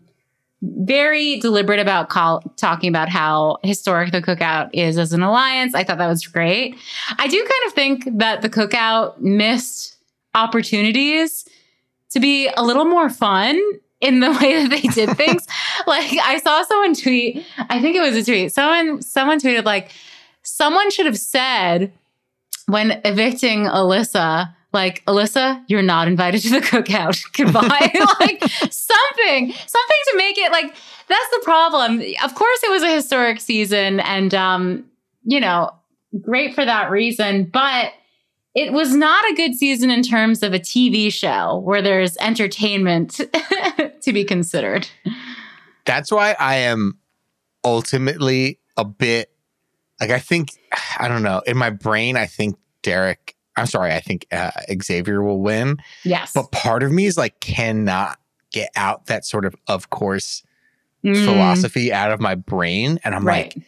very 0.62 1.38
deliberate 1.38 1.80
about 1.80 2.10
call, 2.10 2.42
talking 2.56 2.88
about 2.90 3.08
how 3.08 3.58
historic 3.62 4.12
the 4.12 4.20
cookout 4.20 4.70
is 4.72 4.98
as 4.98 5.12
an 5.12 5.22
alliance. 5.22 5.74
I 5.74 5.84
thought 5.84 5.98
that 5.98 6.08
was 6.08 6.26
great. 6.26 6.76
I 7.18 7.28
do 7.28 7.38
kind 7.38 7.66
of 7.66 7.72
think 7.72 8.18
that 8.18 8.42
the 8.42 8.50
cookout 8.50 9.20
missed 9.20 9.96
opportunities 10.34 11.48
to 12.10 12.20
be 12.20 12.48
a 12.48 12.62
little 12.62 12.84
more 12.84 13.08
fun 13.08 13.58
in 14.00 14.20
the 14.20 14.30
way 14.40 14.62
that 14.62 14.70
they 14.70 14.82
did 14.88 15.16
things. 15.16 15.46
like 15.86 16.12
I 16.22 16.38
saw 16.38 16.62
someone 16.64 16.94
tweet, 16.94 17.44
I 17.58 17.80
think 17.80 17.96
it 17.96 18.00
was 18.00 18.16
a 18.16 18.24
tweet. 18.24 18.52
Someone 18.52 19.02
someone 19.02 19.40
tweeted 19.40 19.64
like 19.64 19.90
someone 20.42 20.90
should 20.90 21.06
have 21.06 21.18
said 21.18 21.92
when 22.66 23.00
evicting 23.04 23.64
Alyssa, 23.64 24.54
like, 24.72 25.04
Alyssa, 25.06 25.62
you're 25.66 25.82
not 25.82 26.06
invited 26.06 26.42
to 26.42 26.50
the 26.50 26.60
cookout. 26.60 27.20
Goodbye. 27.36 27.60
like 28.20 28.42
something, 28.70 29.52
something 29.52 30.00
to 30.10 30.16
make 30.16 30.38
it 30.38 30.52
like 30.52 30.74
that's 31.08 31.30
the 31.30 31.40
problem. 31.42 32.00
Of 32.22 32.34
course, 32.34 32.62
it 32.62 32.70
was 32.70 32.82
a 32.82 32.94
historic 32.94 33.40
season 33.40 34.00
and 34.00 34.32
um, 34.32 34.84
you 35.24 35.40
know, 35.40 35.72
great 36.20 36.54
for 36.54 36.64
that 36.64 36.90
reason, 36.90 37.44
but 37.44 37.92
it 38.54 38.72
was 38.72 38.94
not 38.94 39.24
a 39.30 39.34
good 39.34 39.54
season 39.54 39.90
in 39.90 40.02
terms 40.02 40.42
of 40.42 40.52
a 40.52 40.58
TV 40.58 41.12
show 41.12 41.58
where 41.58 41.82
there's 41.82 42.16
entertainment 42.18 43.20
to 44.00 44.12
be 44.12 44.24
considered. 44.24 44.88
That's 45.84 46.10
why 46.10 46.34
I 46.38 46.56
am 46.56 46.98
ultimately 47.64 48.58
a 48.76 48.84
bit 48.84 49.30
like 50.00 50.10
I 50.10 50.18
think 50.18 50.50
I 50.98 51.08
don't 51.08 51.22
know 51.22 51.40
in 51.46 51.56
my 51.56 51.70
brain. 51.70 52.16
I 52.16 52.26
think 52.26 52.56
Derek. 52.82 53.36
I'm 53.56 53.66
sorry. 53.66 53.92
I 53.92 54.00
think 54.00 54.26
uh, 54.32 54.50
Xavier 54.82 55.22
will 55.22 55.40
win, 55.40 55.78
Yes. 56.04 56.32
but 56.32 56.50
part 56.52 56.82
of 56.82 56.90
me 56.92 57.06
is 57.06 57.18
like 57.18 57.40
cannot 57.40 58.18
get 58.52 58.70
out 58.76 59.06
that 59.06 59.24
sort 59.26 59.44
of 59.44 59.54
of 59.68 59.90
course 59.90 60.42
Mm, 61.02 61.24
philosophy 61.24 61.90
out 61.94 62.12
of 62.12 62.20
my 62.20 62.34
brain, 62.34 63.00
and 63.04 63.14
I'm 63.14 63.26
right. 63.26 63.56
like, 63.56 63.64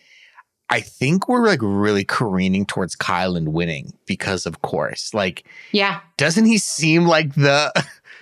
I 0.68 0.80
think 0.82 1.28
we're 1.30 1.46
like 1.46 1.60
really 1.62 2.04
careening 2.04 2.66
towards 2.66 2.94
Kyland 2.94 3.48
winning 3.48 3.94
because 4.04 4.44
of 4.44 4.60
course. 4.60 5.14
Like, 5.14 5.44
yeah. 5.70 6.00
doesn't 6.18 6.44
he 6.44 6.58
seem 6.58 7.06
like 7.06 7.34
the 7.34 7.72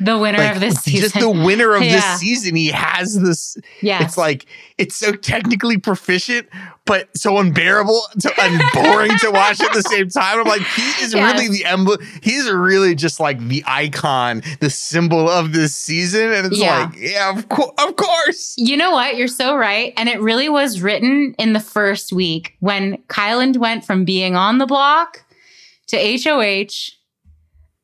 The 0.02 0.16
winner 0.18 0.38
like 0.38 0.54
of 0.54 0.60
this 0.60 0.76
season. 0.82 1.00
just 1.02 1.14
the 1.20 1.28
winner 1.30 1.74
of 1.74 1.82
Yeah. 1.82 1.92
this 1.96 2.20
season? 2.20 2.56
He 2.56 2.68
has 2.68 3.18
this 3.20 3.56
Yeah. 3.82 4.02
it's 4.02 4.16
like 4.16 4.46
it's 4.78 4.96
so 4.96 5.12
technically 5.12 5.76
proficient, 5.76 6.48
but 6.86 7.08
so 7.16 7.36
unbearable 7.38 8.00
to, 8.20 8.40
and 8.40 8.62
boring 8.72 9.10
to 9.18 9.30
watch 9.30 9.60
at 9.60 9.72
the 9.74 9.82
same 9.82 10.08
time. 10.08 10.38
I'm 10.40 10.46
like, 10.46 10.62
he 10.62 11.04
is 11.04 11.12
Yes. 11.12 11.34
really 11.34 11.48
the 11.48 11.66
emblem. 11.66 11.98
He's 12.22 12.50
really 12.50 12.94
just 12.94 13.20
like 13.20 13.38
the 13.46 13.62
icon, 13.66 14.42
the 14.60 14.70
symbol 14.70 15.28
of 15.28 15.52
this 15.52 15.76
season. 15.76 16.32
And 16.32 16.46
it's 16.46 16.58
Yeah. 16.58 16.84
like, 16.84 16.96
yeah, 16.98 17.28
of, 17.36 17.48
course, 17.50 17.72
of 17.78 17.96
course. 17.96 18.54
You 18.56 18.78
know 18.78 18.92
what? 18.92 19.16
You're 19.16 19.28
so 19.28 19.54
right. 19.54 19.92
And 19.98 20.08
it 20.08 20.20
really 20.20 20.48
was 20.48 20.80
written 20.80 21.34
in 21.38 21.52
the 21.52 21.60
first 21.60 22.10
week 22.12 22.54
when 22.60 22.96
Kyland 23.08 23.58
went 23.58 23.84
from 23.84 24.06
being 24.06 24.34
on 24.34 24.56
the 24.58 24.66
block 24.66 25.24
to 25.88 25.96
HOH 25.98 26.92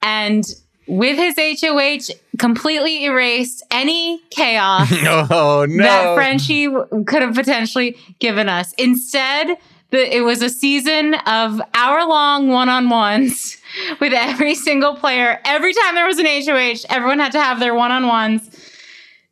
and 0.03 0.45
with 0.87 1.17
his 1.17 1.61
HOH 1.61 2.15
completely 2.39 3.05
erased 3.05 3.65
any 3.71 4.21
chaos 4.31 4.89
oh, 4.93 5.03
No, 5.03 5.67
no. 5.67 5.83
that 5.83 6.15
Frenchie 6.15 6.69
could 7.07 7.23
have 7.23 7.35
potentially 7.35 7.97
given 8.19 8.49
us. 8.49 8.73
Instead, 8.75 9.57
the, 9.91 10.17
it 10.17 10.21
was 10.21 10.43
a 10.43 10.49
season 10.51 11.15
of 11.27 11.61
hour 11.75 12.07
long 12.07 12.49
one 12.49 12.69
on 12.69 12.89
ones 12.89 13.57
with 14.01 14.13
every 14.13 14.55
single 14.55 14.95
player. 14.97 15.41
Every 15.45 15.73
time 15.73 15.95
there 15.95 16.07
was 16.07 16.19
an 16.19 16.27
HOH, 16.27 16.87
everyone 16.89 17.19
had 17.19 17.33
to 17.33 17.41
have 17.41 17.61
their 17.61 17.75
one 17.75 17.91
on 17.91 18.07
ones. 18.07 18.49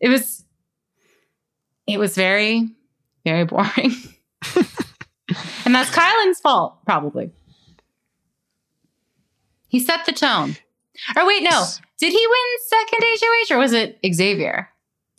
It 0.01 0.09
was, 0.09 0.45
it 1.87 1.99
was 1.99 2.15
very, 2.15 2.69
very 3.25 3.45
boring. 3.45 3.93
and 5.65 5.75
that's 5.75 5.91
Kyland's 5.91 6.41
fault, 6.41 6.85
probably. 6.85 7.31
He 9.69 9.81
set 9.81 10.07
the 10.07 10.13
tone. 10.13 10.57
Or 11.17 11.27
wait, 11.27 11.43
no. 11.43 11.65
Did 11.99 12.13
he 12.13 12.27
win 12.27 12.59
second 12.67 13.01
HOH 13.03 13.55
or 13.55 13.59
was 13.59 13.73
it 13.73 13.99
Xavier? 14.13 14.69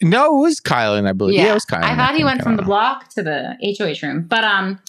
no, 0.02 0.38
it 0.38 0.42
was 0.42 0.60
Kyland, 0.60 1.08
I 1.08 1.14
believe. 1.14 1.36
Yeah, 1.36 1.52
it 1.52 1.54
was 1.54 1.66
Kyland. 1.66 1.84
I 1.84 1.96
thought 1.96 2.16
he 2.16 2.24
went 2.24 2.42
from 2.42 2.58
the 2.58 2.62
know. 2.62 2.68
block 2.68 3.10
to 3.12 3.24
the 3.24 3.56
HOH 3.80 4.06
room. 4.06 4.26
But 4.28 4.44
um 4.44 4.80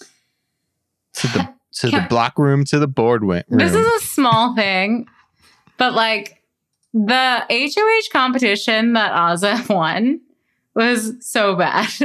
to 1.15 1.29
the 1.29 1.55
to 1.81 1.91
the 1.91 2.07
block 2.09 2.39
room 2.39 2.65
to 2.67 2.79
the 2.79 2.89
board 2.89 3.25
went. 3.25 3.47
this 3.49 3.75
is 3.75 3.87
a 4.03 4.07
small 4.07 4.55
thing, 4.55 5.07
but 5.77 5.95
like 5.95 6.43
the 6.93 7.45
HOH 7.51 8.09
competition 8.13 8.95
that 8.95 9.13
Azah 9.13 9.69
won 9.75 10.21
was 10.77 11.15
so 11.21 11.57
bad. 11.57 11.89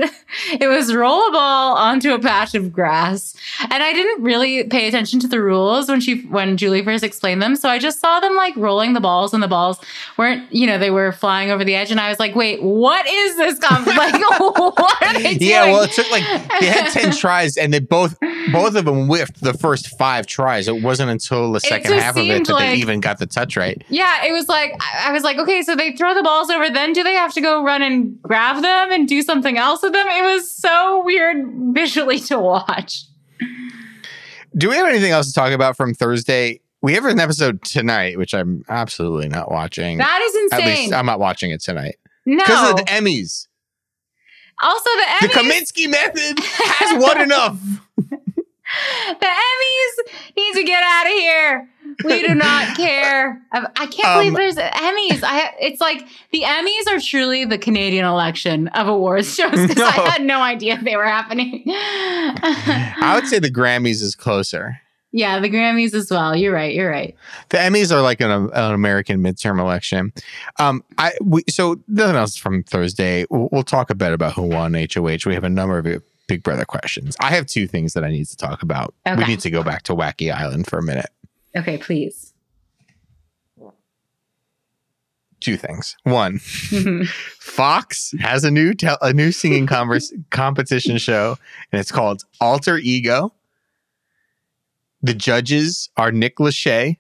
it 0.60 0.68
was 0.68 0.96
roll 0.96 1.28
a 1.28 1.32
ball 1.32 1.76
onto 1.76 2.14
a 2.14 2.20
patch 2.20 2.56
of 2.56 2.72
grass. 2.72 3.36
And 3.70 3.84
I 3.84 3.92
didn't 3.92 4.24
really 4.24 4.64
pay 4.64 4.88
attention 4.88 5.20
to 5.20 5.28
the 5.28 5.42
rules 5.42 5.90
when 5.90 6.00
she 6.00 6.22
when 6.22 6.56
Julie 6.56 6.84
first 6.84 7.04
explained 7.04 7.42
them. 7.42 7.58
So 7.58 7.68
I 7.68 7.80
just 7.80 8.00
saw 8.00 8.22
them 8.22 8.34
like 8.36 8.56
rolling 8.56 8.94
the 8.94 9.02
balls 9.02 9.34
and 9.34 9.44
the 9.44 9.50
balls 9.50 9.78
weren't, 10.18 10.50
you 10.54 10.66
know, 10.66 10.78
they 10.78 10.90
were 10.90 11.12
flying 11.12 11.52
over 11.52 11.66
the 11.66 11.76
edge 11.76 11.92
and 11.92 12.00
I 12.00 12.08
was 12.08 12.18
like, 12.18 12.34
"Wait, 12.34 12.64
what 12.64 13.06
is 13.06 13.36
this 13.36 13.60
comp 13.60 13.86
like 13.88 14.14
what 14.40 15.04
are 15.04 15.14
they 15.16 15.36
doing?" 15.36 15.52
yeah, 15.52 15.66
well, 15.66 15.82
it 15.82 15.92
took 15.92 16.10
like 16.10 16.24
they 16.62 16.68
had 16.68 16.92
ten 16.92 17.12
tries, 17.12 17.58
and 17.58 17.74
they 17.74 17.80
both 17.80 18.18
both 18.54 18.76
of 18.76 18.86
them 18.86 19.08
whiffed 19.08 19.42
the 19.42 19.54
first 19.54 19.98
five 19.98 20.26
tries. 20.28 20.70
It 20.70 20.82
wasn't 20.82 21.12
until 21.12 21.52
the 21.52 21.60
second 21.60 21.92
half 21.92 22.16
of 22.16 22.26
it 22.26 22.48
that 22.48 22.58
they 22.58 22.76
even 22.76 23.02
got 23.02 23.20
the 23.20 23.26
touch 23.26 23.58
right. 23.58 23.84
Yeah, 23.90 24.26
it 24.26 24.32
was 24.32 24.48
like 24.48 24.82
I 24.82 25.12
was 25.12 25.24
like, 25.24 25.38
okay, 25.38 25.62
so 25.62 25.76
they 25.76 25.92
throw 25.92 26.14
the 26.16 26.24
balls 26.24 26.50
over, 26.50 26.70
then 26.70 26.94
do 26.94 27.04
they 27.04 27.16
have 27.16 27.34
to 27.34 27.42
go 27.42 27.64
run 27.66 27.82
and 27.82 28.22
grab 28.22 28.61
them 28.62 28.91
and 28.91 29.07
do 29.07 29.22
something 29.22 29.57
else 29.57 29.82
with 29.82 29.93
them? 29.93 30.07
It 30.07 30.24
was 30.24 30.49
so 30.51 31.03
weird 31.03 31.38
visually 31.74 32.20
to 32.22 32.39
watch. 32.39 33.03
Do 34.57 34.70
we 34.70 34.76
have 34.76 34.88
anything 34.88 35.12
else 35.12 35.28
to 35.28 35.34
talk 35.34 35.51
about 35.53 35.78
from 35.78 35.93
Thursday? 35.93 36.59
We 36.82 36.93
have 36.95 37.05
an 37.05 37.20
episode 37.20 37.62
tonight, 37.64 38.18
which 38.18 38.34
I'm 38.34 38.64
absolutely 38.68 39.30
not 39.30 39.51
watching. 39.51 39.97
That 39.99 40.22
is 40.22 40.51
At 40.53 40.59
least 40.66 40.80
insane. 40.82 40.93
I'm 40.93 41.05
not 41.05 41.20
watching 41.20 41.51
it 41.51 41.62
tonight 41.62 41.95
no. 42.26 42.38
because 42.43 42.72
of 42.72 42.78
the 42.78 42.84
Emmys. 42.84 43.47
also, 44.62 44.89
the 45.22 45.28
The 45.28 45.34
Kominsky 45.34 45.89
method 45.89 46.39
has 46.43 47.01
won 47.01 47.22
enough. 47.28 47.59
the 47.97 49.28
Emmys 49.28 50.14
need 50.36 50.53
to 50.55 50.64
get 50.64 50.84
out 50.84 51.05
of 51.05 51.12
here. 51.12 51.70
We 52.04 52.26
do 52.28 52.34
not 52.36 52.76
care. 52.78 53.42
I, 53.52 53.86
can't 53.88 54.06
Um, 54.06 54.18
believe 54.20 54.34
there's 54.36 54.56
Emmys. 54.56 55.24
I 55.24 55.54
it's 55.60 55.82
like 55.82 56.06
the 56.32 56.42
Emmys 56.44 56.88
are 56.96 57.00
truly 57.00 57.46
the 57.46 57.58
Canadian 57.58 58.06
election 58.06 58.68
of 58.70 58.88
awards 58.88 59.34
shows 59.36 59.52
because 59.52 59.76
No. 59.78 59.86
I 59.86 60.10
had 60.10 60.22
no 60.24 60.42
idea 60.42 60.80
they 60.82 60.96
were 60.96 61.06
happening. 61.06 61.64
I 62.44 63.14
would 63.16 63.28
say 63.28 63.39
the 63.39 63.52
Grammys 63.52 64.02
is 64.02 64.16
closer. 64.16 64.80
yeah, 65.12 65.39
the 65.39 65.50
Grammys 65.50 65.94
as 65.94 66.10
well. 66.10 66.36
You're 66.36 66.54
right. 66.54 66.74
You're 66.74 66.89
right. 66.89 67.16
The 67.50 67.58
Emmys 67.58 67.92
are 67.92 68.02
like 68.02 68.22
an, 68.22 68.32
an 68.32 68.74
American 68.74 69.22
midterm 69.22 69.60
election. 69.60 70.14
Um, 70.60 70.84
I 70.98 71.12
we 71.22 71.44
so 71.50 71.80
nothing 71.88 72.16
else 72.16 72.36
from 72.36 72.64
Thursday. 72.64 73.26
We'll, 73.30 73.50
we'll 73.52 73.64
talk 73.64 73.89
a 73.89 73.96
bit 73.96 74.14
about 74.14 74.34
who 74.34 74.44
won 74.44 74.74
HOH. 74.74 75.26
We 75.26 75.34
have 75.34 75.44
a 75.44 75.50
number 75.50 75.78
of 75.78 76.04
Big 76.28 76.44
Brother 76.44 76.64
questions. 76.64 77.18
I 77.20 77.32
have 77.32 77.46
two 77.46 77.68
things 77.68 77.92
that 77.94 78.06
I 78.06 78.10
need 78.10 78.26
to 78.28 78.38
talk 78.38 78.64
about. 78.64 78.94
We 79.18 79.26
need 79.26 79.42
to 79.42 79.50
go 79.52 79.64
back 79.64 79.84
to 79.84 79.94
Wacky 79.94 80.34
Island 80.34 80.66
for 80.68 80.80
a 80.80 80.84
minute. 80.84 81.10
Okay, 81.56 81.78
please. 81.78 82.34
Two 85.39 85.58
things. 85.58 85.97
One, 86.04 86.38
Fox 87.39 88.14
has 88.20 88.43
a 88.43 88.52
new 88.52 88.76
tel- 88.76 88.99
a 89.02 89.12
new 89.12 89.32
singing 89.32 89.66
converse 89.66 90.14
competition 90.30 90.99
show, 90.99 91.36
and 91.72 91.80
it's 91.80 91.91
called 91.91 92.24
Alter 92.39 92.78
Ego. 92.78 93.34
The 95.02 95.16
judges 95.16 95.89
are 95.97 96.12
Nick 96.12 96.36
Lachey 96.38 96.97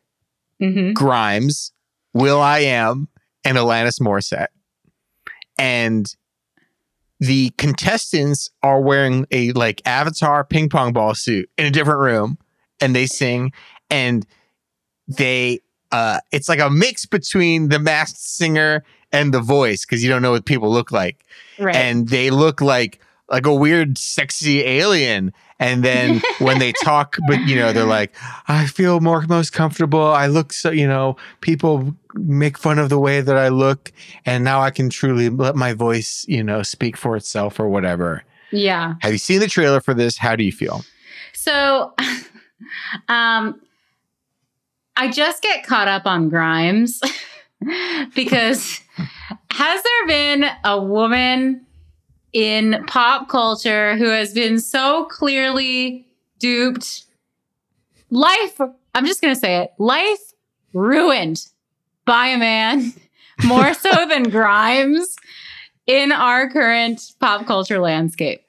Mhm. 0.59 0.95
Grimes, 0.95 1.71
will.i.am, 2.15 3.09
and 3.45 3.57
Alanis 3.59 3.99
Morissette. 4.01 4.47
And 5.59 6.11
the 7.19 7.51
contestants 7.59 8.49
are 8.63 8.81
wearing 8.81 9.27
a 9.29 9.51
like 9.51 9.83
avatar 9.85 10.43
ping 10.43 10.67
pong 10.67 10.93
ball 10.93 11.13
suit 11.13 11.47
in 11.59 11.67
a 11.67 11.71
different 11.71 11.99
room 11.99 12.39
and 12.79 12.95
they 12.95 13.05
sing 13.05 13.51
and 13.91 14.25
they 15.07 15.59
uh 15.91 16.19
it's 16.31 16.47
like 16.49 16.59
a 16.59 16.69
mix 16.69 17.05
between 17.05 17.69
the 17.69 17.79
masked 17.79 18.19
singer 18.19 18.83
and 19.11 19.33
the 19.33 19.41
voice 19.41 19.85
because 19.85 20.03
you 20.03 20.09
don't 20.09 20.21
know 20.21 20.31
what 20.31 20.45
people 20.45 20.71
look 20.71 20.91
like. 20.91 21.25
Right. 21.59 21.75
and 21.75 22.07
they 22.09 22.29
look 22.29 22.61
like 22.61 22.99
like 23.29 23.45
a 23.45 23.53
weird 23.53 23.97
sexy 23.97 24.63
alien. 24.63 25.31
And 25.59 25.83
then 25.83 26.21
when 26.39 26.59
they 26.59 26.73
talk 26.83 27.17
but 27.27 27.39
you 27.41 27.55
know 27.55 27.71
they're 27.71 27.85
like 27.85 28.15
i 28.47 28.65
feel 28.65 28.99
more 28.99 29.21
most 29.27 29.53
comfortable. 29.53 30.03
I 30.03 30.27
look 30.27 30.53
so 30.53 30.71
you 30.71 30.87
know 30.87 31.17
people 31.41 31.95
make 32.15 32.57
fun 32.57 32.79
of 32.79 32.89
the 32.89 32.99
way 32.99 33.21
that 33.21 33.37
i 33.37 33.47
look 33.47 33.93
and 34.25 34.43
now 34.43 34.59
i 34.59 34.69
can 34.69 34.89
truly 34.89 35.29
let 35.29 35.55
my 35.55 35.71
voice 35.71 36.25
you 36.27 36.43
know 36.43 36.61
speak 36.61 36.97
for 36.97 37.15
itself 37.15 37.59
or 37.59 37.69
whatever. 37.69 38.23
Yeah. 38.51 38.95
have 38.99 39.13
you 39.13 39.17
seen 39.17 39.39
the 39.39 39.47
trailer 39.47 39.79
for 39.79 39.93
this? 39.93 40.17
How 40.17 40.35
do 40.35 40.43
you 40.43 40.51
feel? 40.51 40.83
So, 41.33 41.93
um, 43.07 43.61
I 44.95 45.09
just 45.09 45.41
get 45.41 45.65
caught 45.65 45.87
up 45.87 46.05
on 46.05 46.29
Grimes 46.29 47.01
because 48.15 48.79
has 49.51 49.83
there 49.83 50.07
been 50.07 50.45
a 50.63 50.81
woman 50.81 51.65
in 52.33 52.83
pop 52.87 53.27
culture 53.29 53.95
who 53.97 54.05
has 54.09 54.33
been 54.33 54.59
so 54.59 55.05
clearly 55.05 56.07
duped? 56.39 57.05
Life, 58.09 58.59
I'm 58.93 59.05
just 59.05 59.21
going 59.21 59.33
to 59.33 59.39
say 59.39 59.57
it, 59.63 59.71
life 59.77 60.19
ruined 60.73 61.45
by 62.05 62.27
a 62.27 62.37
man 62.37 62.93
more 63.45 63.73
so 63.73 63.89
than 64.09 64.23
Grimes 64.23 65.15
in 65.87 66.11
our 66.11 66.49
current 66.49 67.01
pop 67.19 67.45
culture 67.47 67.79
landscape. 67.79 68.41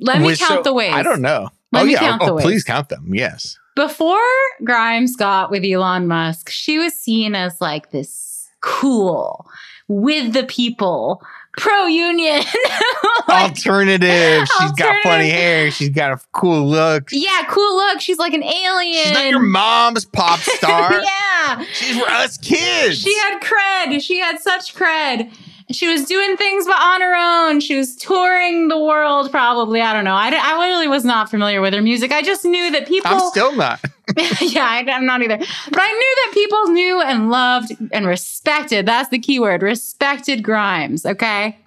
Let 0.00 0.20
me 0.20 0.36
count 0.36 0.38
so- 0.38 0.62
the 0.64 0.72
ways. 0.72 0.92
i 0.92 1.04
don't 1.04 1.22
know 1.22 1.50
Let 1.70 1.82
oh 1.82 1.86
me 1.86 1.92
yeah 1.92 1.98
count 2.00 2.22
oh, 2.22 2.26
the 2.26 2.34
ways. 2.34 2.44
please 2.44 2.64
count 2.64 2.88
them 2.88 3.14
yes 3.14 3.56
Before 3.74 4.18
Grimes 4.62 5.16
got 5.16 5.50
with 5.50 5.64
Elon 5.64 6.06
Musk, 6.06 6.48
she 6.48 6.78
was 6.78 6.94
seen 6.94 7.34
as 7.34 7.60
like 7.60 7.90
this 7.90 8.50
cool, 8.60 9.46
with 9.88 10.32
the 10.32 10.44
people, 10.44 11.22
pro 11.56 11.86
union. 11.86 12.42
alternative 13.28 14.46
she's 14.60 14.72
got 14.72 15.02
funny 15.02 15.30
hair 15.30 15.70
she's 15.70 15.88
got 15.88 16.12
a 16.12 16.20
cool 16.32 16.66
look 16.68 17.08
yeah, 17.10 17.42
cool 17.48 17.76
look. 17.76 18.00
She's 18.00 18.18
like 18.18 18.32
an 18.32 18.42
alien. 18.44 18.94
she's 18.94 19.12
not 19.12 19.28
your 19.28 19.40
mom's 19.40 20.04
pop 20.04 20.38
star 20.40 21.00
yeah. 21.00 21.64
she's 21.72 21.98
for 21.98 22.08
us 22.08 22.36
kids 22.38 22.98
She 22.98 23.16
had 23.18 23.40
cred. 23.40 24.00
She 24.02 24.18
had 24.18 24.40
such 24.40 24.74
cred. 24.74 25.32
She 25.70 25.88
was 25.88 26.04
doing 26.04 26.36
things 26.36 26.66
but 26.66 26.80
on 26.80 27.00
her 27.00 27.14
own. 27.16 27.60
She 27.60 27.76
was 27.76 27.96
touring 27.96 28.68
the 28.68 28.78
world, 28.78 29.30
probably. 29.30 29.80
I 29.80 29.92
don't 29.92 30.04
know. 30.04 30.14
I, 30.14 30.28
I 30.28 30.68
really 30.68 30.88
was 30.88 31.04
not 31.04 31.30
familiar 31.30 31.60
with 31.60 31.72
her 31.72 31.80
music. 31.80 32.12
I 32.12 32.22
just 32.22 32.44
knew 32.44 32.70
that 32.72 32.86
people. 32.86 33.10
i'm 33.10 33.20
still 33.30 33.54
not 33.56 33.80
yeah, 34.40 34.66
I, 34.66 34.84
I'm 34.88 35.06
not 35.06 35.22
either. 35.22 35.38
But 35.38 35.80
I 35.80 35.92
knew 35.92 36.16
that 36.16 36.30
people 36.34 36.66
knew 36.68 37.00
and 37.00 37.30
loved 37.30 37.72
and 37.92 38.06
respected. 38.06 38.86
That's 38.86 39.08
the 39.08 39.18
key 39.18 39.40
word 39.40 39.62
respected 39.62 40.42
Grimes. 40.42 41.06
Okay. 41.06 41.58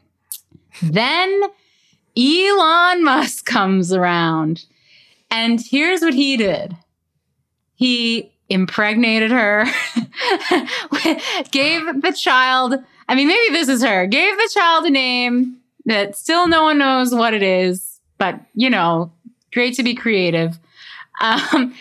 Then 0.82 1.42
Elon 2.18 3.04
Musk 3.04 3.46
comes 3.46 3.92
around. 3.92 4.66
And 5.30 5.60
here's 5.60 6.02
what 6.02 6.14
he 6.14 6.38
did 6.38 6.78
he 7.76 8.32
impregnated 8.50 9.30
her, 9.30 9.66
gave 11.52 12.02
the 12.02 12.16
child, 12.18 12.76
I 13.08 13.16
mean, 13.16 13.28
maybe 13.28 13.54
this 13.54 13.70
is 13.70 13.84
her, 13.84 14.06
gave 14.06 14.36
the 14.36 14.50
child 14.54 14.86
a 14.86 14.90
name 14.90 15.58
that 15.86 16.16
still 16.16 16.48
no 16.48 16.64
one 16.64 16.78
knows 16.78 17.14
what 17.14 17.34
it 17.34 17.44
is, 17.44 18.00
but 18.18 18.40
you 18.54 18.70
know, 18.70 19.12
great 19.54 19.76
to 19.76 19.84
be 19.84 19.96
creative. 19.96 20.60
Um, 21.22 21.74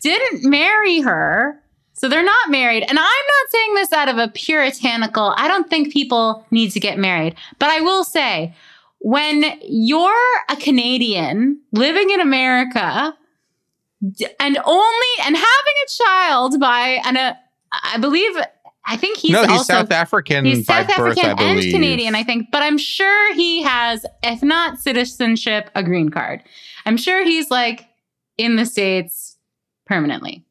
didn't 0.00 0.48
marry 0.48 1.00
her. 1.00 1.60
So 1.92 2.08
they're 2.08 2.24
not 2.24 2.50
married. 2.50 2.82
And 2.82 2.98
I'm 2.98 3.04
not 3.04 3.50
saying 3.50 3.74
this 3.74 3.92
out 3.92 4.08
of 4.08 4.18
a 4.18 4.28
puritanical, 4.28 5.32
I 5.36 5.48
don't 5.48 5.70
think 5.70 5.92
people 5.92 6.44
need 6.50 6.70
to 6.72 6.80
get 6.80 6.98
married. 6.98 7.36
But 7.58 7.70
I 7.70 7.80
will 7.80 8.04
say, 8.04 8.54
when 8.98 9.44
you're 9.62 10.12
a 10.48 10.56
Canadian 10.56 11.60
living 11.72 12.10
in 12.10 12.20
America 12.20 13.14
and 14.40 14.58
only 14.64 15.12
and 15.24 15.36
having 15.36 15.74
a 15.84 16.04
child 16.04 16.60
by 16.60 17.00
an 17.04 17.16
uh, 17.16 17.34
I 17.70 17.98
believe 17.98 18.34
I 18.86 18.96
think 18.96 19.18
he's 19.18 19.32
no, 19.32 19.42
he's 19.42 19.50
also 19.50 19.72
South 19.72 19.90
African 19.90 20.44
He's 20.44 20.66
by 20.66 20.84
South 20.84 20.96
birth, 20.96 21.18
African 21.18 21.38
I 21.38 21.52
and. 21.52 21.72
Canadian, 21.72 22.14
I 22.14 22.22
think, 22.22 22.50
but 22.50 22.62
I'm 22.62 22.78
sure 22.78 23.34
he 23.34 23.62
has, 23.62 24.04
if 24.22 24.42
not 24.42 24.78
citizenship, 24.78 25.70
a 25.74 25.82
green 25.82 26.10
card. 26.10 26.42
I'm 26.84 26.96
sure 26.96 27.24
he's 27.24 27.50
like 27.50 27.88
in 28.36 28.56
the 28.56 28.66
States 28.66 29.36
permanently. 29.86 30.44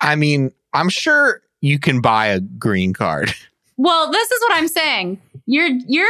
I 0.00 0.16
mean, 0.16 0.52
I'm 0.72 0.88
sure 0.88 1.42
you 1.60 1.78
can 1.78 2.00
buy 2.00 2.26
a 2.26 2.40
green 2.40 2.92
card. 2.92 3.32
Well, 3.80 4.10
this 4.10 4.28
is 4.28 4.40
what 4.40 4.56
I'm 4.56 4.66
saying. 4.66 5.20
You're 5.46 5.68
you're 5.86 6.08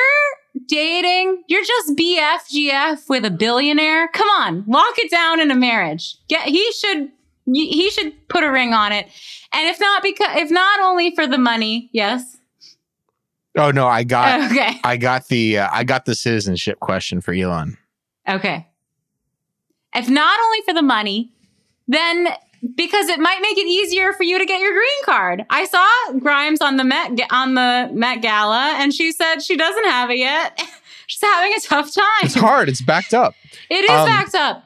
dating, 0.68 1.44
you're 1.48 1.62
just 1.62 1.90
BFGF 1.98 3.10
with 3.10 3.26
a 3.26 3.30
billionaire. 3.30 4.08
Come 4.08 4.28
on, 4.30 4.64
lock 4.66 4.94
it 4.96 5.10
down 5.10 5.38
in 5.38 5.50
a 5.50 5.54
marriage. 5.54 6.16
Get 6.28 6.48
he 6.48 6.72
should 6.72 7.10
he 7.52 7.90
should 7.90 8.14
put 8.28 8.42
a 8.42 8.50
ring 8.50 8.72
on 8.72 8.92
it. 8.92 9.08
And 9.52 9.66
if 9.68 9.80
not 9.80 10.02
because 10.02 10.36
if 10.36 10.50
not 10.50 10.80
only 10.80 11.14
for 11.14 11.26
the 11.26 11.38
money, 11.38 11.88
yes. 11.92 12.36
Oh 13.56 13.70
no, 13.70 13.86
I 13.86 14.04
got 14.04 14.50
Okay. 14.50 14.78
I 14.84 14.96
got 14.96 15.28
the 15.28 15.58
uh, 15.58 15.68
I 15.72 15.84
got 15.84 16.04
the 16.04 16.14
citizenship 16.14 16.80
question 16.80 17.20
for 17.20 17.32
Elon. 17.32 17.76
Okay. 18.28 18.66
If 19.94 20.08
not 20.08 20.38
only 20.38 20.58
for 20.66 20.74
the 20.74 20.82
money, 20.82 21.32
then 21.88 22.28
because 22.74 23.08
it 23.08 23.18
might 23.20 23.40
make 23.40 23.56
it 23.56 23.66
easier 23.66 24.12
for 24.12 24.22
you 24.24 24.38
to 24.38 24.44
get 24.44 24.60
your 24.60 24.72
green 24.72 25.04
card. 25.04 25.44
I 25.48 25.64
saw 25.64 26.18
Grimes 26.18 26.60
on 26.60 26.76
the 26.76 26.84
Met 26.84 27.18
on 27.30 27.54
the 27.54 27.88
Met 27.92 28.20
Gala, 28.20 28.74
and 28.78 28.92
she 28.92 29.12
said 29.12 29.40
she 29.42 29.56
doesn't 29.56 29.84
have 29.86 30.10
it 30.10 30.18
yet. 30.18 30.60
She's 31.06 31.22
having 31.22 31.54
a 31.56 31.60
tough 31.60 31.94
time. 31.94 32.04
It's 32.24 32.34
hard. 32.34 32.68
It's 32.68 32.82
backed 32.82 33.14
up. 33.14 33.34
It 33.70 33.84
is 33.84 33.90
Um, 33.90 34.06
backed 34.06 34.34
up, 34.34 34.62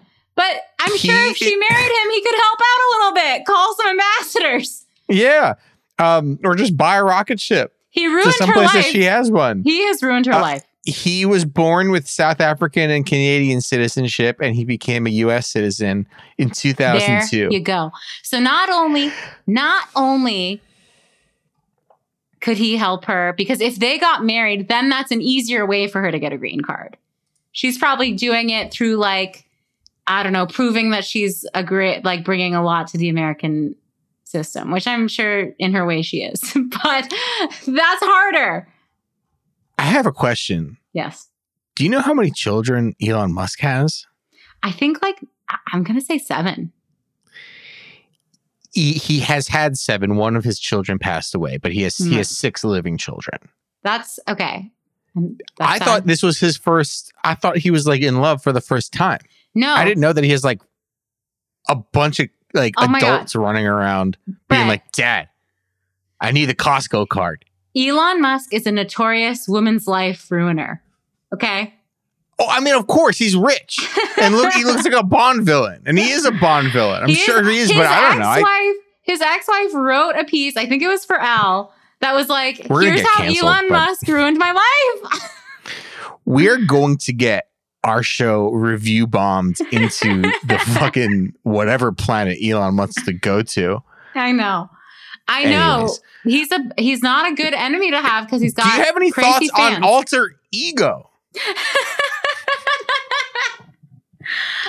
but 0.46 0.62
I'm 0.80 0.92
he- 0.92 0.98
sure 1.08 1.30
if 1.30 1.36
she 1.36 1.56
married 1.56 1.92
him, 1.92 2.10
he 2.10 2.22
could 2.22 2.34
help 2.34 2.58
out 2.60 2.80
a 2.82 2.88
little 2.96 3.14
bit. 3.14 3.46
Call 3.46 3.74
some 3.76 3.86
ambassadors. 3.90 4.86
Yeah. 5.08 5.54
Um, 5.98 6.38
or 6.44 6.54
just 6.54 6.76
buy 6.76 6.96
a 6.96 7.04
rocket 7.04 7.38
ship 7.40 7.74
He 7.90 8.06
ruined 8.06 8.24
her 8.26 8.32
someplace 8.32 8.72
that 8.72 8.76
life. 8.78 8.86
she 8.86 9.02
has 9.04 9.30
one. 9.30 9.62
he 9.62 9.84
has 9.86 10.02
ruined 10.02 10.26
her 10.26 10.32
Uh, 10.32 10.40
life. 10.40 10.64
He 10.84 11.24
was 11.24 11.44
born 11.44 11.92
with 11.92 12.08
South 12.08 12.40
African 12.40 12.90
and 12.90 13.06
Canadian 13.06 13.60
citizenship, 13.60 14.38
and 14.42 14.56
he 14.56 14.64
became 14.64 15.06
a 15.06 15.10
U.S. 15.10 15.46
citizen 15.46 16.08
in 16.38 16.50
2002. 16.50 17.36
There 17.36 17.52
you 17.52 17.60
go. 17.60 17.92
So 18.24 18.40
not 18.40 18.68
only, 18.68 19.12
not 19.46 19.84
only 19.94 20.60
could 22.40 22.56
he 22.56 22.76
help 22.76 23.04
her, 23.04 23.32
because 23.36 23.60
if 23.60 23.76
they 23.78 23.98
got 23.98 24.24
married, 24.24 24.66
then 24.68 24.88
that's 24.88 25.12
an 25.12 25.20
easier 25.20 25.64
way 25.64 25.86
for 25.86 26.00
her 26.00 26.10
to 26.10 26.18
get 26.18 26.32
a 26.32 26.36
green 26.36 26.62
card. 26.62 26.96
She's 27.52 27.78
probably 27.78 28.12
doing 28.12 28.50
it 28.50 28.72
through 28.72 28.96
like, 28.96 29.44
I 30.06 30.22
don't 30.22 30.32
know, 30.32 30.46
proving 30.46 30.90
that 30.90 31.04
she's 31.04 31.44
a 31.54 31.62
great, 31.62 32.04
like 32.04 32.24
bringing 32.24 32.54
a 32.54 32.62
lot 32.62 32.88
to 32.88 32.98
the 32.98 33.08
American 33.08 33.76
system, 34.24 34.70
which 34.70 34.86
I'm 34.86 35.06
sure 35.08 35.50
in 35.58 35.72
her 35.74 35.84
way 35.86 36.02
she 36.02 36.22
is. 36.22 36.40
but 36.82 37.12
that's 37.66 38.04
harder. 38.04 38.68
I 39.78 39.82
have 39.82 40.06
a 40.06 40.12
question. 40.12 40.78
Yes. 40.92 41.28
Do 41.76 41.84
you 41.84 41.90
know 41.90 42.00
how 42.00 42.14
many 42.14 42.30
children 42.30 42.94
Elon 43.02 43.32
Musk 43.32 43.60
has? 43.60 44.06
I 44.62 44.70
think 44.72 45.02
like, 45.02 45.18
I'm 45.72 45.82
going 45.82 45.98
to 45.98 46.04
say 46.04 46.18
seven. 46.18 46.72
He, 48.72 48.92
he 48.94 49.20
has 49.20 49.48
had 49.48 49.76
seven. 49.76 50.16
One 50.16 50.34
of 50.36 50.44
his 50.44 50.58
children 50.58 50.98
passed 50.98 51.34
away, 51.34 51.58
but 51.58 51.72
he 51.72 51.82
has 51.82 51.96
he 51.96 52.08
Hmm. 52.10 52.16
has 52.16 52.30
six 52.30 52.64
living 52.64 52.96
children. 52.96 53.38
That's 53.82 54.18
okay. 54.28 54.70
That's 55.14 55.36
I 55.60 55.78
sad. 55.78 55.84
thought 55.84 56.06
this 56.06 56.22
was 56.22 56.38
his 56.40 56.56
first. 56.56 57.12
I 57.22 57.34
thought 57.34 57.58
he 57.58 57.70
was 57.70 57.86
like 57.86 58.00
in 58.00 58.20
love 58.22 58.42
for 58.42 58.50
the 58.52 58.62
first 58.62 58.92
time. 58.92 59.20
No, 59.54 59.72
I 59.74 59.84
didn't 59.84 60.00
know 60.00 60.12
that 60.12 60.24
he 60.24 60.30
has 60.30 60.44
like 60.44 60.60
a 61.68 61.76
bunch 61.76 62.20
of 62.20 62.28
like 62.54 62.74
Oh 62.78 62.94
adults 62.94 63.34
running 63.34 63.66
around 63.66 64.16
being 64.48 64.68
like, 64.68 64.92
"Dad, 64.92 65.28
I 66.20 66.32
need 66.32 66.46
the 66.46 66.54
Costco 66.54 67.08
card." 67.08 67.44
Elon 67.76 68.20
Musk 68.20 68.52
is 68.52 68.66
a 68.66 68.72
notorious 68.72 69.48
woman's 69.48 69.86
life 69.86 70.30
ruiner. 70.30 70.82
Okay. 71.32 71.74
Oh, 72.38 72.46
I 72.48 72.60
mean, 72.60 72.74
of 72.74 72.86
course 72.86 73.18
he's 73.18 73.36
rich, 73.36 73.78
and 74.20 74.34
look, 74.34 74.52
he 74.54 74.64
looks 74.64 74.84
like 74.84 74.94
a 74.94 75.04
Bond 75.04 75.44
villain, 75.44 75.82
and 75.86 75.98
he 75.98 76.10
is 76.10 76.24
a 76.24 76.32
Bond 76.32 76.72
villain. 76.72 77.04
I'm 77.04 77.10
sure 77.10 77.42
he 77.48 77.58
is, 77.58 77.70
but 77.72 77.86
I 77.86 78.10
don't 78.10 78.18
know. 78.18 78.26
I, 78.26 78.78
his 79.02 79.20
ex-wife 79.20 79.74
wrote 79.74 80.16
a 80.16 80.24
piece. 80.24 80.56
I 80.56 80.66
think 80.66 80.82
it 80.82 80.88
was 80.88 81.04
for 81.04 81.20
Al. 81.20 81.72
That 82.00 82.14
was 82.14 82.28
like, 82.28 82.56
"Here's 82.56 83.00
how 83.02 83.18
canceled, 83.18 83.44
Elon 83.44 83.68
Musk 83.68 84.08
ruined 84.08 84.38
my 84.38 84.50
life." 84.50 85.30
we're 86.24 86.58
going 86.58 86.96
to 86.98 87.12
get 87.12 87.48
our 87.84 88.02
show 88.02 88.50
review 88.50 89.06
bombed 89.06 89.58
into 89.72 90.22
the 90.44 90.58
fucking 90.74 91.34
whatever 91.42 91.92
planet 91.92 92.38
Elon 92.42 92.76
wants 92.76 93.02
to 93.04 93.12
go 93.12 93.42
to. 93.42 93.82
I 94.14 94.32
know. 94.32 94.70
I 95.28 95.44
know 95.44 95.74
Anyways. 95.74 96.00
he's 96.24 96.52
a 96.52 96.70
he's 96.76 97.02
not 97.02 97.30
a 97.30 97.34
good 97.34 97.54
enemy 97.54 97.90
to 97.92 98.00
have 98.00 98.26
because 98.26 98.42
he's 98.42 98.54
got. 98.54 98.64
Do 98.64 98.70
you 98.78 98.84
have 98.84 98.96
any 98.96 99.10
thoughts 99.10 99.50
on 99.56 99.82
alter 99.84 100.38
ego? 100.50 101.08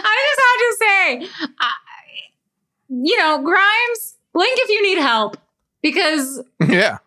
I 0.06 0.18
just 0.30 0.42
have 0.42 0.60
to 0.60 0.76
say, 0.80 1.48
I, 1.60 1.72
you 2.90 3.18
know, 3.18 3.42
Grimes, 3.44 4.16
blink 4.34 4.58
if 4.60 4.70
you 4.70 4.82
need 4.84 5.00
help 5.00 5.38
because 5.82 6.42
yeah. 6.68 6.98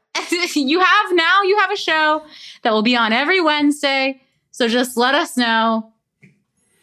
you 0.54 0.80
have 0.80 1.14
now 1.14 1.42
you 1.42 1.58
have 1.58 1.70
a 1.70 1.76
show 1.76 2.22
that 2.62 2.72
will 2.72 2.82
be 2.82 2.96
on 2.96 3.12
every 3.12 3.40
Wednesday. 3.40 4.20
So 4.50 4.68
just 4.68 4.96
let 4.96 5.14
us 5.14 5.36
know. 5.36 5.92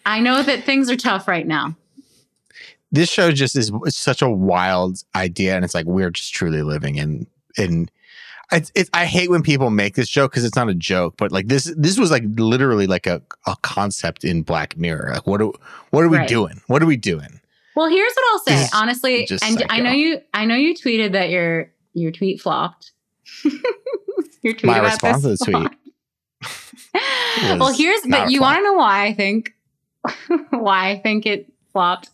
I 0.06 0.20
know 0.20 0.44
that 0.44 0.64
things 0.64 0.90
are 0.90 0.96
tough 0.98 1.28
right 1.28 1.48
now. 1.48 1.76
This 2.92 3.10
show 3.10 3.32
just 3.32 3.56
is 3.56 3.72
such 3.90 4.22
a 4.22 4.30
wild 4.30 5.00
idea, 5.16 5.56
and 5.56 5.66
it's 5.66 5.74
like 5.74 5.86
we're 5.86 6.12
just 6.12 6.34
truly 6.34 6.62
living 6.62 6.96
in 6.98 7.28
in. 7.58 7.90
It's, 8.52 8.72
it's, 8.76 8.90
I 8.94 9.06
hate 9.06 9.32
when 9.32 9.42
people 9.42 9.72
make 9.72 9.96
this 9.96 10.08
joke 10.10 10.32
because 10.32 10.44
it's 10.46 10.56
not 10.56 10.70
a 10.70 10.76
joke, 10.76 11.16
but 11.18 11.32
like 11.32 11.48
this, 11.48 11.74
this 11.76 11.98
was 11.98 12.12
like 12.12 12.24
literally 12.36 12.86
like 12.86 13.08
a, 13.08 13.20
a 13.48 13.56
concept 13.64 14.24
in 14.24 14.44
Black 14.44 14.78
Mirror. 14.78 15.12
Like, 15.14 15.26
what 15.26 15.42
are, 15.42 15.50
what 15.90 16.04
are 16.04 16.10
we 16.10 16.18
Right. 16.18 16.28
doing? 16.28 16.62
What 16.68 16.84
are 16.84 16.86
we 16.86 16.98
doing? 16.98 17.40
Well, 17.76 17.90
here's 17.90 18.14
what 18.14 18.26
I'll 18.32 18.40
say. 18.40 18.52
This 18.56 18.66
is 18.66 18.74
Honestly, 18.74 19.28
and 19.42 19.66
I 19.70 19.80
know 19.80 19.92
you 19.92 20.22
I 20.36 20.46
know 20.46 20.56
you 20.56 20.76
tweeted 20.76 21.14
that 21.14 21.32
your 21.32 21.72
your 21.94 22.12
tweet 22.12 22.42
flopped. 22.42 22.92
your 24.44 24.54
tweet 24.54 24.66
My 24.66 24.78
about 24.80 24.92
response 24.92 25.24
this 25.24 25.40
to 25.40 25.46
the 25.46 25.52
tweet 25.52 25.72
well, 27.60 27.74
here's 27.74 28.02
but 28.08 28.30
you 28.30 28.42
want 28.42 28.58
to 28.60 28.64
know 28.64 28.74
why 28.74 29.06
I 29.06 29.14
think 29.14 29.54
why 30.50 30.92
I 30.92 31.00
think 31.00 31.26
it 31.26 31.52
flopped. 31.72 32.10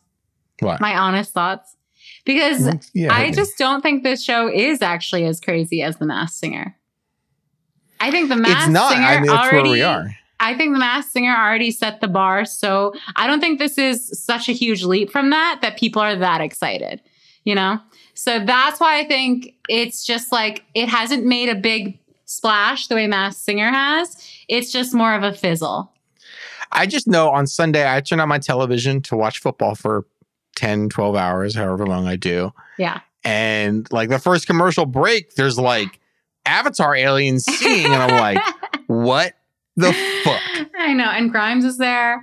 Why? 0.60 0.78
My 0.80 0.98
honest 0.98 1.34
thoughts. 1.34 1.76
Because 2.26 2.62
mm, 2.62 2.90
Yeah, 2.94 3.14
I 3.14 3.32
just 3.32 3.58
don't 3.58 3.82
think 3.82 4.04
this 4.04 4.24
show 4.24 4.52
is 4.52 4.82
actually 4.82 5.26
as 5.26 5.40
crazy 5.40 5.82
as 5.82 5.98
The 5.98 6.06
Masked 6.06 6.38
Singer. 6.38 6.76
I 8.00 8.12
think 8.12 8.30
The 8.30 8.36
Masked. 8.36 8.66
Singer 8.66 8.78
I 8.78 9.20
mean, 9.20 9.30
already 9.30 9.70
where 9.70 9.72
we 9.72 9.82
are. 9.82 10.16
I 10.40 10.56
think 10.56 10.74
The 10.74 10.80
Masked 10.80 11.12
Singer 11.12 11.36
already 11.36 11.72
set 11.72 12.02
the 12.02 12.08
bar. 12.08 12.46
So 12.46 12.94
I 13.16 13.28
don't 13.28 13.40
think 13.40 13.60
this 13.60 13.78
is 13.78 14.24
such 14.24 14.48
a 14.48 14.54
huge 14.54 14.84
leap 14.84 15.12
from 15.12 15.30
that 15.32 15.60
that 15.62 15.78
people 15.78 16.02
are 16.02 16.16
that 16.16 16.42
excited, 16.42 17.02
you 17.44 17.56
know? 17.56 17.80
So 18.14 18.44
that's 18.44 18.80
why 18.80 19.00
I 19.00 19.06
think 19.06 19.56
it's 19.68 20.06
just 20.06 20.32
like 20.32 20.64
it 20.74 20.90
hasn't 20.90 21.26
made 21.26 21.50
a 21.50 21.56
big 21.56 22.00
splash 22.26 22.88
the 22.88 22.96
way 22.96 23.08
Masked 23.08 23.44
Singer 23.44 23.70
has. 23.70 24.16
It's 24.48 24.72
just 24.72 24.94
more 24.94 25.14
of 25.14 25.24
a 25.24 25.34
fizzle. 25.34 25.92
I 26.72 26.86
just 26.86 27.08
know 27.08 27.30
on 27.30 27.48
Sunday 27.48 27.92
I 27.92 28.02
turn 28.02 28.20
on 28.20 28.30
my 28.30 28.40
television 28.40 29.02
to 29.04 29.16
watch 29.16 29.40
football 29.40 29.76
for 29.76 30.06
10, 30.56 30.90
12 30.90 31.16
hours, 31.16 31.56
however 31.56 31.86
long 31.86 32.08
I 32.08 32.16
do. 32.16 32.52
Yeah. 32.78 33.02
And 33.24 33.88
like 33.92 34.10
the 34.10 34.20
first 34.20 34.48
commercial 34.48 34.86
break, 34.86 35.36
there's 35.36 35.58
like 35.58 36.00
Avatar 36.46 36.96
aliens 36.96 37.46
singing, 37.46 37.86
and 37.86 37.96
I'm 37.96 38.20
like, 38.20 38.42
what 38.88 39.36
the 39.76 39.94
fuck? 40.24 40.42
I 40.78 40.94
know, 40.94 41.10
and 41.10 41.32
Grimes 41.32 41.66
is 41.66 41.78
there. 41.78 42.22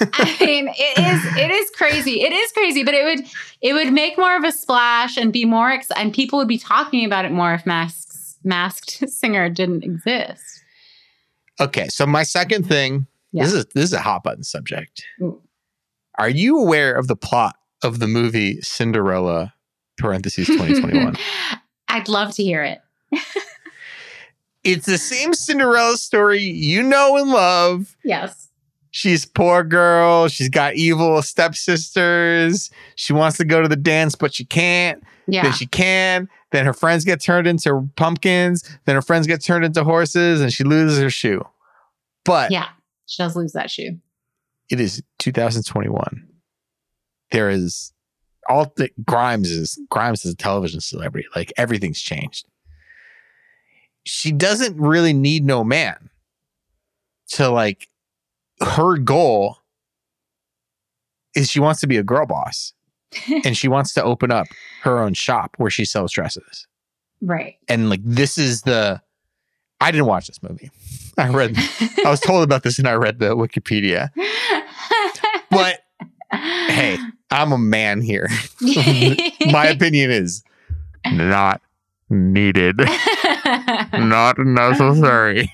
I 0.00 0.36
mean, 0.44 0.68
it 0.68 0.98
is 0.98 1.36
it 1.36 1.50
is 1.50 1.70
crazy. 1.70 2.22
It 2.22 2.32
is 2.32 2.52
crazy, 2.52 2.82
but 2.82 2.94
it 2.94 3.04
would 3.04 3.26
it 3.60 3.72
would 3.74 3.92
make 3.92 4.18
more 4.18 4.36
of 4.36 4.44
a 4.44 4.52
splash 4.52 5.16
and 5.16 5.32
be 5.32 5.44
more 5.44 5.70
ex- 5.70 5.90
and 5.96 6.12
people 6.12 6.38
would 6.38 6.48
be 6.48 6.58
talking 6.58 7.04
about 7.04 7.24
it 7.24 7.32
more 7.32 7.54
if 7.54 7.66
masks 7.66 8.36
masked 8.44 8.90
singer 9.08 9.48
didn't 9.48 9.84
exist. 9.84 10.64
Okay, 11.60 11.88
so 11.88 12.06
my 12.06 12.22
second 12.22 12.66
thing, 12.66 13.06
Yeah. 13.32 13.44
this 13.44 13.52
is 13.52 13.66
this 13.74 13.84
is 13.84 13.92
a 13.92 14.00
hot 14.00 14.22
button 14.22 14.44
subject. 14.44 15.04
Ooh. 15.22 15.42
Are 16.18 16.28
you 16.28 16.58
aware 16.58 16.94
of 16.94 17.06
the 17.06 17.16
plot 17.16 17.56
of 17.82 18.00
the 18.00 18.08
movie 18.08 18.60
Cinderella 18.60 19.54
parentheses 19.98 20.46
2021? 20.46 21.16
I'd 21.88 22.08
love 22.08 22.34
to 22.34 22.42
hear 22.42 22.64
it. 22.64 22.80
it's 24.64 24.86
the 24.86 24.98
same 24.98 25.32
Cinderella 25.32 25.96
story 25.96 26.40
you 26.40 26.82
know 26.82 27.16
and 27.16 27.30
love. 27.30 27.96
Yes. 28.04 28.48
She's 28.90 29.24
poor 29.26 29.62
girl. 29.62 30.28
She's 30.28 30.48
got 30.48 30.74
evil 30.74 31.22
stepsisters. 31.22 32.70
She 32.96 33.12
wants 33.12 33.36
to 33.36 33.44
go 33.44 33.62
to 33.62 33.68
the 33.68 33.76
dance, 33.76 34.14
but 34.14 34.34
she 34.34 34.44
can't. 34.44 35.02
Yeah. 35.26 35.42
Then 35.42 35.52
she 35.52 35.66
can. 35.66 36.28
Then 36.50 36.64
her 36.64 36.72
friends 36.72 37.04
get 37.04 37.20
turned 37.20 37.46
into 37.46 37.88
pumpkins. 37.96 38.68
Then 38.86 38.94
her 38.94 39.02
friends 39.02 39.26
get 39.26 39.44
turned 39.44 39.64
into 39.64 39.84
horses, 39.84 40.40
and 40.40 40.52
she 40.52 40.64
loses 40.64 40.98
her 40.98 41.10
shoe. 41.10 41.46
But 42.24 42.50
yeah. 42.50 42.68
She 43.08 43.22
does 43.22 43.34
lose 43.34 43.52
that 43.52 43.70
shoe. 43.70 43.98
it 44.70 44.78
is 44.80 45.02
2021. 45.18 46.28
There 47.32 47.50
is 47.50 47.92
all 48.48 48.72
the 48.76 48.90
Grimes 49.04 49.50
is 49.50 49.78
Grimes 49.90 50.24
is 50.24 50.32
a 50.34 50.36
television 50.36 50.80
celebrity. 50.80 51.26
Like 51.34 51.52
everything's 51.56 52.00
changed. 52.00 52.46
She 54.04 54.30
doesn't 54.30 54.78
really 54.78 55.12
need 55.12 55.44
no 55.44 55.64
man 55.64 56.10
to 57.30 57.48
like 57.50 57.88
her 58.62 58.96
goal 58.98 59.58
is 61.34 61.50
she 61.50 61.60
wants 61.60 61.80
to 61.80 61.86
be 61.86 61.96
a 61.96 62.02
girl 62.02 62.26
boss 62.26 62.72
and 63.44 63.56
she 63.56 63.68
wants 63.68 63.92
to 63.94 64.02
open 64.02 64.30
up 64.30 64.46
her 64.82 64.98
own 64.98 65.14
shop 65.14 65.54
where 65.58 65.70
she 65.70 65.84
sells 65.84 66.12
dresses. 66.12 66.66
Right. 67.20 67.56
And 67.68 67.90
like 67.90 68.00
this 68.04 68.38
is 68.38 68.62
the 68.62 69.00
I 69.80 69.90
didn't 69.90 70.06
watch 70.06 70.26
this 70.26 70.42
movie. 70.42 70.70
I 71.16 71.28
read 71.30 71.54
I 72.04 72.10
was 72.10 72.20
told 72.20 72.42
about 72.44 72.62
this 72.62 72.78
and 72.78 72.88
I 72.88 72.94
read 72.94 73.18
the 73.18 73.36
Wikipedia. 73.36 74.10
But 75.50 75.80
hey, 76.30 76.98
I'm 77.30 77.52
a 77.52 77.58
man 77.58 78.02
here. 78.02 78.28
My 78.60 79.66
opinion 79.66 80.10
is 80.10 80.42
not 81.10 81.62
needed, 82.10 82.76
not 83.94 84.36
necessary. 84.38 85.50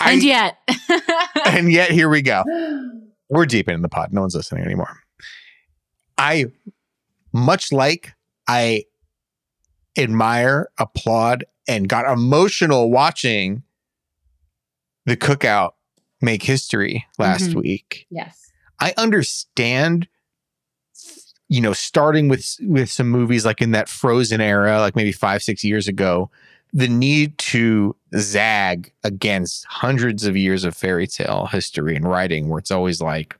And 0.00 0.22
yet. 0.22 0.58
and 1.46 1.72
yet 1.72 1.90
here 1.90 2.10
we 2.10 2.20
go. 2.20 2.44
We're 3.30 3.46
deep 3.46 3.70
in 3.70 3.80
the 3.80 3.88
pot. 3.88 4.12
No 4.12 4.20
one's 4.20 4.34
listening 4.34 4.64
anymore. 4.64 5.00
I, 6.18 6.46
much 7.32 7.72
like 7.72 8.12
I 8.46 8.84
admire, 9.96 10.68
applaud, 10.78 11.44
and 11.68 11.88
got 11.88 12.10
emotional 12.10 12.90
watching 12.90 13.62
the 15.04 15.16
cookout 15.16 15.72
make 16.20 16.42
history 16.42 17.06
last 17.18 17.50
Mhm. 17.50 17.62
week. 17.62 18.06
yes. 18.10 18.50
I 18.80 18.92
understand, 18.96 20.06
you 21.48 21.60
know, 21.60 21.72
starting 21.72 22.28
with 22.28 22.56
with 22.62 22.90
some 22.90 23.08
movies 23.08 23.44
like 23.46 23.62
in 23.62 23.70
that 23.70 23.88
Frozen 23.88 24.40
era, 24.40 24.80
like 24.80 24.96
maybe 24.96 25.12
five 25.12 25.42
six 25.42 25.62
years 25.64 25.88
ago, 25.88 26.30
the 26.72 26.88
need 26.88 27.38
to 27.38 27.96
zag 28.18 28.92
against 29.04 29.64
hundreds 29.66 30.24
of 30.24 30.36
years 30.36 30.64
of 30.64 30.76
fairy 30.76 31.06
tale 31.06 31.46
history 31.46 31.96
and 31.96 32.04
writing, 32.08 32.48
where 32.48 32.58
it's 32.58 32.70
always 32.70 33.00
like 33.00 33.36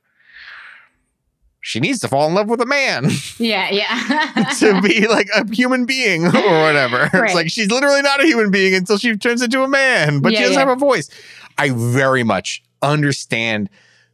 she 1.67 1.81
needs 1.81 1.99
to 1.99 2.07
fall 2.07 2.29
in 2.29 2.33
love 2.33 2.47
with 2.47 2.61
a 2.61 2.65
man 2.65 3.09
Yeah. 3.37 3.69
Yeah. 3.69 4.53
to 4.59 4.81
be 4.81 5.05
like 5.05 5.27
a 5.35 5.45
human 5.53 5.85
being 5.85 6.25
or 6.25 6.31
whatever. 6.31 7.09
Right. 7.13 7.25
It's 7.25 7.35
like 7.35 7.49
she's 7.49 7.69
literally 7.69 8.01
not 8.01 8.23
a 8.23 8.25
human 8.25 8.51
being 8.51 8.73
until 8.73 8.97
she 8.97 9.15
turns 9.17 9.41
into 9.41 9.63
a 9.63 9.67
man, 9.67 10.21
but 10.21 10.31
Yeah, 10.31 10.37
she 10.37 10.43
doesn't 10.43 10.59
yeah. 10.59 10.67
have 10.67 10.77
a 10.77 10.79
voice. 10.79 11.09
I 11.57 11.71
very 11.71 12.23
much 12.23 12.63
understand 12.81 13.69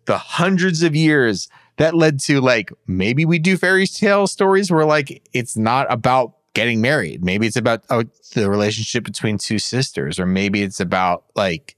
the 0.06 0.18
hundreds 0.18 0.82
of 0.82 0.96
years 0.96 1.48
that 1.78 1.94
led 1.94 2.20
to 2.22 2.42
like 2.42 2.72
maybe 2.88 3.24
we 3.24 3.38
do 3.38 3.56
fairy 3.56 3.86
tale 3.86 4.26
stories 4.26 4.72
where 4.72 4.86
like 4.86 5.22
it's 5.34 5.56
not 5.56 5.86
about 5.92 6.34
getting 6.56 6.82
married. 6.82 7.24
Maybe 7.24 7.46
it's 7.46 7.56
about 7.56 7.84
oh, 7.92 8.04
the 8.34 8.50
relationship 8.50 9.04
between 9.04 9.38
two 9.38 9.60
sisters, 9.60 10.20
or 10.20 10.26
maybe 10.26 10.64
it's 10.64 10.80
about 10.80 11.26
like, 11.36 11.76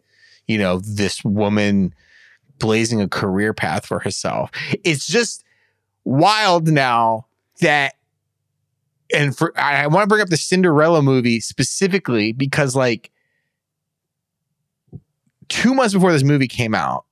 you 0.47 0.57
know, 0.57 0.79
this 0.79 1.23
woman 1.25 1.93
blazing 2.59 3.01
a 3.01 3.09
career 3.09 3.53
path 3.53 3.85
for 3.85 3.99
herself. 3.99 4.49
It's 4.85 5.05
just 5.05 5.44
wild 6.05 6.67
now 6.67 7.25
that 7.61 7.95
and 9.13 9.35
for 9.37 9.51
I, 9.59 9.83
I 9.83 9.87
want 9.87 10.03
to 10.03 10.07
bring 10.07 10.21
up 10.21 10.29
the 10.29 10.37
Cinderella 10.37 11.01
movie 11.01 11.39
specifically 11.39 12.31
because 12.31 12.75
like 12.75 13.11
two 15.49 15.73
months 15.73 15.93
before 15.93 16.11
this 16.11 16.23
movie 16.23 16.47
came 16.47 16.73
out, 16.73 17.05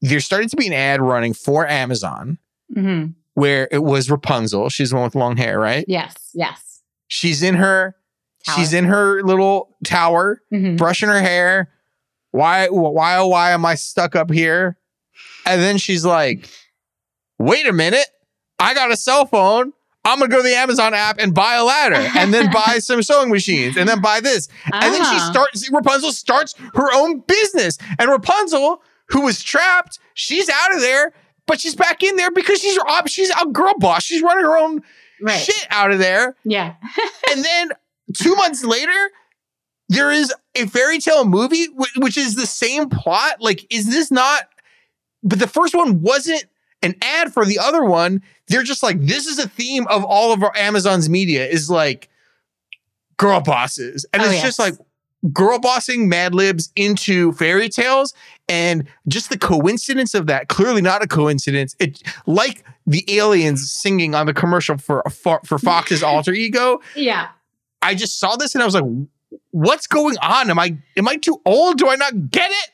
there 0.00 0.20
started 0.20 0.50
to 0.50 0.56
be 0.56 0.66
an 0.66 0.72
ad 0.72 1.00
running 1.00 1.34
for 1.34 1.66
Amazon 1.66 2.38
hmm 2.72 3.06
where 3.34 3.66
it 3.72 3.82
was 3.82 4.10
Rapunzel. 4.10 4.68
She's 4.68 4.90
the 4.90 4.96
one 4.96 5.04
with 5.04 5.14
long 5.14 5.38
hair, 5.38 5.58
right? 5.58 5.86
Yes. 5.88 6.14
Yes. 6.34 6.82
She's 7.08 7.42
in 7.42 7.54
her 7.54 7.96
Tower. 8.44 8.56
she's 8.58 8.72
in 8.74 8.84
her 8.84 9.22
little 9.22 9.74
tower, 9.84 10.42
Mhm. 10.52 10.76
brushing 10.76 11.08
her 11.08 11.20
hair. 11.22 11.70
Why 12.32 12.66
why 12.68 13.16
oh 13.16 13.28
why 13.28 13.52
am 13.52 13.64
I 13.64 13.74
stuck 13.74 14.14
up 14.16 14.30
here? 14.30 14.76
And 15.46 15.62
then 15.62 15.78
she's 15.78 16.04
like, 16.04 16.48
wait 17.42 17.66
a 17.66 17.72
minute, 17.72 18.06
I 18.58 18.74
got 18.74 18.90
a 18.90 18.96
cell 18.96 19.26
phone. 19.26 19.72
I'm 20.04 20.18
gonna 20.18 20.30
go 20.30 20.38
to 20.38 20.42
the 20.42 20.54
Amazon 20.56 20.94
app 20.94 21.18
and 21.20 21.32
buy 21.32 21.54
a 21.54 21.64
ladder 21.64 21.94
and 22.18 22.34
then 22.34 22.50
buy 22.52 22.78
some 22.78 23.02
sewing 23.02 23.30
machines 23.30 23.76
and 23.76 23.88
then 23.88 24.00
buy 24.00 24.20
this. 24.20 24.48
And 24.72 24.82
then 24.94 25.04
she 25.04 25.16
Ah. 25.16 25.28
starts, 25.30 25.70
Rapunzel 25.70 26.10
starts 26.12 26.54
her 26.74 26.92
own 26.92 27.20
business. 27.20 27.78
And 27.98 28.10
Rapunzel, 28.10 28.82
who 29.10 29.20
was 29.22 29.42
trapped, 29.42 29.98
she's 30.14 30.48
out 30.48 30.74
of 30.74 30.80
there, 30.80 31.12
but 31.46 31.60
she's 31.60 31.76
back 31.76 32.02
in 32.02 32.16
there 32.16 32.30
because 32.32 32.60
she's, 32.60 32.76
she's 33.06 33.30
a 33.30 33.46
girl 33.46 33.74
boss. 33.78 34.02
She's 34.02 34.22
running 34.22 34.44
her 34.44 34.56
own 34.58 34.82
Right. 35.20 35.38
shit 35.38 35.66
out 35.70 35.92
of 35.92 36.00
there. 36.00 36.34
Yeah. 36.44 36.74
and 37.30 37.44
then 37.44 37.70
two 38.16 38.34
months 38.34 38.64
later, 38.64 39.10
there 39.88 40.10
is 40.10 40.34
a 40.56 40.66
fairy 40.66 40.98
tale 40.98 41.24
movie, 41.24 41.66
which 41.96 42.16
is 42.16 42.34
the 42.34 42.46
same 42.46 42.88
plot. 42.88 43.40
Like, 43.40 43.64
is 43.72 43.86
this 43.86 44.10
not? 44.10 44.48
But 45.22 45.38
the 45.38 45.46
first 45.46 45.76
one 45.76 46.02
wasn't 46.02 46.44
an 46.82 46.94
ad 47.02 47.32
for 47.32 47.44
the 47.44 47.58
other 47.58 47.84
one. 47.84 48.22
They're 48.48 48.62
just 48.62 48.82
like, 48.82 49.00
this 49.00 49.26
is 49.26 49.38
a 49.38 49.48
theme 49.48 49.86
of 49.88 50.04
all 50.04 50.32
of 50.32 50.42
our 50.42 50.52
Amazon's 50.56 51.08
media 51.08 51.46
is 51.46 51.70
like 51.70 52.08
girl 53.16 53.40
bosses. 53.40 54.06
And 54.12 54.22
Oh, 54.22 54.26
it's 54.26 54.34
yes. 54.34 54.42
just 54.44 54.58
like 54.58 54.74
girl 55.32 55.58
bossing 55.60 56.08
Mad 56.08 56.34
Libs 56.34 56.72
into 56.76 57.32
fairy 57.32 57.68
tales. 57.68 58.12
And 58.48 58.86
just 59.08 59.30
the 59.30 59.38
coincidence 59.38 60.14
of 60.14 60.26
that, 60.26 60.48
clearly 60.48 60.82
not 60.82 61.02
a 61.02 61.06
coincidence. 61.06 61.76
It 61.78 62.02
like 62.26 62.64
the 62.86 63.04
aliens 63.16 63.70
singing 63.72 64.14
on 64.14 64.26
the 64.26 64.34
commercial 64.34 64.76
for 64.78 65.02
for, 65.10 65.40
for 65.46 65.58
Fox's 65.58 66.02
alter 66.02 66.32
ego. 66.32 66.80
Yeah. 66.96 67.28
I 67.80 67.94
just 67.94 68.18
saw 68.20 68.36
this 68.36 68.54
and 68.54 68.62
I 68.62 68.64
was 68.66 68.74
like, 68.74 68.84
what's 69.52 69.86
going 69.86 70.16
on? 70.18 70.50
Am 70.50 70.58
I 70.58 70.76
am 70.96 71.08
I 71.08 71.16
too 71.16 71.40
old? 71.46 71.78
Do 71.78 71.88
I 71.88 71.94
not 71.96 72.30
get 72.30 72.50
it? 72.50 72.70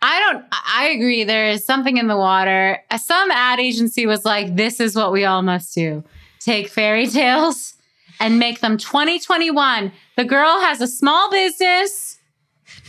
I 0.00 0.20
don't, 0.20 0.44
I 0.52 0.88
agree. 0.88 1.24
There 1.24 1.48
is 1.48 1.64
something 1.64 1.96
in 1.96 2.06
the 2.06 2.16
water. 2.16 2.78
Some 2.98 3.30
ad 3.30 3.58
agency 3.58 4.06
was 4.06 4.24
like, 4.24 4.54
this 4.54 4.80
is 4.80 4.94
what 4.94 5.12
we 5.12 5.24
all 5.24 5.42
must 5.42 5.74
do 5.74 6.04
take 6.40 6.68
fairy 6.68 7.06
tales 7.08 7.74
and 8.20 8.38
make 8.38 8.60
them 8.60 8.76
2021. 8.76 9.92
The 10.16 10.24
girl 10.24 10.60
has 10.60 10.80
a 10.80 10.86
small 10.86 11.30
business 11.30 12.18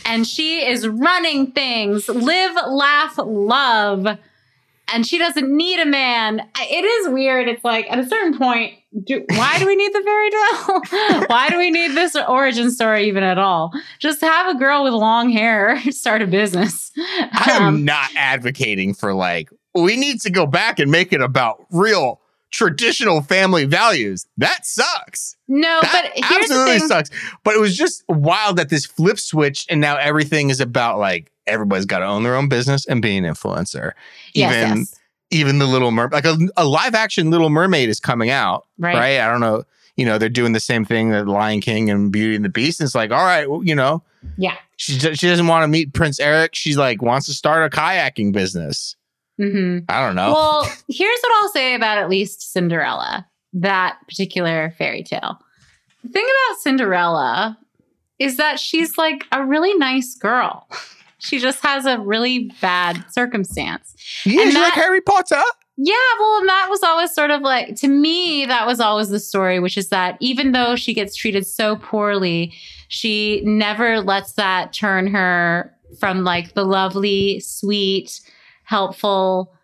and 0.06 0.26
she 0.26 0.64
is 0.64 0.86
running 0.86 1.52
things 1.52 2.08
live, 2.08 2.56
laugh, 2.66 3.18
love. 3.18 4.18
And 4.92 5.06
she 5.06 5.18
doesn't 5.18 5.48
need 5.48 5.78
a 5.80 5.86
man. 5.86 6.40
It 6.58 6.84
is 6.84 7.08
weird. 7.08 7.48
It's 7.48 7.64
like 7.64 7.86
at 7.90 7.98
a 7.98 8.06
certain 8.08 8.36
point, 8.36 8.74
do, 9.04 9.24
why 9.30 9.58
do 9.58 9.66
we 9.66 9.76
need 9.76 9.92
the 9.92 10.02
fairy 10.02 10.30
tale? 10.30 11.24
why 11.28 11.48
do 11.48 11.58
we 11.58 11.70
need 11.70 11.92
this 11.92 12.16
origin 12.16 12.70
story 12.70 13.06
even 13.06 13.22
at 13.22 13.38
all? 13.38 13.70
Just 14.00 14.20
have 14.20 14.54
a 14.54 14.58
girl 14.58 14.82
with 14.84 14.92
long 14.92 15.30
hair 15.30 15.80
start 15.90 16.22
a 16.22 16.26
business. 16.26 16.90
I 16.98 17.50
am 17.52 17.62
Um, 17.62 17.84
not 17.84 18.10
advocating 18.16 18.94
for 18.94 19.14
like 19.14 19.48
we 19.74 19.96
need 19.96 20.20
to 20.22 20.30
go 20.30 20.46
back 20.46 20.80
and 20.80 20.90
make 20.90 21.12
it 21.12 21.20
about 21.22 21.64
real 21.70 22.20
traditional 22.50 23.22
family 23.22 23.64
values. 23.64 24.26
That 24.36 24.66
sucks. 24.66 25.36
No, 25.50 25.80
That 25.82 26.12
but 26.14 26.24
here's 26.24 26.48
the 26.48 26.54
absolutely 26.54 26.78
thing. 26.78 26.88
sucks. 26.88 27.10
But 27.44 27.54
it 27.56 27.60
was 27.60 27.76
just 27.76 28.04
wild 28.08 28.56
that 28.56 28.68
this 28.70 28.86
flip 28.86 29.18
switch 29.18 29.66
and 29.68 29.80
now 29.80 29.96
everything 29.96 30.48
is 30.48 30.60
about 30.60 30.98
like 30.98 31.30
everybody's 31.46 31.84
got 31.86 31.98
to 31.98 32.06
own 32.06 32.22
their 32.22 32.36
own 32.36 32.48
business 32.48 32.86
and 32.86 33.02
be 33.02 33.16
an 33.16 33.24
influencer. 33.24 33.92
Yes, 34.32 34.54
even 34.64 34.78
yes. 34.78 34.94
even 35.32 35.58
the 35.58 35.66
Little 35.66 35.90
Mermaid, 35.90 36.12
like 36.12 36.24
a, 36.24 36.38
a 36.56 36.64
live 36.64 36.94
action 36.94 37.30
Little 37.30 37.50
Mermaid 37.50 37.88
is 37.88 37.98
coming 38.00 38.30
out, 38.30 38.66
Right. 38.78 38.94
right. 38.94 39.20
I 39.20 39.28
don't 39.30 39.40
know. 39.40 39.64
You 39.96 40.06
know, 40.06 40.16
they're 40.18 40.28
doing 40.28 40.52
the 40.52 40.60
same 40.60 40.84
thing 40.84 41.10
that 41.10 41.26
Lion 41.26 41.60
King 41.60 41.90
and 41.90 42.10
Beauty 42.12 42.36
and 42.36 42.44
the 42.44 42.48
Beast. 42.48 42.80
And 42.80 42.86
it's 42.86 42.94
like, 42.94 43.10
all 43.10 43.24
right, 43.24 43.50
well, 43.50 43.62
you 43.64 43.74
know, 43.74 44.02
Yeah. 44.38 44.56
she 44.76 44.92
she 44.98 45.26
doesn't 45.28 45.46
want 45.48 45.64
to 45.64 45.68
meet 45.68 45.92
Prince 45.92 46.20
Eric. 46.20 46.54
She's 46.54 46.76
like 46.76 47.02
wants 47.02 47.26
to 47.26 47.34
start 47.34 47.66
a 47.66 47.76
kayaking 47.76 48.32
business. 48.32 48.94
hmm 49.36 49.78
I 49.88 50.06
don't 50.06 50.14
know. 50.14 50.32
Well, 50.32 50.62
here's 50.88 51.20
what 51.20 51.32
I'll 51.42 51.48
say 51.50 51.74
about 51.74 51.98
at 51.98 52.08
least 52.08 52.52
Cinderella, 52.52 53.26
that 53.52 53.98
particular 54.08 54.74
fairy 54.78 55.02
tale. 55.02 55.40
The 56.04 56.10
thing 56.10 56.24
about 56.24 56.60
Cinderella 56.60 57.58
is 58.18 58.36
that 58.36 58.58
she's 58.58 58.96
like 58.96 59.24
a 59.32 59.44
really 59.44 59.74
nice 59.74 60.14
girl. 60.14 60.68
She 61.22 61.38
just 61.38 61.60
has 61.60 61.84
a 61.84 61.98
really 61.98 62.50
bad 62.62 63.04
circumstance. 63.10 63.94
yeah, 64.24 64.40
and 64.40 64.52
she's 64.52 64.58
like 64.58 64.72
Harry 64.72 65.02
Potter. 65.02 65.42
Yeah, 65.76 65.94
well, 66.18 66.38
and 66.40 66.48
that 66.48 66.68
was 66.70 66.82
always 66.82 67.14
sort 67.14 67.30
of 67.30 67.42
like, 67.42 67.76
to 67.76 67.88
me, 67.88 68.46
that 68.46 68.66
was 68.66 68.80
always 68.80 69.10
the 69.10 69.20
story, 69.20 69.60
which 69.60 69.76
is 69.76 69.90
that 69.90 70.16
even 70.20 70.52
though 70.52 70.76
she 70.76 70.94
gets 70.94 71.14
treated 71.14 71.46
so 71.46 71.76
poorly, 71.76 72.54
she 72.88 73.42
never 73.44 74.00
lets 74.00 74.32
that 74.32 74.72
turn 74.72 75.06
her 75.08 75.74
from 75.98 76.24
like 76.24 76.54
the 76.54 76.64
lovely, 76.64 77.40
sweet, 77.40 78.20
helpful 78.64 79.54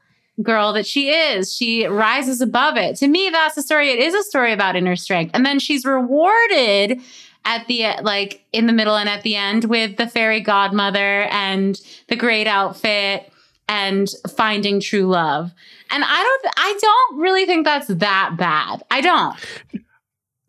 girl 0.43 0.72
that 0.74 0.87
she 0.87 1.11
is. 1.11 1.53
She 1.53 1.87
rises 1.87 2.41
above 2.41 2.76
it. 2.76 2.97
To 2.97 3.09
me, 3.09 3.30
that's 3.30 3.55
the 3.55 3.62
story. 3.62 3.91
It 3.91 3.99
is 3.99 4.14
a 4.14 4.22
story 4.22 4.53
about 4.53 4.76
inner 4.76 4.97
strength. 4.97 5.30
And 5.34 5.45
then 5.45 5.59
she's 5.59 5.84
rewarded 5.84 7.01
at 7.45 7.66
the 7.68 7.87
like 8.03 8.45
in 8.53 8.66
the 8.66 8.72
middle 8.72 8.97
and 8.97 9.09
at 9.09 9.22
the 9.22 9.37
end 9.37 9.64
with 9.64 9.97
the 9.97 10.09
fairy 10.09 10.41
godmother 10.41 11.22
and 11.30 11.80
the 12.09 12.16
great 12.16 12.47
outfit 12.47 13.32
and 13.68 14.09
finding 14.37 14.80
true 14.80 15.07
love. 15.07 15.53
And 15.91 16.05
I 16.05 16.22
don't 16.22 16.55
I 16.57 16.78
don't 16.80 17.20
really 17.20 17.47
think 17.47 17.64
that's 17.64 17.89
that 17.89 18.34
bad. 18.37 18.82
I 18.91 19.01
don't. 19.01 19.37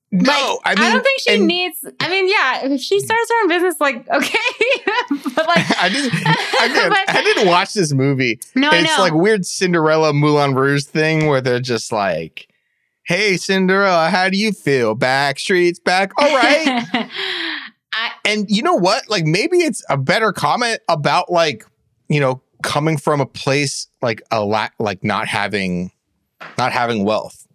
No, 0.10 0.60
Like, 0.66 0.80
I 0.80 0.82
mean, 0.82 0.94
don't 0.94 1.04
think 1.04 1.20
she 1.20 1.34
and 1.36 1.48
needs 1.48 1.86
I 2.00 2.10
mean, 2.10 2.30
yeah, 2.30 2.66
if 2.74 2.80
she 2.82 3.00
starts 3.02 3.30
her 3.30 3.42
own 3.44 3.50
business, 3.50 3.76
like, 3.82 4.08
okay. 4.08 4.38
but 5.36 5.48
like 5.48 5.82
I 5.82 5.90
didn't. 5.90 6.14
I 6.26 6.68
didn't, 6.74 6.90
But- 6.90 7.10
I 7.16 7.22
didn't 7.22 7.48
watch 7.48 7.74
this 7.74 7.94
movie. 7.94 8.40
No, 8.56 8.70
I 8.70 8.78
it's 8.78 9.00
like 9.00 9.14
weird 9.14 9.46
Cinderella 9.46 10.14
Moulin 10.14 10.56
Rouge 10.56 10.86
thing 10.86 11.28
where 11.28 11.42
they're 11.42 11.60
just 11.60 11.92
like, 11.92 12.48
"Hey, 13.04 13.36
Cinderella, 13.36 14.10
how 14.10 14.30
do 14.30 14.38
you 14.38 14.54
feel? 14.54 14.96
Back 14.96 15.40
streets 15.40 15.80
back, 15.80 16.12
all 16.18 16.34
right." 16.34 16.86
I 17.94 18.12
and 18.26 18.50
you 18.50 18.62
know 18.64 18.76
what? 18.76 19.10
Like 19.10 19.26
maybe 19.26 19.58
it's 19.58 19.84
a 19.90 19.98
better 19.98 20.32
comment 20.32 20.80
about 20.88 21.32
like 21.32 21.66
you 22.08 22.20
know 22.20 22.42
coming 22.64 22.98
from 22.98 23.20
a 23.22 23.26
place 23.26 23.88
like 24.02 24.22
a 24.32 24.44
lack, 24.44 24.74
like 24.80 25.04
not 25.04 25.28
having, 25.28 25.92
not 26.58 26.72
having 26.72 27.04
wealth. 27.04 27.47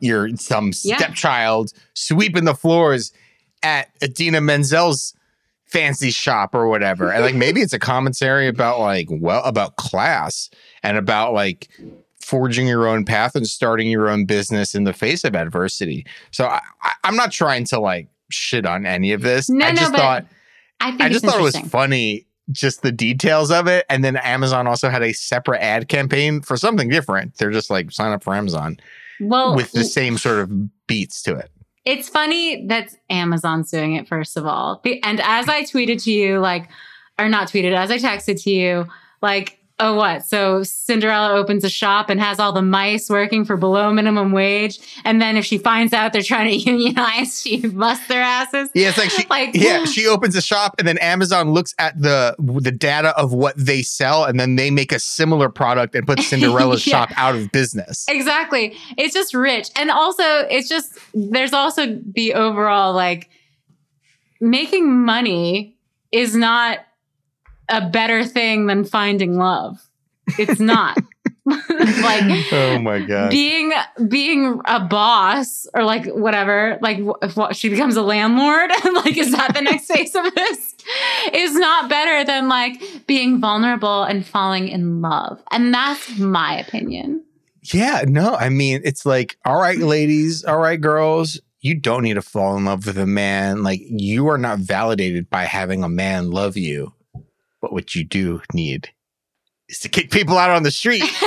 You're 0.00 0.36
some 0.36 0.72
Yeah. 0.82 0.96
stepchild 0.96 1.72
sweeping 1.94 2.44
the 2.44 2.54
floors 2.54 3.12
at 3.62 3.88
Idina 4.02 4.40
Menzel's 4.40 5.14
fancy 5.66 6.10
shop 6.10 6.54
or 6.54 6.68
whatever. 6.68 7.12
And 7.12 7.22
like 7.22 7.34
maybe 7.34 7.60
it's 7.60 7.72
a 7.72 7.78
commentary 7.78 8.48
about 8.48 8.80
like 8.80 9.06
well 9.10 9.44
about 9.44 9.76
class 9.76 10.50
and 10.82 10.96
about 10.96 11.32
like 11.32 11.68
forging 12.20 12.66
your 12.66 12.88
own 12.88 13.04
path 13.04 13.34
and 13.36 13.46
starting 13.46 13.88
your 13.88 14.08
own 14.08 14.24
business 14.24 14.74
in 14.74 14.84
the 14.84 14.92
face 14.92 15.24
of 15.24 15.34
adversity. 15.36 16.06
So 16.32 16.46
I, 16.46 16.60
I'm 17.04 17.16
not 17.16 17.30
trying 17.32 17.64
to 17.66 17.78
like 17.80 18.08
shit 18.30 18.66
on 18.66 18.84
any 18.86 19.12
of 19.12 19.22
this. 19.22 19.48
No, 19.48 19.64
I 19.66 19.70
no, 19.70 19.76
just 19.76 19.92
but 19.92 19.98
thought 19.98 20.26
I 20.80 20.90
think 20.90 21.02
I 21.02 21.08
just 21.08 21.24
thought 21.24 21.38
it 21.38 21.42
was 21.42 21.58
funny, 21.58 22.26
just 22.50 22.82
the 22.82 22.92
details 22.92 23.50
of 23.50 23.66
it. 23.66 23.84
And 23.88 24.02
then 24.02 24.16
Amazon 24.16 24.66
also 24.66 24.88
had 24.88 25.02
a 25.02 25.12
separate 25.12 25.60
ad 25.60 25.88
campaign 25.88 26.40
for 26.40 26.56
something 26.56 26.88
different. 26.88 27.36
They're 27.36 27.50
just 27.50 27.70
like 27.70 27.92
sign 27.92 28.12
up 28.12 28.24
for 28.24 28.34
Amazon 28.34 28.78
well 29.20 29.54
with 29.54 29.72
the 29.72 29.84
same 29.84 30.18
sort 30.18 30.40
of 30.40 30.86
beats 30.86 31.22
to 31.22 31.36
it. 31.36 31.50
It's 31.84 32.08
funny 32.08 32.66
that 32.66 32.94
Amazon's 33.08 33.70
doing 33.70 33.94
it, 33.94 34.06
first 34.06 34.36
of 34.36 34.46
all. 34.46 34.82
And 35.02 35.20
as 35.20 35.48
I 35.48 35.62
tweeted 35.62 36.02
to 36.04 36.10
you, 36.10 36.38
like, 36.38 36.68
or 37.18 37.28
not 37.28 37.48
tweeted, 37.48 37.74
as 37.74 37.90
I 37.90 37.96
texted 37.96 38.42
to 38.42 38.50
you, 38.50 38.86
like, 39.22 39.59
oh, 39.80 39.94
what? 39.94 40.26
So 40.26 40.62
Cinderella 40.62 41.32
opens 41.34 41.64
a 41.64 41.70
shop 41.70 42.10
and 42.10 42.20
has 42.20 42.38
all 42.38 42.52
the 42.52 42.62
mice 42.62 43.08
working 43.10 43.44
for 43.44 43.56
below 43.56 43.92
minimum 43.92 44.30
wage. 44.32 44.78
And 45.04 45.20
then 45.20 45.36
if 45.36 45.44
she 45.44 45.58
finds 45.58 45.92
out 45.92 46.12
they're 46.12 46.22
trying 46.22 46.50
to 46.50 46.56
unionize, 46.70 47.40
she 47.42 47.66
busts 47.66 48.06
their 48.06 48.22
asses. 48.22 48.68
Yeah, 48.74 48.90
it's 48.90 48.98
like 48.98 49.10
she 49.10 49.26
Like- 49.30 49.54
yeah, 49.54 49.84
she 49.94 50.06
opens 50.06 50.36
a 50.36 50.42
shop 50.42 50.74
and 50.78 50.86
then 50.86 50.98
Amazon 50.98 51.50
looks 51.52 51.74
at 51.78 52.00
the 52.00 52.36
the 52.38 52.70
data 52.72 53.16
of 53.18 53.32
what 53.32 53.54
they 53.56 53.82
sell 53.82 54.24
and 54.24 54.38
then 54.38 54.56
they 54.56 54.70
make 54.70 54.92
a 54.92 54.98
similar 55.00 55.48
product 55.48 55.94
and 55.94 56.06
put 56.06 56.20
Cinderella's 56.20 56.86
Yeah. 56.86 57.06
shop 57.06 57.18
out 57.18 57.34
of 57.34 57.50
business. 57.50 58.06
Exactly. 58.08 58.76
It's 58.98 59.14
just 59.14 59.34
rich. 59.34 59.70
And 59.76 59.90
also, 59.90 60.22
it's 60.50 60.68
just, 60.68 60.98
there's 61.14 61.52
also 61.52 61.98
the 62.14 62.34
overall 62.34 62.92
like 62.92 63.28
making 64.40 65.04
money 65.04 65.76
is 66.12 66.34
not 66.34 66.78
a 67.70 67.88
better 67.88 68.24
thing 68.24 68.66
than 68.66 68.84
finding 68.84 69.36
love. 69.36 69.80
It's 70.38 70.60
not. 70.60 70.98
like, 71.46 72.52
oh 72.52 72.78
my 72.80 73.00
god. 73.00 73.30
being 73.30 73.72
being 74.08 74.60
a 74.66 74.78
boss 74.78 75.66
or 75.74 75.82
like 75.84 76.06
whatever 76.06 76.78
like 76.80 76.98
if 77.22 77.36
what, 77.36 77.56
she 77.56 77.68
becomes 77.68 77.96
a 77.96 78.02
landlord 78.02 78.70
like 78.94 79.16
is 79.16 79.32
that 79.32 79.54
the 79.54 79.62
next 79.62 79.86
phase 79.86 80.14
of 80.14 80.32
this 80.34 80.74
is 81.32 81.54
not 81.54 81.88
better 81.88 82.24
than 82.24 82.48
like 82.48 82.80
being 83.06 83.40
vulnerable 83.40 84.04
and 84.04 84.24
falling 84.24 84.68
in 84.68 85.00
love 85.00 85.42
and 85.50 85.74
that's 85.74 86.18
my 86.18 86.58
opinion 86.60 87.24
Yeah, 87.62 88.04
no, 88.06 88.34
I 88.34 88.48
mean, 88.48 88.80
it's 88.84 89.04
like, 89.04 89.36
all 89.44 89.60
right, 89.60 89.78
ladies, 89.78 90.44
all 90.44 90.58
right, 90.58 90.80
girls, 90.80 91.40
you 91.60 91.74
don't 91.74 92.02
need 92.02 92.14
to 92.14 92.22
fall 92.22 92.56
in 92.56 92.64
love 92.64 92.86
with 92.86 92.96
a 92.96 93.06
man. 93.06 93.62
Like, 93.62 93.80
you 93.84 94.28
are 94.28 94.38
not 94.38 94.60
validated 94.60 95.28
by 95.28 95.44
having 95.44 95.84
a 95.84 95.88
man 95.88 96.30
love 96.30 96.56
you. 96.56 96.94
But 97.60 97.72
what 97.72 97.94
you 97.94 98.04
do 98.04 98.40
need 98.54 98.90
is 99.68 99.78
to 99.80 99.88
kick 99.88 100.10
people 100.10 100.36
out 100.38 100.50
on 100.50 100.62
the 100.64 100.70
street 100.70 101.04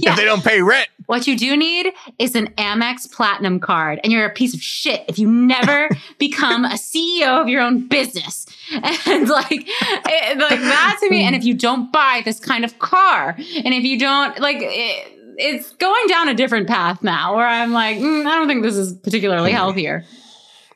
Yeah. 0.00 0.10
if 0.12 0.16
they 0.16 0.24
don't 0.26 0.44
pay 0.44 0.60
rent. 0.60 0.88
What 1.06 1.26
you 1.26 1.36
do 1.36 1.56
need 1.56 1.92
is 2.18 2.34
an 2.36 2.48
Amex 2.58 3.10
Platinum 3.10 3.58
card, 3.60 3.98
and 4.04 4.12
you're 4.12 4.26
a 4.26 4.30
piece 4.32 4.52
of 4.54 4.60
shit 4.60 5.04
if 5.08 5.18
you 5.18 5.26
never 5.28 5.88
become 6.18 6.64
a 6.66 6.74
CEO 6.74 7.40
of 7.40 7.48
your 7.48 7.62
own 7.62 7.88
business. 7.88 8.44
And 8.70 9.28
like, 9.28 9.50
it, 9.50 10.38
like 10.38 10.60
that 10.60 10.98
to 11.00 11.10
me. 11.10 11.22
And 11.22 11.34
if 11.34 11.44
you 11.44 11.54
don't 11.54 11.90
buy 11.90 12.20
this 12.24 12.38
kind 12.38 12.64
of 12.64 12.78
car, 12.78 13.30
and 13.38 13.72
if 13.74 13.84
you 13.84 13.98
don't 13.98 14.38
like, 14.38 14.58
it, 14.60 15.14
it's 15.38 15.70
going 15.76 16.06
down 16.08 16.28
a 16.28 16.34
different 16.34 16.68
path 16.68 17.02
now 17.02 17.34
where 17.36 17.46
I'm 17.46 17.72
like, 17.72 17.96
mm, 17.96 18.26
I 18.26 18.36
don't 18.36 18.46
think 18.48 18.62
this 18.62 18.76
is 18.76 18.92
particularly 18.92 19.50
Hmm. 19.52 19.56
healthier. 19.56 20.04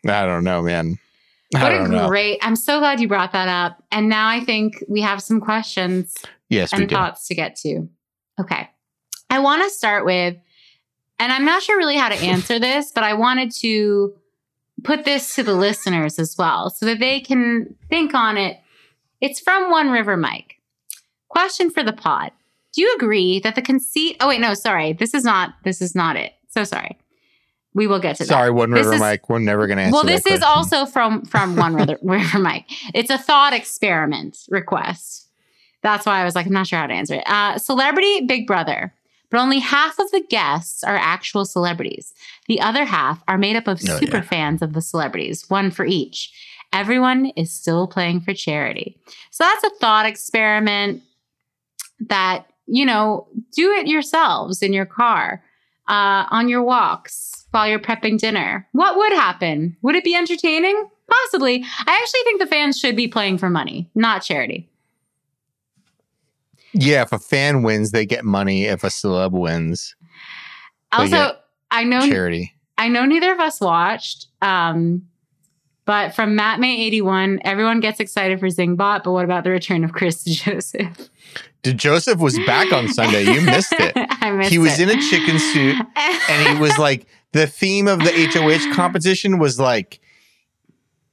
I 0.08 0.24
don't 0.24 0.44
know, 0.44 0.62
man. 0.62 0.98
What 1.52 1.72
a 1.72 2.06
great! 2.08 2.38
I'm 2.42 2.56
so 2.56 2.78
glad 2.78 3.00
you 3.00 3.08
brought 3.08 3.32
that 3.32 3.48
up. 3.48 3.82
And 3.90 4.08
now 4.08 4.28
I 4.28 4.40
think 4.40 4.82
we 4.88 5.02
have 5.02 5.22
some 5.22 5.40
questions 5.40 6.14
Yes, 6.48 6.72
we 6.72 6.82
and 6.82 6.90
thoughts 6.90 7.28
to 7.28 7.34
get 7.34 7.56
to. 7.56 7.88
Okay. 8.40 8.68
I 9.30 9.38
want 9.38 9.62
to 9.62 9.70
start 9.70 10.04
with, 10.04 10.36
and 11.18 11.32
I'm 11.32 11.44
not 11.44 11.62
sure 11.62 11.76
really 11.76 11.96
how 11.96 12.08
to 12.08 12.14
answer 12.14 12.58
this, 12.58 12.92
but 12.92 13.04
I 13.04 13.14
wanted 13.14 13.50
to 13.56 14.14
put 14.82 15.04
this 15.04 15.34
to 15.34 15.42
the 15.42 15.54
listeners 15.54 16.18
as 16.18 16.36
well 16.36 16.70
so 16.70 16.86
that 16.86 16.98
they 16.98 17.20
can 17.20 17.74
think 17.88 18.14
on 18.14 18.36
it. 18.36 18.58
It's 19.20 19.40
from 19.40 19.70
One 19.70 19.90
River 19.90 20.16
Mike. 20.16 20.56
Question 21.28 21.70
for 21.70 21.82
the 21.82 21.92
pod. 21.92 22.32
Do 22.74 22.82
you 22.82 22.94
agree 22.96 23.40
that 23.40 23.54
the 23.54 23.62
conceit 23.62 24.16
Oh 24.20 24.28
wait, 24.28 24.40
no, 24.40 24.54
sorry. 24.54 24.92
This 24.92 25.14
is 25.14 25.24
not 25.24 25.54
this 25.64 25.80
is 25.80 25.94
not 25.94 26.16
it. 26.16 26.32
So 26.48 26.64
sorry. 26.64 26.98
We 27.74 27.86
will 27.86 27.98
get 28.00 28.16
to 28.16 28.24
that. 28.24 28.28
Sorry, 28.28 28.50
One 28.50 28.70
This 28.70 28.84
River 28.84 28.94
is- 28.94 29.00
Mike. 29.00 29.28
We're 29.30 29.38
never 29.38 29.66
going 29.66 29.78
to 29.78 29.84
answer 29.84 29.94
Well, 29.94 30.04
this 30.04 30.26
is 30.26 30.42
also 30.42 30.84
from 30.86 31.24
from 31.24 31.56
one 31.56 31.74
river, 31.74 31.98
river 32.02 32.38
Mike. 32.38 32.66
It's 32.94 33.10
a 33.10 33.18
thought 33.18 33.52
experiment 33.54 34.38
request. 34.50 35.28
That's 35.82 36.06
why 36.06 36.20
I 36.20 36.24
was 36.24 36.34
like, 36.34 36.46
I'm 36.46 36.52
not 36.52 36.66
sure 36.66 36.78
how 36.78 36.86
to 36.86 36.92
answer 36.94 37.14
it. 37.16 37.24
Uh, 37.26 37.58
celebrity 37.58 38.20
Big 38.26 38.46
Brother, 38.46 38.94
but 39.30 39.40
only 39.40 39.58
half 39.58 39.98
of 39.98 40.10
the 40.12 40.22
guests 40.28 40.84
are 40.84 40.96
actual 40.96 41.44
celebrities. 41.44 42.12
The 42.46 42.60
other 42.60 42.84
half 42.84 43.22
are 43.26 43.38
made 43.38 43.56
up 43.56 43.66
of 43.66 43.80
Oh, 43.88 43.98
super 43.98 44.18
yeah. 44.18 44.22
fans 44.22 44.62
of 44.62 44.74
the 44.74 44.82
celebrities, 44.82 45.48
one 45.48 45.70
for 45.70 45.84
each. 45.84 46.30
Everyone 46.74 47.26
is 47.36 47.50
still 47.52 47.86
playing 47.86 48.20
for 48.20 48.32
charity. 48.32 48.96
So 49.30 49.44
that's 49.44 49.64
a 49.64 49.70
thought 49.80 50.06
experiment 50.06 51.02
that 52.08 52.46
you 52.66 52.84
know 52.84 53.26
do 53.56 53.72
it 53.72 53.86
yourselves 53.86 54.62
in 54.62 54.72
your 54.72 54.86
car 54.86 55.42
uh, 55.88 56.26
on 56.30 56.48
your 56.48 56.62
walks 56.62 57.41
while 57.52 57.68
you're 57.68 57.78
prepping 57.78 58.18
dinner. 58.18 58.66
What 58.72 58.96
would 58.96 59.12
happen? 59.12 59.76
Would 59.82 59.94
it 59.94 60.04
be 60.04 60.14
entertaining? 60.14 60.88
Possibly. 61.08 61.62
I 61.86 62.00
actually 62.02 62.20
think 62.24 62.40
the 62.40 62.46
fans 62.46 62.78
should 62.78 62.96
be 62.96 63.06
playing 63.08 63.38
for 63.38 63.48
money, 63.50 63.88
not 63.94 64.22
charity. 64.22 64.68
Yeah, 66.72 67.02
if 67.02 67.12
a 67.12 67.18
fan 67.18 67.62
wins, 67.62 67.90
they 67.90 68.06
get 68.06 68.24
money. 68.24 68.64
If 68.64 68.82
a 68.82 68.88
celeb 68.88 69.32
wins, 69.32 69.94
Also, 70.90 71.36
I 71.70 71.84
know 71.84 72.00
charity. 72.08 72.54
I 72.78 72.88
know 72.88 73.04
neither 73.04 73.32
of 73.32 73.38
us 73.40 73.60
watched, 73.60 74.26
um, 74.40 75.06
but 75.84 76.14
from 76.14 76.34
Matt 76.34 76.60
May 76.60 76.80
81, 76.86 77.40
everyone 77.44 77.80
gets 77.80 78.00
excited 78.00 78.40
for 78.40 78.46
Zingbot, 78.48 79.04
but 79.04 79.12
what 79.12 79.24
about 79.24 79.44
the 79.44 79.50
return 79.50 79.84
of 79.84 79.92
Chris 79.92 80.24
Joseph? 80.24 81.10
Did 81.62 81.76
Joseph 81.78 82.18
was 82.18 82.38
back 82.46 82.72
on 82.72 82.88
Sunday. 82.88 83.22
You 83.24 83.42
missed 83.42 83.72
it. 83.74 83.92
I 83.96 84.30
missed 84.32 84.50
He 84.50 84.58
was 84.58 84.80
it. 84.80 84.88
in 84.88 84.98
a 84.98 85.02
chicken 85.02 85.38
suit, 85.38 85.76
and 85.96 86.48
he 86.56 86.60
was 86.60 86.76
like 86.78 87.06
the 87.32 87.46
theme 87.46 87.88
of 87.88 87.98
the 88.00 88.12
HOH 88.32 88.74
competition 88.74 89.38
was 89.38 89.58
like 89.58 90.00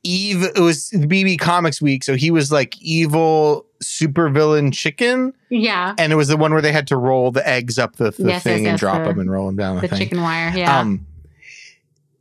Eve. 0.04 0.44
It 0.44 0.60
was 0.60 0.90
BB 0.92 1.40
Comics 1.40 1.82
Week, 1.82 2.04
so 2.04 2.16
he 2.16 2.32
was 2.32 2.52
like 2.52 2.80
evil 2.82 3.66
supervillain 3.84 4.74
chicken, 4.74 5.34
yeah, 5.50 5.96
and 5.98 6.12
it 6.12 6.16
was 6.16 6.28
the 6.30 6.38
one 6.38 6.52
where 6.54 6.62
they 6.62 6.72
had 6.72 6.88
to 6.88 6.98
roll 6.98 7.32
the 7.32 7.48
eggs 7.48 7.78
up 7.80 7.96
the, 7.98 8.12
the 8.12 8.30
Yes, 8.30 8.44
thing 8.44 8.52
yes, 8.52 8.58
and 8.60 8.66
yes, 8.74 8.80
drop 8.80 9.04
the- 9.04 9.10
them 9.10 9.20
and 9.20 9.32
roll 9.32 9.48
them 9.48 9.56
down 9.56 9.76
the, 9.82 9.88
the 9.88 9.98
chicken 9.98 10.22
wire. 10.22 10.52
Yeah. 10.56 10.80
Um, 10.80 11.06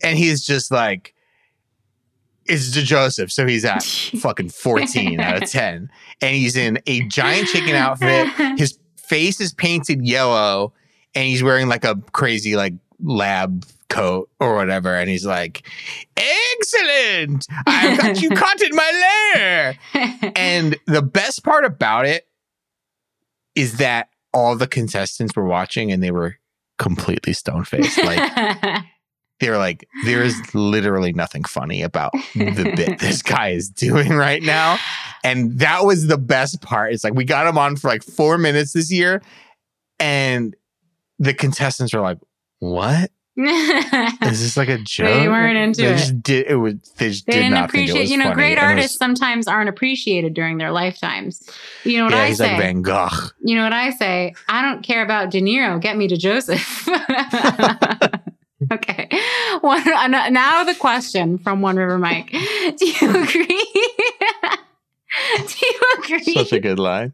and 0.02 0.16
he's 0.16 0.44
just 0.44 0.70
like, 0.70 1.14
it's 2.46 2.70
Joseph. 2.70 3.32
So 3.32 3.46
he's 3.46 3.64
at 3.64 3.82
fucking 4.20 4.50
14 4.50 5.18
out 5.20 5.42
of 5.42 5.50
10. 5.50 5.90
And 6.22 6.34
he's 6.36 6.56
in 6.56 6.78
a 6.86 7.02
giant 7.08 7.48
chicken 7.48 7.74
outfit. 7.74 8.28
His 8.58 8.78
face 8.96 9.40
is 9.40 9.52
painted 9.52 10.06
yellow 10.06 10.72
and 11.16 11.26
he's 11.26 11.42
wearing 11.42 11.68
like 11.68 11.84
a 11.84 11.96
crazy, 12.12 12.54
like, 12.54 12.74
lab 13.02 13.64
coat 13.88 14.30
or 14.40 14.54
whatever. 14.54 14.94
And 14.94 15.08
he's 15.08 15.26
like, 15.26 15.66
excellent. 16.16 17.46
I've 17.66 17.98
got 17.98 18.22
you 18.22 18.30
caught 18.30 18.60
in 18.60 18.74
my 18.74 19.28
lair. 19.34 19.78
And 20.36 20.76
the 20.86 21.02
best 21.02 21.44
part 21.44 21.64
about 21.64 22.06
it 22.06 22.26
is 23.54 23.78
that 23.78 24.08
all 24.32 24.56
the 24.56 24.68
contestants 24.68 25.34
were 25.34 25.46
watching 25.46 25.90
and 25.90 26.02
they 26.02 26.10
were 26.10 26.36
completely 26.78 27.32
stone 27.32 27.64
faced. 27.64 28.02
Like, 28.02 28.84
they 29.40 29.50
were 29.50 29.58
like, 29.58 29.88
there 30.04 30.22
is 30.22 30.54
literally 30.54 31.12
nothing 31.12 31.44
funny 31.44 31.82
about 31.82 32.12
the 32.34 32.72
bit 32.76 32.98
this 33.00 33.22
guy 33.22 33.48
is 33.48 33.68
doing 33.68 34.12
right 34.12 34.42
now. 34.42 34.78
And 35.24 35.58
that 35.58 35.84
was 35.84 36.06
the 36.06 36.18
best 36.18 36.60
part. 36.60 36.92
It's 36.92 37.04
like 37.04 37.14
we 37.14 37.24
got 37.24 37.46
him 37.46 37.58
on 37.58 37.76
for 37.76 37.88
like 37.88 38.02
four 38.02 38.38
minutes 38.38 38.72
this 38.72 38.92
year, 38.92 39.22
and 39.98 40.54
the 41.18 41.34
contestants 41.34 41.92
were 41.92 42.00
like, 42.00 42.18
What? 42.60 43.10
Is 43.40 44.40
this 44.42 44.56
like 44.56 44.68
a 44.68 44.78
joke? 44.82 45.06
They 45.06 45.28
weren't 45.28 45.56
into 45.56 45.82
they 45.82 45.88
it. 45.92 45.96
Just 45.98 46.22
did, 46.22 46.46
it 46.48 46.56
was, 46.56 46.74
they 46.96 47.10
just 47.10 47.26
they 47.26 47.34
did 47.34 47.38
didn't 47.40 47.54
not 47.54 47.68
appreciate, 47.68 48.08
you 48.08 48.16
know, 48.16 48.24
funny. 48.24 48.34
great 48.34 48.52
it 48.52 48.56
was- 48.56 48.64
artists 48.64 48.98
sometimes 48.98 49.46
aren't 49.46 49.68
appreciated 49.68 50.34
during 50.34 50.58
their 50.58 50.72
lifetimes. 50.72 51.48
You 51.84 51.98
know 51.98 52.04
what 52.04 52.14
yeah, 52.14 52.22
I 52.22 52.26
he's 52.28 52.38
say? 52.38 52.48
like 52.52 52.60
Van 52.60 52.82
Gogh. 52.82 53.08
you 53.42 53.54
know 53.56 53.62
what 53.62 53.72
I 53.72 53.90
say? 53.90 54.34
I 54.48 54.62
don't 54.62 54.82
care 54.82 55.02
about 55.02 55.30
De 55.30 55.40
Niro. 55.40 55.80
Get 55.80 55.96
me 55.96 56.08
to 56.08 56.16
Joseph. 56.16 56.88
okay. 58.72 59.08
One, 59.60 59.84
now 60.10 60.64
the 60.64 60.74
question 60.74 61.38
from 61.38 61.62
One 61.62 61.76
River 61.76 61.98
Mike. 61.98 62.30
Do 62.32 62.86
you 62.86 63.22
agree? 63.22 63.64
Do 65.36 65.54
you 65.62 65.80
agree 65.98 66.34
Such 66.34 66.52
a 66.52 66.60
good 66.60 66.78
line. 66.78 67.12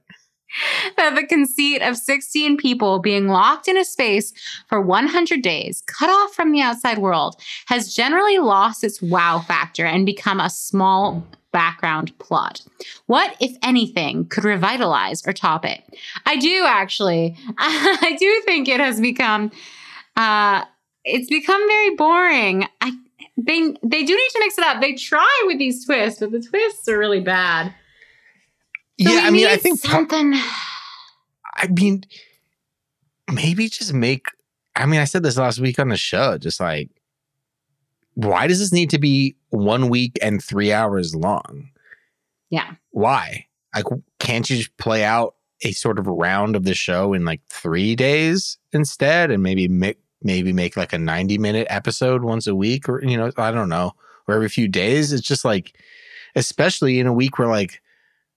That 0.97 1.15
the 1.15 1.27
conceit 1.27 1.83
of 1.83 1.97
16 1.97 2.57
people 2.57 2.99
being 2.99 3.29
locked 3.29 3.69
in 3.69 3.77
a 3.77 3.85
space 3.85 4.33
for 4.69 4.81
100 4.81 5.43
days, 5.43 5.83
cut 5.87 6.11
off 6.11 6.35
from 6.35 6.53
the 6.53 6.61
outside 6.61 6.99
world, 6.99 7.41
has 7.67 7.95
generally 7.95 8.39
lost 8.39 8.85
its 8.85 9.03
wow 9.03 9.41
factor 9.41 9.85
and 9.85 10.07
become 10.07 10.41
a 10.41 10.51
small 10.51 11.25
background 11.55 12.17
plot? 12.19 12.61
What, 13.07 13.35
if 13.41 13.57
anything, 13.63 14.27
could 14.27 14.45
revitalize 14.45 15.27
or 15.27 15.33
top 15.33 15.65
it? 15.65 15.83
I 16.27 16.37
do 16.37 16.65
actually. 16.67 17.37
I 17.59 18.17
do 18.19 18.43
think 18.45 18.69
it 18.69 18.81
has 18.81 19.01
become. 19.01 19.51
Uh, 20.17 20.65
it's 21.05 21.29
become 21.29 21.67
very 21.69 21.95
boring. 21.97 22.67
I 22.81 22.93
they 23.37 23.61
they 23.83 24.05
do 24.05 24.15
need 24.15 24.29
to 24.31 24.41
mix 24.41 24.59
it 24.59 24.65
up. 24.65 24.81
They 24.81 24.95
try 24.95 25.43
with 25.47 25.59
these 25.59 25.85
twists, 25.85 26.21
but 26.21 26.33
the 26.33 26.41
twists 26.41 26.89
are 26.89 26.99
really 26.99 27.21
bad. 27.21 27.75
So 29.01 29.11
yeah, 29.11 29.23
I 29.25 29.31
mean, 29.31 29.47
I 29.47 29.57
think 29.57 29.83
part- 29.83 29.93
something. 29.93 30.35
I 31.57 31.69
mean, 31.69 32.05
maybe 33.33 33.69
just 33.69 33.93
make. 33.93 34.27
I 34.77 34.87
mean, 34.87 35.01
I 35.01 35.05
said 35.05 35.23
this 35.23 35.37
last 35.37 35.61
week 35.61 35.79
on 35.79 35.89
the 35.89 35.97
show. 35.97 36.39
Just 36.39 36.61
like, 36.61 36.91
why 38.15 38.47
does 38.47 38.59
this 38.59 38.73
need 38.73 38.91
to 38.91 38.99
be 38.99 39.37
one 39.51 39.89
week 39.89 40.19
and 40.23 40.43
three 40.43 40.73
hours 40.73 41.15
long? 41.15 41.71
Yeah. 42.51 42.73
Why? 42.91 43.47
Like, 43.75 43.87
can't 44.21 44.49
you 44.49 44.59
just 44.59 44.77
play 44.77 45.05
out 45.05 45.35
a 45.63 45.73
sort 45.73 45.99
of 45.99 46.07
round 46.07 46.55
of 46.55 46.65
the 46.65 46.75
show 46.75 47.13
in 47.15 47.25
like 47.25 47.41
three 47.49 47.97
days 47.97 48.59
instead, 48.73 49.31
and 49.31 49.43
maybe 49.43 49.67
make 49.67 49.99
maybe 50.23 50.53
make 50.53 50.77
like 50.77 50.93
a 50.93 50.99
ninety 50.99 51.39
minute 51.39 51.67
episode 51.71 52.23
once 52.23 52.47
a 52.47 52.55
week, 52.55 52.89
or 52.89 53.03
you 53.05 53.17
know, 53.17 53.31
I 53.37 53.51
don't 53.51 53.69
know, 53.69 53.93
or 54.29 54.35
every 54.35 54.49
few 54.49 54.69
days. 54.69 55.13
It's 55.13 55.27
just 55.27 55.45
like, 55.45 55.77
especially 56.37 57.01
in 57.01 57.07
a 57.07 57.13
week 57.13 57.39
where 57.39 57.49
like 57.49 57.81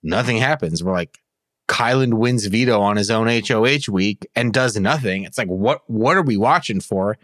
nothing 0.03 0.37
happens. 0.37 0.83
We're 0.83 0.93
like 0.93 1.17
Kyland 1.67 2.13
wins 2.13 2.45
veto 2.45 2.79
on 2.79 2.95
his 2.97 3.11
own 3.11 3.27
HOH 3.27 3.91
week 3.91 4.27
and 4.35 4.53
does 4.53 4.77
nothing. 4.77 5.23
It's 5.23 5.37
like 5.37 5.49
what 5.49 5.81
what 5.87 6.15
are 6.17 6.21
we 6.21 6.37
watching 6.37 6.79
for? 6.79 7.17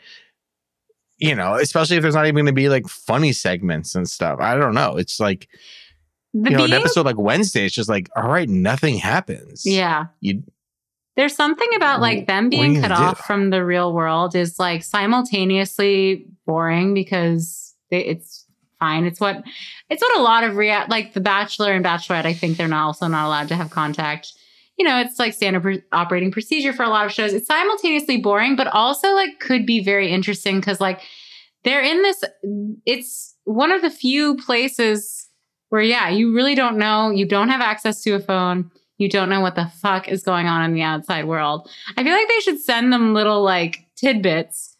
You 1.17 1.35
know, 1.35 1.55
especially 1.55 1.95
if 1.97 2.01
there's 2.01 2.15
not 2.15 2.25
even 2.25 2.35
going 2.35 2.47
to 2.47 2.53
be 2.53 2.67
like 2.69 2.87
funny 2.87 3.31
segments 3.31 3.95
and 3.95 4.09
stuff. 4.09 4.39
I 4.41 4.55
don't 4.55 4.73
know. 4.73 4.97
It's 4.97 5.19
like 5.19 5.47
The 6.33 6.51
you 6.51 6.57
know, 6.57 6.65
an 6.65 6.73
episode 6.73 7.05
like 7.05 7.17
Wednesday. 7.17 7.65
It's 7.65 7.75
just 7.75 7.89
like 7.89 8.09
all 8.15 8.29
right, 8.29 8.49
nothing 8.49 8.97
happens. 8.97 9.65
Yeah. 9.65 10.07
you 10.19 10.43
There's 11.15 11.35
something 11.35 11.69
about 11.75 12.01
like 12.01 12.27
them 12.27 12.49
being 12.49 12.81
cut 12.81 12.89
gonna 12.89 12.95
do? 12.95 13.03
off 13.03 13.19
from 13.25 13.49
the 13.51 13.63
real 13.63 13.93
world 13.93 14.35
is 14.35 14.59
like 14.59 14.83
simultaneously 14.83 16.25
boring 16.45 16.93
because 16.93 17.73
they, 17.91 18.03
it's 18.03 18.45
fine. 18.83 19.05
It's 19.05 19.19
what 19.19 19.43
it's 19.89 20.01
what 20.01 20.17
a 20.17 20.21
lot 20.21 20.43
of 20.43 20.55
rea- 20.55 20.85
like 20.89 21.13
The 21.13 21.21
Bachelor 21.21 21.73
and 21.73 21.85
Bachelorette. 21.85 22.25
I 22.25 22.33
think 22.33 22.57
they're 22.57 22.67
not 22.67 22.85
also 22.85 23.07
not 23.07 23.25
allowed 23.25 23.47
to 23.49 23.55
have 23.55 23.69
contact. 23.69 24.33
You 24.77 24.85
know, 24.85 24.99
it's 24.99 25.19
like 25.19 25.33
standard 25.33 25.83
operating 25.91 26.31
procedure 26.31 26.73
for 26.73 26.83
a 26.83 26.89
lot 26.89 27.05
of 27.05 27.11
shows. 27.11 27.33
It's 27.33 27.47
simultaneously 27.47 28.17
boring, 28.17 28.55
but 28.55 28.67
also 28.67 29.13
like 29.13 29.39
could 29.39 29.65
be 29.65 29.83
very 29.83 30.11
interesting 30.11 30.59
because 30.59 30.81
like 30.81 31.01
they're 31.63 31.83
in 31.83 32.01
this. 32.01 32.23
It's 32.85 33.35
one 33.45 33.71
of 33.71 33.81
the 33.81 33.91
few 33.91 34.35
places 34.37 35.29
where 35.69 35.81
yeah, 35.81 36.09
you 36.09 36.33
really 36.33 36.55
don't 36.55 36.77
know. 36.77 37.09
You 37.09 37.27
don't 37.27 37.49
have 37.49 37.61
access 37.61 38.01
to 38.03 38.11
a 38.15 38.19
phone 38.19 38.71
you 38.97 39.09
don't 39.09 39.29
know 39.29 39.41
what 39.41 39.55
the 39.55 39.67
fuck 39.81 40.07
is 40.07 40.23
going 40.23 40.47
on 40.47 40.63
in 40.63 40.73
the 40.73 40.81
outside 40.81 41.25
world. 41.25 41.69
I 41.97 42.03
feel 42.03 42.13
like 42.13 42.27
they 42.27 42.39
should 42.41 42.61
send 42.61 42.93
them 42.93 43.13
little 43.13 43.43
like 43.43 43.79
tidbits, 43.95 44.77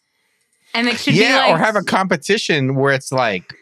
and 0.72 0.88
it 0.88 0.98
should 0.98 1.14
yeah, 1.14 1.28
be 1.28 1.34
like 1.34 1.60
or 1.60 1.64
have 1.64 1.76
a 1.76 1.82
competition 1.82 2.74
where 2.74 2.92
it's 2.92 3.12
like 3.12 3.54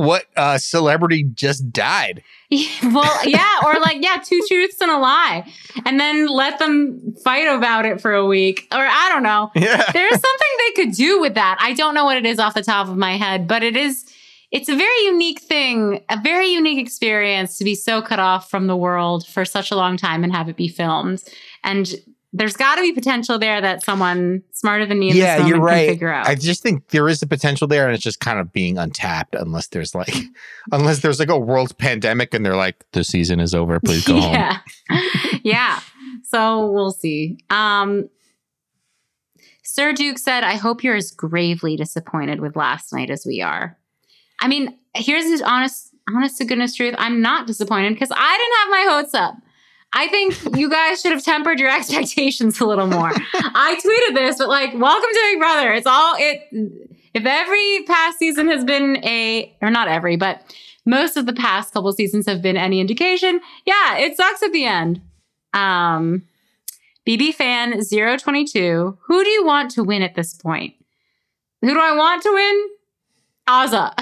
what 0.00 0.24
uh, 0.36 0.58
celebrity 0.58 1.24
just 1.24 1.72
died. 1.72 2.22
well, 2.50 3.28
yeah, 3.28 3.60
or 3.64 3.74
like, 3.80 3.98
yeah, 4.00 4.16
two 4.24 4.40
truths 4.48 4.80
and 4.80 4.90
a 4.90 4.98
lie. 4.98 5.46
And 5.84 6.00
then 6.00 6.26
let 6.26 6.58
them 6.58 7.14
fight 7.22 7.46
about 7.46 7.86
it 7.86 8.00
for 8.00 8.14
a 8.14 8.26
week. 8.26 8.66
Or 8.72 8.80
I 8.80 9.08
don't 9.10 9.22
know. 9.22 9.50
Yeah. 9.60 9.90
There's 9.92 10.10
something 10.10 10.48
they 10.58 10.84
could 10.84 10.94
do 10.94 11.20
with 11.20 11.34
that. 11.34 11.58
I 11.60 11.74
don't 11.74 11.94
know 11.94 12.06
what 12.06 12.16
it 12.16 12.24
is 12.24 12.38
off 12.38 12.54
the 12.54 12.62
top 12.62 12.88
of 12.88 12.96
my 12.96 13.16
head, 13.16 13.46
but 13.46 13.62
it 13.62 13.76
is 13.76 14.10
it's 14.50 14.68
a 14.68 14.74
very 14.74 15.04
unique 15.04 15.40
thing, 15.40 16.02
a 16.08 16.18
very 16.20 16.48
unique 16.48 16.78
experience 16.78 17.58
to 17.58 17.64
be 17.64 17.74
so 17.74 18.00
cut 18.00 18.18
off 18.18 18.50
from 18.50 18.66
the 18.66 18.76
world 18.76 19.26
for 19.26 19.44
such 19.44 19.70
a 19.70 19.76
long 19.76 19.96
time 19.96 20.24
and 20.24 20.34
have 20.34 20.48
it 20.48 20.56
be 20.56 20.66
filmed. 20.66 21.22
And 21.62 21.94
there's 22.32 22.56
got 22.56 22.76
to 22.76 22.82
be 22.82 22.92
potential 22.92 23.38
there 23.38 23.60
that 23.60 23.82
someone 23.82 24.42
smarter 24.52 24.86
than 24.86 24.98
me 25.00 25.10
in 25.10 25.16
yeah, 25.16 25.38
this 25.38 25.48
you're 25.48 25.58
moment 25.58 25.70
can 25.70 25.78
right. 25.78 25.88
figure 25.88 26.12
out. 26.12 26.28
I 26.28 26.36
just 26.36 26.62
think 26.62 26.88
there 26.88 27.08
is 27.08 27.22
a 27.22 27.26
potential 27.26 27.66
there, 27.66 27.86
and 27.86 27.94
it's 27.94 28.04
just 28.04 28.20
kind 28.20 28.38
of 28.38 28.52
being 28.52 28.78
untapped 28.78 29.34
unless 29.34 29.68
there's 29.68 29.94
like, 29.94 30.14
unless 30.72 31.00
there's 31.00 31.18
like 31.18 31.28
a 31.28 31.38
world 31.38 31.76
pandemic 31.78 32.32
and 32.32 32.46
they're 32.46 32.56
like, 32.56 32.84
the 32.92 33.02
season 33.02 33.40
is 33.40 33.54
over, 33.54 33.80
please 33.80 34.06
go 34.06 34.20
home. 34.20 34.34
yeah. 34.34 34.58
yeah. 35.42 35.80
So 36.22 36.70
we'll 36.70 36.92
see. 36.92 37.38
Um, 37.50 38.08
Sir 39.64 39.92
Duke 39.92 40.18
said, 40.18 40.44
I 40.44 40.54
hope 40.54 40.84
you're 40.84 40.96
as 40.96 41.10
gravely 41.10 41.76
disappointed 41.76 42.40
with 42.40 42.54
last 42.54 42.92
night 42.92 43.10
as 43.10 43.24
we 43.26 43.40
are. 43.40 43.76
I 44.40 44.48
mean, 44.48 44.78
here's 44.94 45.24
his 45.24 45.42
honest, 45.42 45.94
honest 46.08 46.38
to 46.38 46.44
goodness 46.44 46.76
truth. 46.76 46.94
I'm 46.98 47.20
not 47.20 47.46
disappointed 47.46 47.94
because 47.94 48.10
I 48.14 48.36
didn't 48.36 48.56
have 48.58 48.70
my 48.70 48.96
hopes 48.96 49.14
up. 49.14 49.34
I 49.92 50.08
think 50.08 50.56
you 50.56 50.70
guys 50.70 51.00
should 51.00 51.12
have 51.12 51.24
tempered 51.24 51.58
your 51.58 51.70
expectations 51.76 52.60
a 52.60 52.66
little 52.66 52.86
more. 52.86 53.10
I 53.12 53.78
tweeted 53.84 54.14
this, 54.14 54.38
but 54.38 54.48
like, 54.48 54.72
welcome 54.74 55.10
to 55.10 55.20
Big 55.32 55.38
Brother. 55.38 55.72
It's 55.72 55.86
all 55.86 56.14
it. 56.18 56.48
If 57.12 57.26
every 57.26 57.84
past 57.86 58.18
season 58.18 58.48
has 58.48 58.64
been 58.64 59.04
a, 59.04 59.52
or 59.60 59.70
not 59.70 59.88
every, 59.88 60.16
but 60.16 60.42
most 60.86 61.16
of 61.16 61.26
the 61.26 61.32
past 61.32 61.74
couple 61.74 61.92
seasons 61.92 62.26
have 62.26 62.40
been 62.40 62.56
any 62.56 62.80
indication, 62.80 63.40
yeah, 63.66 63.96
it 63.98 64.16
sucks 64.16 64.42
at 64.44 64.52
the 64.52 64.64
end. 64.64 65.00
Um, 65.52 66.22
BB 67.06 67.34
fan 67.34 67.80
022, 67.84 68.98
who 69.02 69.24
do 69.24 69.28
you 69.30 69.44
want 69.44 69.72
to 69.72 69.82
win 69.82 70.02
at 70.02 70.14
this 70.14 70.34
point? 70.34 70.74
Who 71.62 71.74
do 71.74 71.80
I 71.80 71.96
want 71.96 72.22
to 72.22 72.32
win? 72.32 72.68
Azah. 73.48 73.92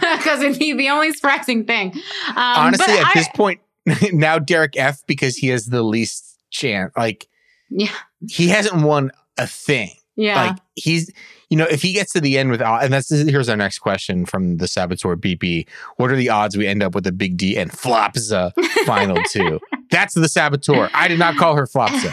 Because 0.00 0.40
it'd 0.42 0.58
be 0.60 0.72
the 0.74 0.88
only 0.90 1.12
surprising 1.12 1.64
thing. 1.64 1.92
Um, 2.28 2.34
Honestly, 2.36 2.94
at 2.98 3.06
I- 3.06 3.12
this 3.14 3.28
point, 3.34 3.60
now 4.12 4.38
Derek 4.38 4.76
F 4.76 5.00
because 5.06 5.36
he 5.36 5.48
has 5.48 5.66
the 5.66 5.82
least 5.82 6.38
chance. 6.50 6.92
Like 6.96 7.28
Yeah. 7.68 7.90
he 8.28 8.48
hasn't 8.48 8.82
won 8.84 9.10
a 9.38 9.46
thing. 9.46 9.90
Yeah. 10.16 10.48
Like 10.48 10.56
he's, 10.74 11.10
you 11.48 11.56
know, 11.56 11.64
if 11.70 11.80
he 11.82 11.92
gets 11.92 12.12
to 12.12 12.20
the 12.20 12.36
end 12.36 12.50
with, 12.50 12.60
and 12.60 12.92
that's 12.92 13.08
here's 13.08 13.48
our 13.48 13.56
next 13.56 13.78
question 13.78 14.26
from 14.26 14.58
the 14.58 14.68
Saboteur 14.68 15.16
BP. 15.16 15.66
What 15.96 16.10
are 16.10 16.16
the 16.16 16.28
odds 16.28 16.56
we 16.58 16.66
end 16.66 16.82
up 16.82 16.94
with 16.94 17.06
a 17.06 17.12
Big 17.12 17.36
D 17.38 17.56
and 17.56 17.70
Flopza 17.70 18.52
final 18.86 19.16
two? 19.30 19.58
That's 19.90 20.14
the 20.14 20.28
Saboteur. 20.28 20.90
I 20.92 21.08
did 21.08 21.18
not 21.18 21.36
call 21.36 21.56
her 21.56 21.66
Flopza. 21.66 22.12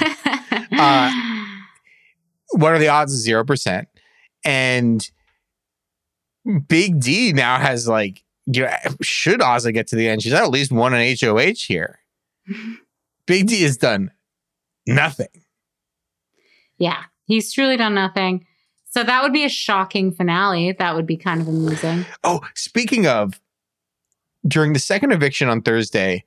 uh, 0.79 1.11
What 2.51 2.73
are 2.73 2.79
the 2.79 2.87
odds? 2.87 3.11
Zero 3.11 3.43
percent. 3.43 3.89
And 4.45 5.07
Big 6.67 6.99
D 7.01 7.33
now 7.33 7.57
has 7.59 7.87
like, 7.87 8.23
you 8.47 8.67
should 9.01 9.41
Azah 9.41 9.73
get 9.73 9.87
to 9.87 9.95
the 9.95 10.07
end, 10.07 10.23
she's 10.23 10.33
at 10.33 10.49
least 10.49 10.71
won 10.71 10.93
an 10.93 11.15
HOH 11.19 11.65
here. 11.67 11.99
Big 13.27 13.47
D 13.47 13.61
has 13.63 13.77
done 13.77 14.11
nothing. 14.85 15.27
yeah. 16.77 17.03
He's 17.25 17.51
truly 17.51 17.75
done 17.75 17.93
nothing. 17.93 18.45
So 18.89 19.03
that 19.03 19.21
would 19.21 19.33
be 19.33 19.43
a 19.43 19.49
shocking 19.49 20.13
finale. 20.13 20.71
That 20.71 20.95
would 20.95 21.05
be 21.05 21.17
kind 21.17 21.41
of 21.41 21.47
amusing. 21.49 22.05
Oh, 22.23 22.39
speaking 22.55 23.05
of, 23.05 23.41
during 24.47 24.71
the 24.71 24.79
second 24.79 25.11
eviction 25.11 25.49
on 25.49 25.61
Thursday, 25.61 26.23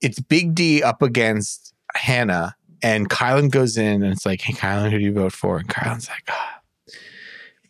it's 0.00 0.18
Big 0.18 0.56
D 0.56 0.82
up 0.82 1.00
against 1.00 1.72
Hannah, 1.94 2.56
and 2.82 3.08
Kyland 3.08 3.52
goes 3.52 3.76
in 3.76 4.02
and 4.02 4.12
it's 4.12 4.26
like, 4.26 4.40
hey, 4.40 4.52
Kyland, 4.52 4.90
who 4.90 4.98
do 4.98 5.04
you 5.04 5.12
vote 5.12 5.32
for? 5.32 5.58
And 5.58 5.68
Kyland's 5.68 6.08
like, 6.08 6.24
ah, 6.28 6.60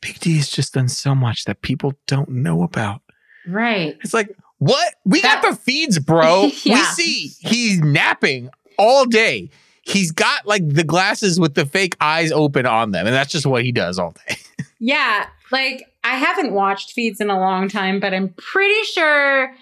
Big 0.01 0.18
D 0.18 0.36
has 0.38 0.49
just 0.49 0.72
done 0.72 0.88
so 0.88 1.14
much 1.14 1.45
that 1.45 1.61
people 1.61 1.93
don't 2.07 2.30
know 2.30 2.62
about. 2.62 3.01
Right. 3.47 3.99
It's 4.03 4.14
like, 4.14 4.36
what? 4.59 4.95
We 5.05 5.20
got 5.20 5.43
the 5.43 5.57
feeds, 5.57 5.99
bro. 5.99 6.43
We 6.64 6.76
see 6.76 7.32
he's 7.40 7.80
napping 7.80 8.51
all 8.78 9.05
day. 9.07 9.51
He's 9.82 10.12
got 10.12 10.47
like 10.47 10.68
the 10.68 10.84
glasses 10.84 11.40
with 11.40 11.55
the 11.55 11.66
fake 11.66 11.97
eyes 12.01 12.30
open 12.30 12.66
on 12.66 12.93
them, 12.93 13.07
and 13.07 13.14
that's 13.14 13.32
just 13.32 13.47
what 13.47 13.64
he 13.64 13.72
does 13.72 13.99
all 13.99 14.14
day. 14.28 14.36
Yeah. 14.84 15.28
Like, 15.53 15.84
I 16.03 16.16
haven't 16.16 16.53
watched 16.53 16.90
feeds 16.90 17.20
in 17.20 17.30
a 17.30 17.38
long 17.38 17.68
time, 17.68 18.01
but 18.01 18.12
I'm 18.12 18.30
pretty 18.30 18.82
sure 18.86 19.55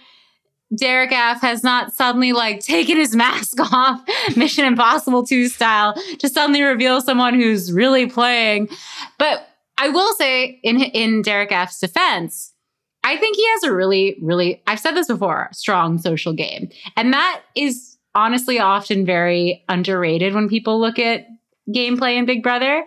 Derek 0.74 1.12
F 1.12 1.42
has 1.42 1.62
not 1.62 1.92
suddenly 1.92 2.32
like 2.32 2.60
taken 2.60 2.96
his 2.96 3.14
mask 3.24 3.60
off, 3.60 4.02
Mission 4.34 4.64
Impossible 4.64 5.26
2 5.26 5.48
style, 5.48 5.94
to 6.20 6.28
suddenly 6.28 6.62
reveal 6.62 7.02
someone 7.02 7.34
who's 7.34 7.70
really 7.70 8.06
playing. 8.06 8.70
But 9.18 9.46
I 9.76 9.90
will 9.90 10.14
say, 10.14 10.58
in 10.62 10.80
in 10.80 11.20
Derek 11.20 11.52
F's 11.52 11.80
defense, 11.80 12.54
I 13.02 13.16
think 13.16 13.36
he 13.36 13.46
has 13.48 13.62
a 13.64 13.72
really, 13.72 14.18
really, 14.20 14.62
I've 14.66 14.80
said 14.80 14.92
this 14.92 15.06
before, 15.06 15.48
strong 15.52 15.98
social 15.98 16.32
game. 16.32 16.68
And 16.96 17.12
that 17.12 17.42
is 17.54 17.96
honestly 18.14 18.58
often 18.58 19.06
very 19.06 19.64
underrated 19.68 20.34
when 20.34 20.48
people 20.48 20.80
look 20.80 20.98
at 20.98 21.26
gameplay 21.68 22.16
in 22.16 22.26
Big 22.26 22.42
Brother. 22.42 22.84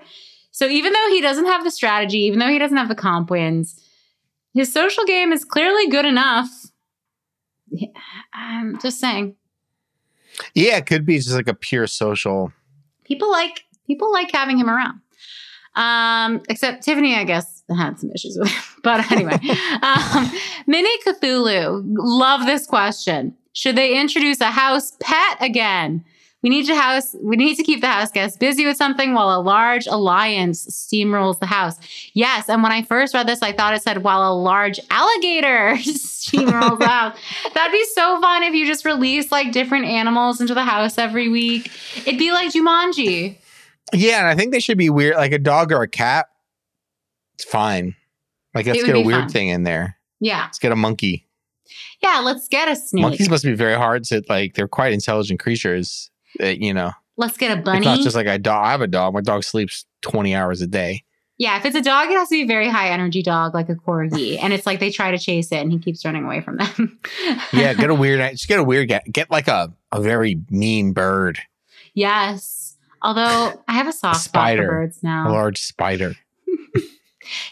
So 0.51 0.67
even 0.67 0.93
though 0.93 1.07
he 1.09 1.21
doesn't 1.21 1.45
have 1.45 1.63
the 1.63 1.71
strategy, 1.71 2.19
even 2.19 2.39
though 2.39 2.47
he 2.47 2.59
doesn't 2.59 2.77
have 2.77 2.89
the 2.89 2.95
comp 2.95 3.31
wins, 3.31 3.81
his 4.53 4.71
social 4.71 5.03
game 5.05 5.33
is 5.33 5.43
clearly 5.43 5.89
good 5.89 6.05
enough. 6.05 6.49
I'm 8.33 8.79
just 8.79 8.99
saying. 8.99 9.35
Yeah, 10.53 10.77
it 10.77 10.85
could 10.85 11.05
be 11.05 11.17
just 11.17 11.31
like 11.31 11.47
a 11.47 11.53
pure 11.53 11.87
social. 11.87 12.51
People 13.03 13.31
like 13.31 13.63
people 13.87 14.11
like 14.11 14.31
having 14.31 14.57
him 14.57 14.69
around. 14.69 14.99
Um, 15.75 16.41
except 16.49 16.83
Tiffany, 16.83 17.15
I 17.15 17.23
guess, 17.23 17.52
had 17.69 17.99
some 17.99 18.11
issues 18.11 18.37
with 18.39 18.49
him. 18.49 18.63
But 18.83 19.11
anyway, 19.11 19.39
um, 19.81 20.31
Mini 20.67 20.89
Cthulhu, 21.05 21.83
love 21.85 22.45
this 22.45 22.65
question. 22.65 23.35
Should 23.53 23.75
they 23.75 23.99
introduce 23.99 24.41
a 24.41 24.51
house 24.51 24.93
pet 24.99 25.37
again? 25.39 26.03
We 26.43 26.49
need 26.49 26.65
to 26.65 26.75
house. 26.75 27.15
We 27.23 27.37
need 27.37 27.55
to 27.55 27.63
keep 27.63 27.79
the 27.79 27.87
house 27.87 28.11
guests 28.11 28.37
busy 28.37 28.65
with 28.65 28.75
something 28.75 29.13
while 29.13 29.39
a 29.39 29.41
large 29.41 29.87
alliance 29.87 30.67
steamrolls 30.67 31.39
the 31.39 31.45
house. 31.45 31.77
Yes, 32.13 32.49
and 32.49 32.61
when 32.61 32.73
I 32.73 32.83
first 32.83 33.13
read 33.13 33.27
this, 33.27 33.41
I 33.41 33.53
thought 33.53 33.73
it 33.73 33.81
said 33.81 34.03
while 34.03 34.29
a 34.29 34.35
large 34.35 34.77
alligator 34.89 35.75
steamrolls 35.77 36.79
the 36.79 36.87
house. 36.87 37.17
That'd 37.55 37.71
be 37.71 37.85
so 37.93 38.19
fun 38.19 38.43
if 38.43 38.53
you 38.53 38.65
just 38.65 38.83
release 38.83 39.31
like 39.31 39.53
different 39.53 39.85
animals 39.85 40.41
into 40.41 40.53
the 40.53 40.65
house 40.65 40.97
every 40.97 41.29
week. 41.29 41.71
It'd 42.05 42.19
be 42.19 42.33
like 42.33 42.51
Jumanji. 42.51 43.37
Yeah, 43.93 44.19
and 44.19 44.27
I 44.27 44.35
think 44.35 44.51
they 44.51 44.59
should 44.59 44.77
be 44.77 44.89
weird, 44.89 45.15
like 45.15 45.31
a 45.31 45.39
dog 45.39 45.71
or 45.71 45.81
a 45.81 45.87
cat. 45.87 46.27
It's 47.43 47.51
fine. 47.51 47.95
Like 48.55 48.65
let's 48.67 48.83
get 48.83 48.95
a 48.95 49.01
weird 49.01 49.21
fun. 49.23 49.29
thing 49.29 49.47
in 49.49 49.63
there. 49.63 49.97
Yeah, 50.19 50.43
Let's 50.43 50.59
get 50.59 50.71
a 50.71 50.75
monkey. 50.75 51.27
yeah. 52.01 52.19
Let's 52.23 52.47
get 52.47 52.69
a 52.69 52.75
snake. 52.75 53.01
Monkeys 53.01 53.29
must 53.29 53.43
be 53.43 53.53
very 53.53 53.75
hard 53.75 54.03
to 54.05 54.23
like. 54.29 54.53
They're 54.55 54.67
quite 54.69 54.93
intelligent 54.93 55.39
creatures. 55.39 56.09
That, 56.39 56.59
you 56.59 56.73
know, 56.73 56.91
Let's 57.17 57.35
get 57.37 57.51
a 57.51 57.55
it's 57.59 57.65
bunny. 57.65 57.85
not 57.85 57.99
just 57.99 58.15
like 58.15 58.27
a 58.27 58.37
dog. 58.39 58.65
I 58.65 58.71
have 58.71 58.81
a 58.81 58.87
dog. 58.87 59.13
My 59.13 59.21
dog 59.21 59.43
sleeps 59.43 59.85
twenty 60.01 60.33
hours 60.33 60.61
a 60.61 60.67
day. 60.67 61.03
yeah, 61.37 61.57
if 61.57 61.65
it's 61.65 61.75
a 61.75 61.81
dog, 61.81 62.09
it 62.09 62.13
has 62.17 62.29
to 62.29 62.35
be 62.35 62.43
a 62.43 62.47
very 62.47 62.69
high 62.69 62.89
energy 62.89 63.21
dog, 63.21 63.53
like 63.53 63.67
a 63.69 63.75
corgi. 63.75 64.39
and 64.41 64.53
it's 64.53 64.65
like 64.65 64.79
they 64.79 64.91
try 64.91 65.11
to 65.11 65.17
chase 65.17 65.51
it, 65.51 65.57
and 65.57 65.71
he 65.71 65.79
keeps 65.79 66.05
running 66.05 66.23
away 66.23 66.39
from 66.41 66.57
them. 66.57 66.99
Yeah, 67.53 67.73
get 67.73 67.89
a 67.89 67.95
weird. 67.95 68.19
Just 68.31 68.47
get 68.47 68.59
a 68.59 68.63
weird. 68.63 68.87
Get, 68.87 69.11
get 69.11 69.29
like 69.29 69.47
a 69.47 69.73
a 69.91 69.99
very 70.01 70.39
mean 70.49 70.93
bird, 70.93 71.39
yes. 71.93 72.77
Although 73.01 73.61
I 73.67 73.73
have 73.73 73.87
a 73.87 73.91
soft 73.91 74.21
spot 74.21 74.29
spider. 74.31 74.63
for 74.65 74.69
birds 74.69 75.03
now. 75.03 75.25
a 75.25 75.27
now. 75.27 75.33
large 75.33 75.61
spider. 75.61 76.15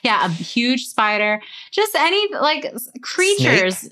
Yeah, 0.03 0.25
a 0.25 0.29
huge 0.29 0.85
spider. 0.87 1.41
Just 1.71 1.95
any 1.95 2.33
like 2.33 2.71
creatures. 3.01 3.89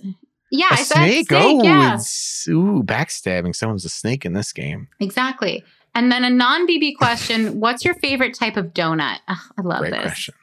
Yeah, 0.52 0.68
a 0.72 0.74
I 0.74 0.76
said 0.78 0.96
snake. 0.96 1.28
snake. 1.28 1.42
oh, 1.46 1.64
yeah, 1.64 1.96
it's, 1.96 2.48
ooh, 2.48 2.82
backstabbing. 2.84 3.56
Someone's 3.56 3.86
a 3.86 3.90
snake 3.90 4.26
in 4.26 4.34
this 4.34 4.52
game. 4.54 4.88
exactly. 5.00 5.64
And 5.96 6.12
then 6.12 6.24
a 6.24 6.30
non 6.30 6.68
BB 6.68 6.98
question: 6.98 7.60
What's 7.62 7.84
your 7.86 7.94
favorite 7.96 8.34
type 8.34 8.58
of 8.58 8.74
donut? 8.74 9.18
Ugh, 9.28 9.38
I 9.58 9.62
love 9.62 9.80
Great 9.80 9.92
this. 9.94 10.02
question. 10.02 10.36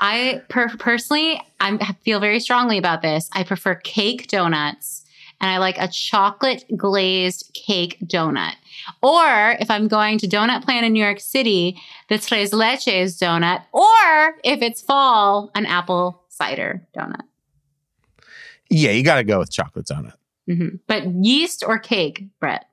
I 0.00 0.42
per- 0.50 0.76
personally, 0.78 1.40
I'm- 1.60 1.78
I 1.80 1.94
feel 2.04 2.20
very 2.20 2.40
strongly 2.40 2.76
about 2.78 3.00
this. 3.02 3.30
I 3.32 3.42
prefer 3.44 3.74
cake 3.76 4.28
donuts, 4.28 5.04
and 5.40 5.50
I 5.50 5.58
like 5.58 5.76
a 5.78 5.88
chocolate 5.88 6.64
glazed 6.76 7.50
cake 7.54 7.98
donut. 8.04 8.54
Or 9.02 9.56
if 9.60 9.70
I'm 9.70 9.88
going 9.88 10.18
to 10.18 10.26
Doughnut 10.26 10.64
Plant 10.64 10.86
in 10.86 10.92
New 10.92 11.02
York 11.02 11.20
City, 11.20 11.80
the 12.08 12.18
Tres 12.18 12.52
Leches 12.52 13.18
donut. 13.18 13.62
Or 13.72 14.38
if 14.44 14.62
it's 14.62 14.82
fall, 14.82 15.50
an 15.54 15.66
apple 15.66 16.22
cider 16.28 16.86
donut. 16.96 17.22
Yeah, 18.70 18.90
you 18.90 19.02
got 19.02 19.16
to 19.16 19.24
go 19.24 19.38
with 19.38 19.50
chocolate 19.50 19.86
donut. 19.86 20.14
Mhm. 20.48 20.80
But 20.86 21.06
yeast 21.24 21.64
or 21.66 21.78
cake, 21.78 22.24
Brett? 22.40 22.66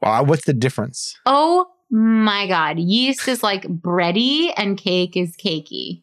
Well, 0.00 0.26
what's 0.26 0.44
the 0.44 0.52
difference? 0.52 1.18
Oh 1.26 1.66
my 1.90 2.46
God. 2.46 2.78
Yeast 2.78 3.28
is 3.28 3.42
like 3.42 3.64
bready 3.64 4.52
and 4.56 4.78
cake 4.78 5.16
is 5.16 5.36
cakey. 5.36 6.01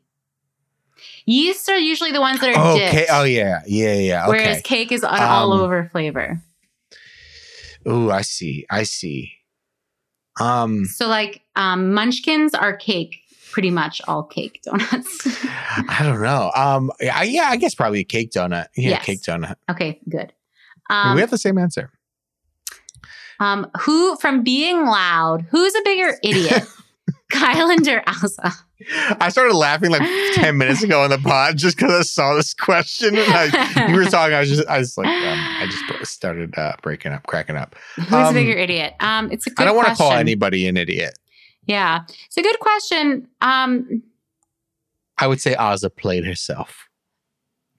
Yeasts 1.25 1.69
are 1.69 1.77
usually 1.77 2.11
the 2.11 2.21
ones 2.21 2.39
that 2.41 2.55
are 2.55 2.71
Okay. 2.73 2.91
dipped, 2.91 3.09
Oh 3.11 3.23
yeah. 3.23 3.61
Yeah. 3.67 3.93
Yeah. 3.95 4.27
Okay. 4.27 4.37
whereas 4.37 4.61
cake 4.61 4.91
is 4.91 5.03
all 5.03 5.53
Um, 5.53 5.59
over 5.61 5.89
flavor. 5.91 6.41
Ooh, 7.87 8.11
I 8.11 8.21
see. 8.21 8.65
I 8.69 8.83
see. 8.83 9.31
Um, 10.39 10.85
So 10.85 11.07
like 11.07 11.41
um, 11.55 11.93
Munchkins 11.93 12.53
are 12.53 12.75
cake, 12.75 13.17
pretty 13.51 13.71
much 13.71 14.01
all 14.07 14.23
cake 14.23 14.61
donuts. 14.63 15.27
I 15.45 15.99
don't 16.03 16.21
know. 16.21 16.51
Um, 16.55 16.91
I, 17.13 17.23
yeah, 17.23 17.47
I 17.49 17.55
guess 17.57 17.75
probably 17.75 17.99
a 18.01 18.03
cake 18.05 18.31
donut. 18.31 18.67
Yeah, 18.75 18.91
Yes. 18.91 19.05
cake 19.05 19.21
donut. 19.21 19.55
okay, 19.69 19.99
good. 20.09 20.33
Um, 20.89 21.15
we 21.15 21.21
have 21.21 21.29
the 21.29 21.37
same 21.37 21.57
answer. 21.57 21.91
um, 23.39 23.69
who 23.81 24.15
from 24.17 24.43
being 24.43 24.85
loud? 24.85 25.45
Who's 25.51 25.75
a 25.75 25.81
bigger 25.83 26.17
idiot, 26.23 26.63
Kyland 27.31 27.87
or 27.87 28.03
Elsa? 28.07 28.53
I 29.19 29.29
started 29.29 29.53
laughing 29.55 29.91
like 29.91 30.01
ten 30.35 30.57
minutes 30.57 30.83
ago 30.83 31.01
on 31.03 31.09
the 31.09 31.17
pod 31.17 31.57
just 31.57 31.75
because 31.77 31.91
I 31.91 32.01
saw 32.01 32.33
this 32.33 32.53
question 32.53 33.17
and 33.17 33.25
I, 33.27 33.87
you 33.89 33.95
were 33.95 34.05
talking. 34.05 34.33
I 34.35 34.39
was 34.39 34.49
just, 34.49 34.67
I 34.67 34.79
was 34.79 34.97
like, 34.97 35.07
um, 35.07 35.13
I 35.37 35.67
just 35.69 36.11
started 36.13 36.57
uh, 36.57 36.73
breaking 36.81 37.11
up, 37.11 37.25
cracking 37.27 37.55
up. 37.57 37.75
Who's 37.95 38.11
Um, 38.13 38.27
a 38.27 38.33
bigger 38.33 38.57
idiot? 38.57 38.93
Um, 38.99 39.31
it's 39.31 39.45
a 39.47 39.49
good 39.49 39.61
I 39.63 39.65
don't 39.65 39.75
want 39.75 39.89
to 39.89 39.95
call 39.95 40.13
anybody 40.13 40.67
an 40.67 40.77
idiot. 40.77 41.17
Yeah, 41.65 42.01
it's 42.25 42.37
a 42.37 42.41
good 42.41 42.57
question. 42.59 43.27
Um, 43.41 44.01
I 45.17 45.27
would 45.27 45.41
say 45.41 45.55
Azah 45.55 45.93
played 45.95 46.25
herself 46.25 46.87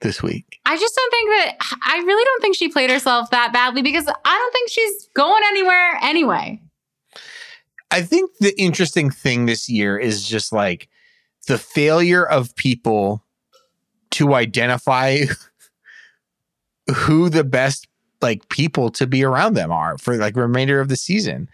this 0.01 0.21
week. 0.21 0.59
I 0.65 0.77
just 0.77 0.95
don't 0.95 1.11
think 1.11 1.29
that 1.31 1.77
I 1.87 1.97
really 1.97 2.23
don't 2.23 2.41
think 2.41 2.55
she 2.55 2.69
played 2.69 2.89
herself 2.91 3.31
that 3.31 3.51
badly 3.51 3.81
because 3.81 4.07
I 4.07 4.11
don't 4.37 4.53
think 4.53 4.69
she's 4.69 5.09
going 5.15 5.41
anywhere 5.47 5.97
anyway. 6.03 6.61
I 7.91 8.01
think 8.01 8.31
the 8.39 8.59
interesting 8.59 9.09
thing 9.11 9.45
this 9.45 9.67
year 9.69 9.97
is 9.97 10.27
just 10.27 10.51
like 10.53 10.87
the 11.47 11.57
failure 11.57 12.25
of 12.25 12.55
people 12.55 13.23
to 14.11 14.33
identify 14.33 15.19
who 16.95 17.29
the 17.29 17.43
best 17.43 17.87
like 18.21 18.47
people 18.49 18.89
to 18.91 19.07
be 19.07 19.23
around 19.23 19.55
them 19.55 19.71
are 19.71 19.97
for 19.97 20.15
like 20.17 20.35
remainder 20.35 20.79
of 20.79 20.87
the 20.89 20.95
season. 20.95 21.49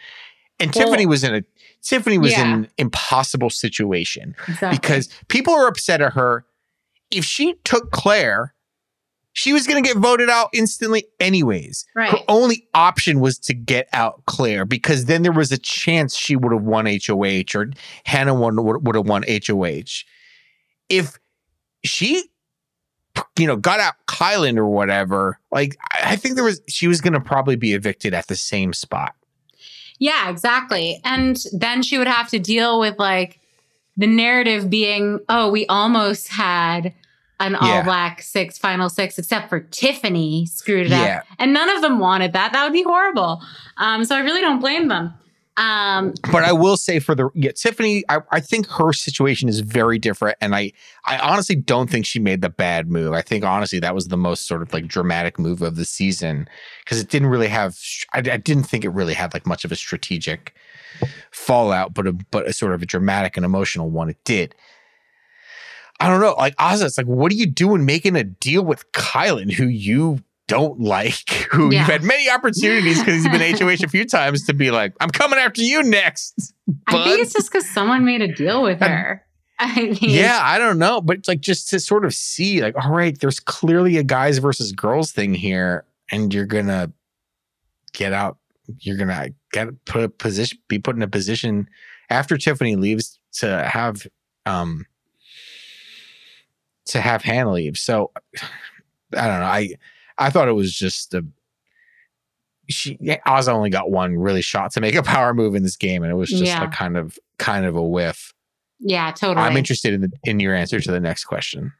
And 0.59 0.73
Well- 0.75 0.85
Tiffany 0.85 1.05
was 1.05 1.23
in 1.23 1.35
a 1.35 1.41
Tiffany 1.83 2.17
was 2.17 2.33
in 2.33 2.47
an 2.47 2.67
impossible 2.77 3.49
situation 3.49 4.35
Exactly. 4.47 4.77
because 4.77 5.09
people 5.29 5.53
are 5.53 5.67
upset 5.67 6.01
at 6.01 6.13
her. 6.13 6.45
If 7.11 7.23
she 7.23 7.53
took 7.63 7.91
Claire, 7.91 8.53
she 9.37 9.53
was 9.53 9.67
going 9.67 9.81
to 9.81 9.87
get 9.87 9.97
voted 9.97 10.31
out 10.31 10.49
instantly 10.51 11.05
anyways. 11.19 11.85
Her 12.09 12.17
only 12.27 12.67
option 12.73 13.19
was 13.19 13.37
to 13.41 13.53
get 13.53 13.87
out 13.93 14.25
Claire 14.25 14.65
because 14.65 15.05
then 15.05 15.21
there 15.21 15.31
was 15.31 15.51
a 15.51 15.59
chance 15.59 16.17
she 16.17 16.35
would 16.35 16.51
have 16.51 16.63
won 16.63 16.87
HOH 16.87 17.53
or 17.53 17.67
Hannah 18.03 18.33
won, 18.33 18.63
would, 18.63 18.87
would 18.87 18.95
have 18.95 19.07
won 19.07 19.23
HOH. 19.29 20.01
If 20.89 21.19
she, 21.83 22.23
you 23.37 23.45
know, 23.45 23.57
got 23.57 23.79
out 23.79 23.93
Kyland 24.07 24.57
or 24.57 24.65
whatever, 24.65 25.39
like 25.51 25.77
I 25.91 26.13
I 26.13 26.15
think 26.15 26.33
there 26.33 26.43
was, 26.43 26.59
she 26.67 26.87
was 26.87 26.99
going 26.99 27.13
to 27.13 27.21
probably 27.21 27.55
be 27.55 27.73
evicted 27.73 28.15
at 28.15 28.25
the 28.25 28.35
same 28.35 28.73
spot. 28.73 29.13
yeah, 29.99 30.31
exactly. 30.31 30.99
And 31.03 31.37
then 31.53 31.83
she 31.83 31.99
would 31.99 32.07
have 32.07 32.29
to 32.29 32.39
deal 32.39 32.79
with 32.79 32.97
like 32.97 33.39
the 33.97 34.07
narrative 34.07 34.67
being, 34.71 35.19
oh, 35.29 35.51
we 35.51 35.67
almost 35.67 36.29
had 36.29 36.95
an 37.39 37.55
all 37.55 37.67
Yeah. 37.67 37.83
black 37.83 38.21
six 38.21 38.57
final 38.57 38.89
six, 38.89 39.17
except 39.19 39.49
for 39.49 39.59
Tiffany 39.59 40.45
screwed 40.47 40.87
it 40.87 40.91
Yeah. 40.91 41.17
up, 41.19 41.23
and 41.39 41.53
none 41.53 41.69
of 41.69 41.81
them 41.81 41.99
wanted 41.99 42.33
that. 42.33 42.53
That 42.53 42.63
would 42.63 42.73
be 42.73 42.83
horrible. 42.83 43.41
Um, 43.77 44.03
so 44.05 44.15
I 44.15 44.19
really 44.19 44.41
don't 44.41 44.59
blame 44.59 44.87
them. 44.87 45.13
Um, 45.59 46.13
But 46.31 46.43
I 46.43 46.51
will 46.51 46.77
say 46.77 46.99
for 46.99 47.15
the 47.15 47.29
yeah, 47.33 47.49
Tiffany, 47.51 48.03
I, 48.09 48.19
I 48.31 48.39
think 48.39 48.67
her 48.67 48.93
situation 48.93 49.49
is 49.49 49.61
very 49.61 49.97
different, 49.97 50.37
and 50.39 50.55
I 50.55 50.71
I 51.05 51.17
honestly 51.17 51.55
don't 51.55 51.89
think 51.89 52.05
she 52.05 52.19
made 52.19 52.41
the 52.41 52.49
bad 52.49 52.91
move. 52.91 53.13
I 53.13 53.23
think 53.23 53.43
honestly 53.43 53.79
that 53.79 53.95
was 53.95 54.07
the 54.09 54.17
most 54.17 54.45
sort 54.47 54.61
of 54.61 54.71
like 54.71 54.87
dramatic 54.87 55.39
move 55.39 55.63
of 55.63 55.75
the 55.75 55.85
season 55.85 56.47
because 56.85 56.99
it 57.01 57.09
didn't 57.09 57.29
really 57.29 57.47
have. 57.47 57.75
I, 58.13 58.19
I 58.19 58.37
didn't 58.37 58.65
think 58.65 58.85
it 58.85 58.89
really 58.89 59.15
had 59.15 59.33
like 59.33 59.47
much 59.47 59.65
of 59.65 59.71
a 59.71 59.75
strategic 59.75 60.53
fallout, 61.31 61.93
but 61.93 62.05
a 62.07 62.13
but 62.13 62.47
a 62.47 62.53
sort 62.53 62.73
of 62.73 62.83
a 62.83 62.85
dramatic 62.85 63.35
and 63.35 63.45
emotional 63.45 63.89
one. 63.89 64.09
It 64.09 64.23
did. 64.25 64.53
I 65.99 66.07
don't 66.07 66.21
know, 66.21 66.35
like 66.37 66.55
Azah. 66.57 66.85
It's 66.85 66.97
like, 66.97 67.07
what 67.07 67.31
are 67.31 67.35
you 67.35 67.45
doing 67.47 67.85
making 67.85 68.15
a 68.15 68.23
deal 68.23 68.63
with 68.63 68.89
Kyland, 68.91 69.51
who 69.53 69.65
you 69.67 70.19
don't 70.47 70.79
like, 70.79 71.29
who 71.51 71.71
Yeah. 71.73 71.79
you've 71.81 71.89
had 71.89 72.03
many 72.03 72.29
opportunities 72.29 72.99
because 72.99 73.15
he's 73.23 73.29
been 73.29 73.57
HOH 73.59 73.83
a 73.83 73.89
few 73.89 74.05
times 74.05 74.45
to 74.45 74.53
be 74.53 74.71
like, 74.71 74.93
I'm 74.99 75.09
coming 75.09 75.39
after 75.39 75.61
you 75.61 75.83
next. 75.83 76.53
I 76.87 77.03
think 77.03 77.21
it's 77.21 77.33
just 77.33 77.51
because 77.51 77.69
someone 77.69 78.05
made 78.05 78.21
a 78.21 78.33
deal 78.33 78.61
with 78.63 78.79
her. 78.79 79.23
I 79.59 79.75
mean, 79.81 79.97
Yeah, 80.01 80.39
I 80.41 80.59
don't 80.59 80.77
know, 80.77 81.01
but 81.01 81.27
like 81.27 81.39
just 81.41 81.69
to 81.71 81.79
sort 81.79 82.05
of 82.05 82.13
see, 82.13 82.61
like, 82.61 82.75
all 82.81 82.91
right, 82.91 83.19
there's 83.19 83.39
clearly 83.39 83.97
a 83.97 84.03
guys 84.03 84.37
versus 84.37 84.71
girls 84.71 85.11
thing 85.11 85.33
here, 85.33 85.83
and 86.11 86.31
you're 86.31 86.45
gonna 86.45 86.91
get 87.93 88.13
out. 88.13 88.37
You're 88.81 88.97
gonna 88.97 89.29
get 89.53 89.69
put 89.85 90.03
a 90.03 90.09
position, 90.09 90.59
be 90.67 90.77
put 90.77 90.95
in 90.95 91.01
a 91.01 91.07
position 91.07 91.67
after 92.11 92.37
Tiffany 92.37 92.75
leaves 92.75 93.17
to 93.39 93.67
have, 93.67 94.05
um, 94.45 94.85
to 96.87 97.01
have 97.01 97.21
Hannah 97.23 97.51
leave. 97.51 97.77
So 97.77 98.11
I 99.15 99.27
don't 99.27 99.39
know. 99.39 99.45
I 99.45 99.69
I 100.17 100.29
thought 100.29 100.47
it 100.47 100.53
was 100.53 100.73
just 100.73 101.13
a. 101.13 101.25
She 102.69 102.97
Oz 103.25 103.47
only 103.47 103.69
got 103.69 103.91
one 103.91 104.17
really 104.17 104.41
shot 104.41 104.71
to 104.73 104.81
make 104.81 104.95
a 104.95 105.03
power 105.03 105.33
move 105.33 105.55
in 105.55 105.63
this 105.63 105.77
game, 105.77 106.03
and 106.03 106.11
it 106.11 106.15
was 106.15 106.29
just 106.29 106.43
Yeah. 106.43 106.61
like 106.61 106.71
kind 106.73 106.97
of 106.97 107.17
kind 107.39 107.65
of 107.65 107.75
a 107.75 107.83
whiff. 107.83 108.33
yeah, 108.79 109.11
totally. 109.11 109.45
I'm 109.45 109.55
interested 109.57 109.93
in 109.93 110.01
the, 110.01 110.11
in 110.23 110.39
your 110.39 110.53
answer 110.53 110.79
to 110.79 110.91
the 110.91 110.99
next 110.99 111.25
question, 111.25 111.71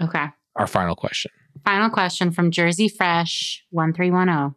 Okay. 0.00 0.26
our 0.56 0.66
final 0.66 0.96
question. 0.96 1.30
Final 1.64 1.90
question 1.90 2.30
from 2.30 2.50
Jersey 2.50 2.88
Fresh 2.88 3.64
1310. 3.70 4.54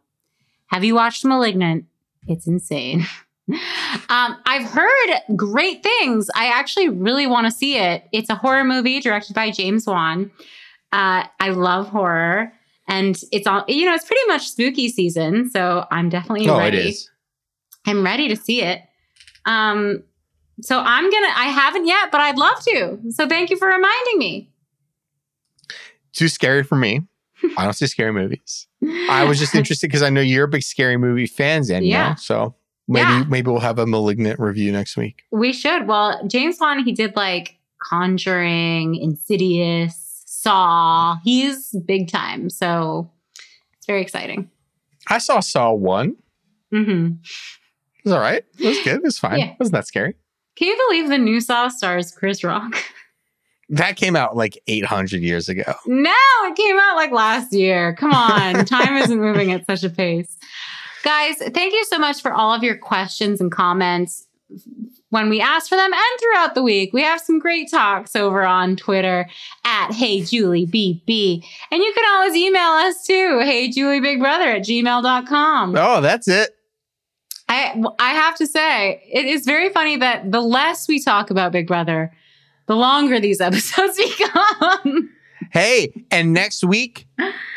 Have 0.68 0.84
you 0.84 0.94
watched 0.94 1.24
Malignant? 1.24 1.84
It's 2.26 2.46
insane. 2.46 3.06
um, 3.48 4.36
I've 4.46 4.64
heard 4.64 5.36
great 5.36 5.82
things. 5.82 6.30
I 6.34 6.46
actually 6.46 6.88
really 6.88 7.26
want 7.26 7.46
to 7.46 7.50
see 7.50 7.76
it. 7.76 8.04
It's 8.12 8.30
a 8.30 8.34
horror 8.34 8.64
movie 8.64 9.00
directed 9.00 9.34
by 9.34 9.50
James 9.50 9.86
Wan. 9.86 10.30
Uh, 10.92 11.24
I 11.40 11.50
love 11.50 11.88
horror. 11.88 12.52
And 12.86 13.16
it's 13.32 13.46
all, 13.46 13.64
you 13.68 13.86
know, 13.86 13.94
it's 13.94 14.04
pretty 14.06 14.26
much 14.28 14.48
spooky 14.48 14.88
season. 14.88 15.50
So 15.50 15.86
I'm 15.90 16.08
definitely 16.08 16.48
Oh, 16.48 16.58
ready. 16.58 16.94
I'm 17.86 18.02
ready 18.04 18.28
to 18.28 18.36
see 18.36 18.62
it. 18.62 18.80
Um, 19.46 20.02
so 20.60 20.78
I'm 20.78 21.10
gonna. 21.10 21.32
I 21.34 21.46
haven't 21.46 21.86
yet, 21.86 22.10
but 22.12 22.20
I'd 22.20 22.38
love 22.38 22.60
to. 22.64 22.98
So 23.10 23.26
thank 23.28 23.50
you 23.50 23.56
for 23.56 23.66
reminding 23.66 24.18
me. 24.18 24.50
Too 26.12 26.28
scary 26.28 26.62
for 26.62 26.76
me. 26.76 27.00
I 27.58 27.64
don't 27.64 27.72
see 27.72 27.86
scary 27.88 28.12
movies. 28.12 28.66
I 29.10 29.24
was 29.24 29.38
just 29.38 29.54
interested 29.56 29.88
because 29.88 30.02
I 30.02 30.10
know 30.10 30.20
you're 30.20 30.44
a 30.44 30.48
big 30.48 30.62
scary 30.62 30.96
movie 30.96 31.26
fan, 31.26 31.62
Danielle. 31.66 31.88
Yeah. 31.90 32.14
So 32.14 32.54
maybe 32.88 33.08
Yeah. 33.10 33.24
maybe 33.28 33.50
we'll 33.50 33.60
have 33.60 33.78
a 33.78 33.86
malignant 33.86 34.38
review 34.40 34.72
next 34.72 34.96
week. 34.96 35.22
We 35.30 35.52
should. 35.52 35.86
Well, 35.86 36.26
James 36.26 36.58
Wan, 36.60 36.84
he 36.84 36.92
did 36.92 37.14
like 37.16 37.58
Conjuring, 37.82 38.94
Insidious, 38.96 40.22
Saw. 40.26 41.16
He's 41.24 41.70
big 41.86 42.08
time. 42.10 42.50
So 42.50 43.10
it's 43.76 43.86
very 43.86 44.02
exciting. 44.02 44.50
I 45.08 45.18
saw 45.18 45.40
Saw 45.40 45.72
one. 45.72 46.16
Mm-hmm. 46.72 47.12
It 47.22 48.04
was 48.04 48.12
all 48.12 48.20
right. 48.20 48.44
It 48.58 48.66
was 48.66 48.78
good. 48.82 48.96
It 48.96 49.02
was 49.02 49.18
fine. 49.18 49.38
Yeah. 49.38 49.46
It 49.52 49.56
wasn't 49.60 49.74
that 49.74 49.86
scary. 49.86 50.14
Can 50.56 50.68
you 50.68 50.76
believe 50.88 51.08
the 51.08 51.18
new 51.18 51.40
Saw 51.40 51.68
stars 51.68 52.10
Chris 52.12 52.42
Rock? 52.44 52.74
That 53.70 53.96
came 53.96 54.14
out 54.14 54.36
like 54.36 54.58
800 54.66 55.22
years 55.22 55.48
ago. 55.48 55.62
no, 55.86 56.12
it 56.44 56.54
came 56.54 56.78
out 56.78 56.96
like 56.96 57.12
last 57.12 57.50
year. 57.54 57.94
Come 57.94 58.12
on. 58.12 58.62
Time 58.66 58.98
isn't 58.98 59.18
moving 59.18 59.52
at 59.52 59.64
such 59.64 59.82
a 59.84 59.88
pace. 59.88 60.36
Guys, 61.04 61.36
thank 61.36 61.74
you 61.74 61.84
so 61.84 61.98
much 61.98 62.22
for 62.22 62.32
all 62.32 62.54
of 62.54 62.62
your 62.62 62.78
questions 62.78 63.38
and 63.38 63.52
comments 63.52 64.26
when 65.10 65.28
we 65.28 65.38
asked 65.38 65.68
for 65.68 65.76
them 65.76 65.92
and 65.92 66.20
throughout 66.20 66.54
the 66.54 66.62
week. 66.62 66.94
We 66.94 67.02
have 67.02 67.20
some 67.20 67.38
great 67.38 67.70
talks 67.70 68.16
over 68.16 68.42
on 68.42 68.74
Twitter 68.74 69.28
at 69.66 69.90
HeyJulieBB. 69.90 71.44
And 71.70 71.82
you 71.82 71.92
can 71.94 72.14
always 72.14 72.34
email 72.34 72.62
us 72.62 73.06
too, 73.06 73.38
HeyJulieBigBrother 73.42 74.56
at 74.56 74.62
gmail.com. 74.62 75.76
Oh, 75.76 76.00
that's 76.00 76.26
it. 76.26 76.56
I, 77.50 77.84
I 77.98 78.10
have 78.14 78.36
to 78.36 78.46
say, 78.46 79.02
it 79.12 79.26
is 79.26 79.44
very 79.44 79.68
funny 79.68 79.98
that 79.98 80.32
the 80.32 80.40
less 80.40 80.88
we 80.88 81.02
talk 81.02 81.28
about 81.28 81.52
Big 81.52 81.66
Brother, 81.66 82.12
the 82.66 82.76
longer 82.76 83.20
these 83.20 83.40
episodes 83.42 83.98
become. 83.98 85.10
Hey, 85.52 86.06
and 86.10 86.32
next 86.32 86.64
week, 86.64 87.06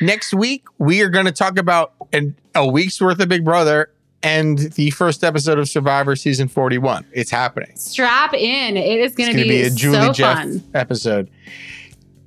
next 0.02 0.34
week 0.34 0.66
we 0.78 1.02
are 1.02 1.10
going 1.10 1.26
to 1.26 1.32
talk 1.32 1.58
about 1.58 1.94
an, 2.12 2.36
a 2.58 2.66
week's 2.66 3.00
worth 3.00 3.20
of 3.20 3.30
Big 3.30 3.46
Brother 3.46 3.92
and 4.24 4.58
the 4.74 4.90
first 4.92 5.24
episode 5.24 5.60
of 5.60 5.70
Survivor 5.70 6.16
season 6.16 6.48
41. 6.48 7.06
It's 7.14 7.30
happening. 7.30 7.72
Strap 7.76 8.34
in. 8.34 8.76
It 8.76 9.00
is 9.00 9.14
going 9.14 9.32
to 9.32 9.44
be, 9.44 9.48
be 9.48 9.62
a 9.62 9.70
Julie 9.70 10.00
so 10.00 10.14
Jeff 10.14 10.38
fun. 10.40 10.64
episode. 10.74 11.30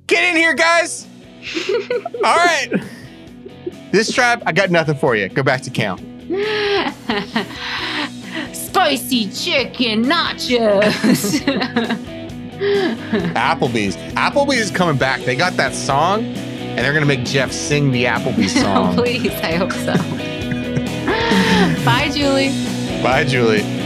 Get 0.07 0.23
in 0.23 0.37
here, 0.37 0.53
guys. 0.53 1.05
All 2.23 2.35
right. 2.35 2.71
This 3.91 4.13
trap, 4.13 4.41
I 4.45 4.53
got 4.53 4.71
nothing 4.71 4.95
for 4.95 5.15
you. 5.15 5.27
Go 5.27 5.43
back 5.43 5.61
to 5.63 5.69
camp. 5.69 5.99
Spicy 8.53 9.29
chicken 9.31 10.05
nachos. 10.05 11.41
Applebee's. 13.33 13.95
Applebee's 14.13 14.59
is 14.59 14.71
coming 14.71 14.97
back. 14.97 15.21
They 15.21 15.35
got 15.35 15.53
that 15.57 15.73
song, 15.73 16.31
and 16.71 16.79
they're 16.79 16.93
gonna 16.93 17.05
make 17.05 17.23
Jeff 17.25 17.51
sing 17.51 17.91
the 17.91 18.05
Applebee's 18.05 18.53
song. 18.61 18.95
please, 18.95 19.31
I 19.41 19.53
hope 19.53 19.71
so. 19.71 19.93
Bye, 21.85 22.09
Julie. 22.13 22.49
Bye, 23.01 23.23
Julie. 23.23 23.80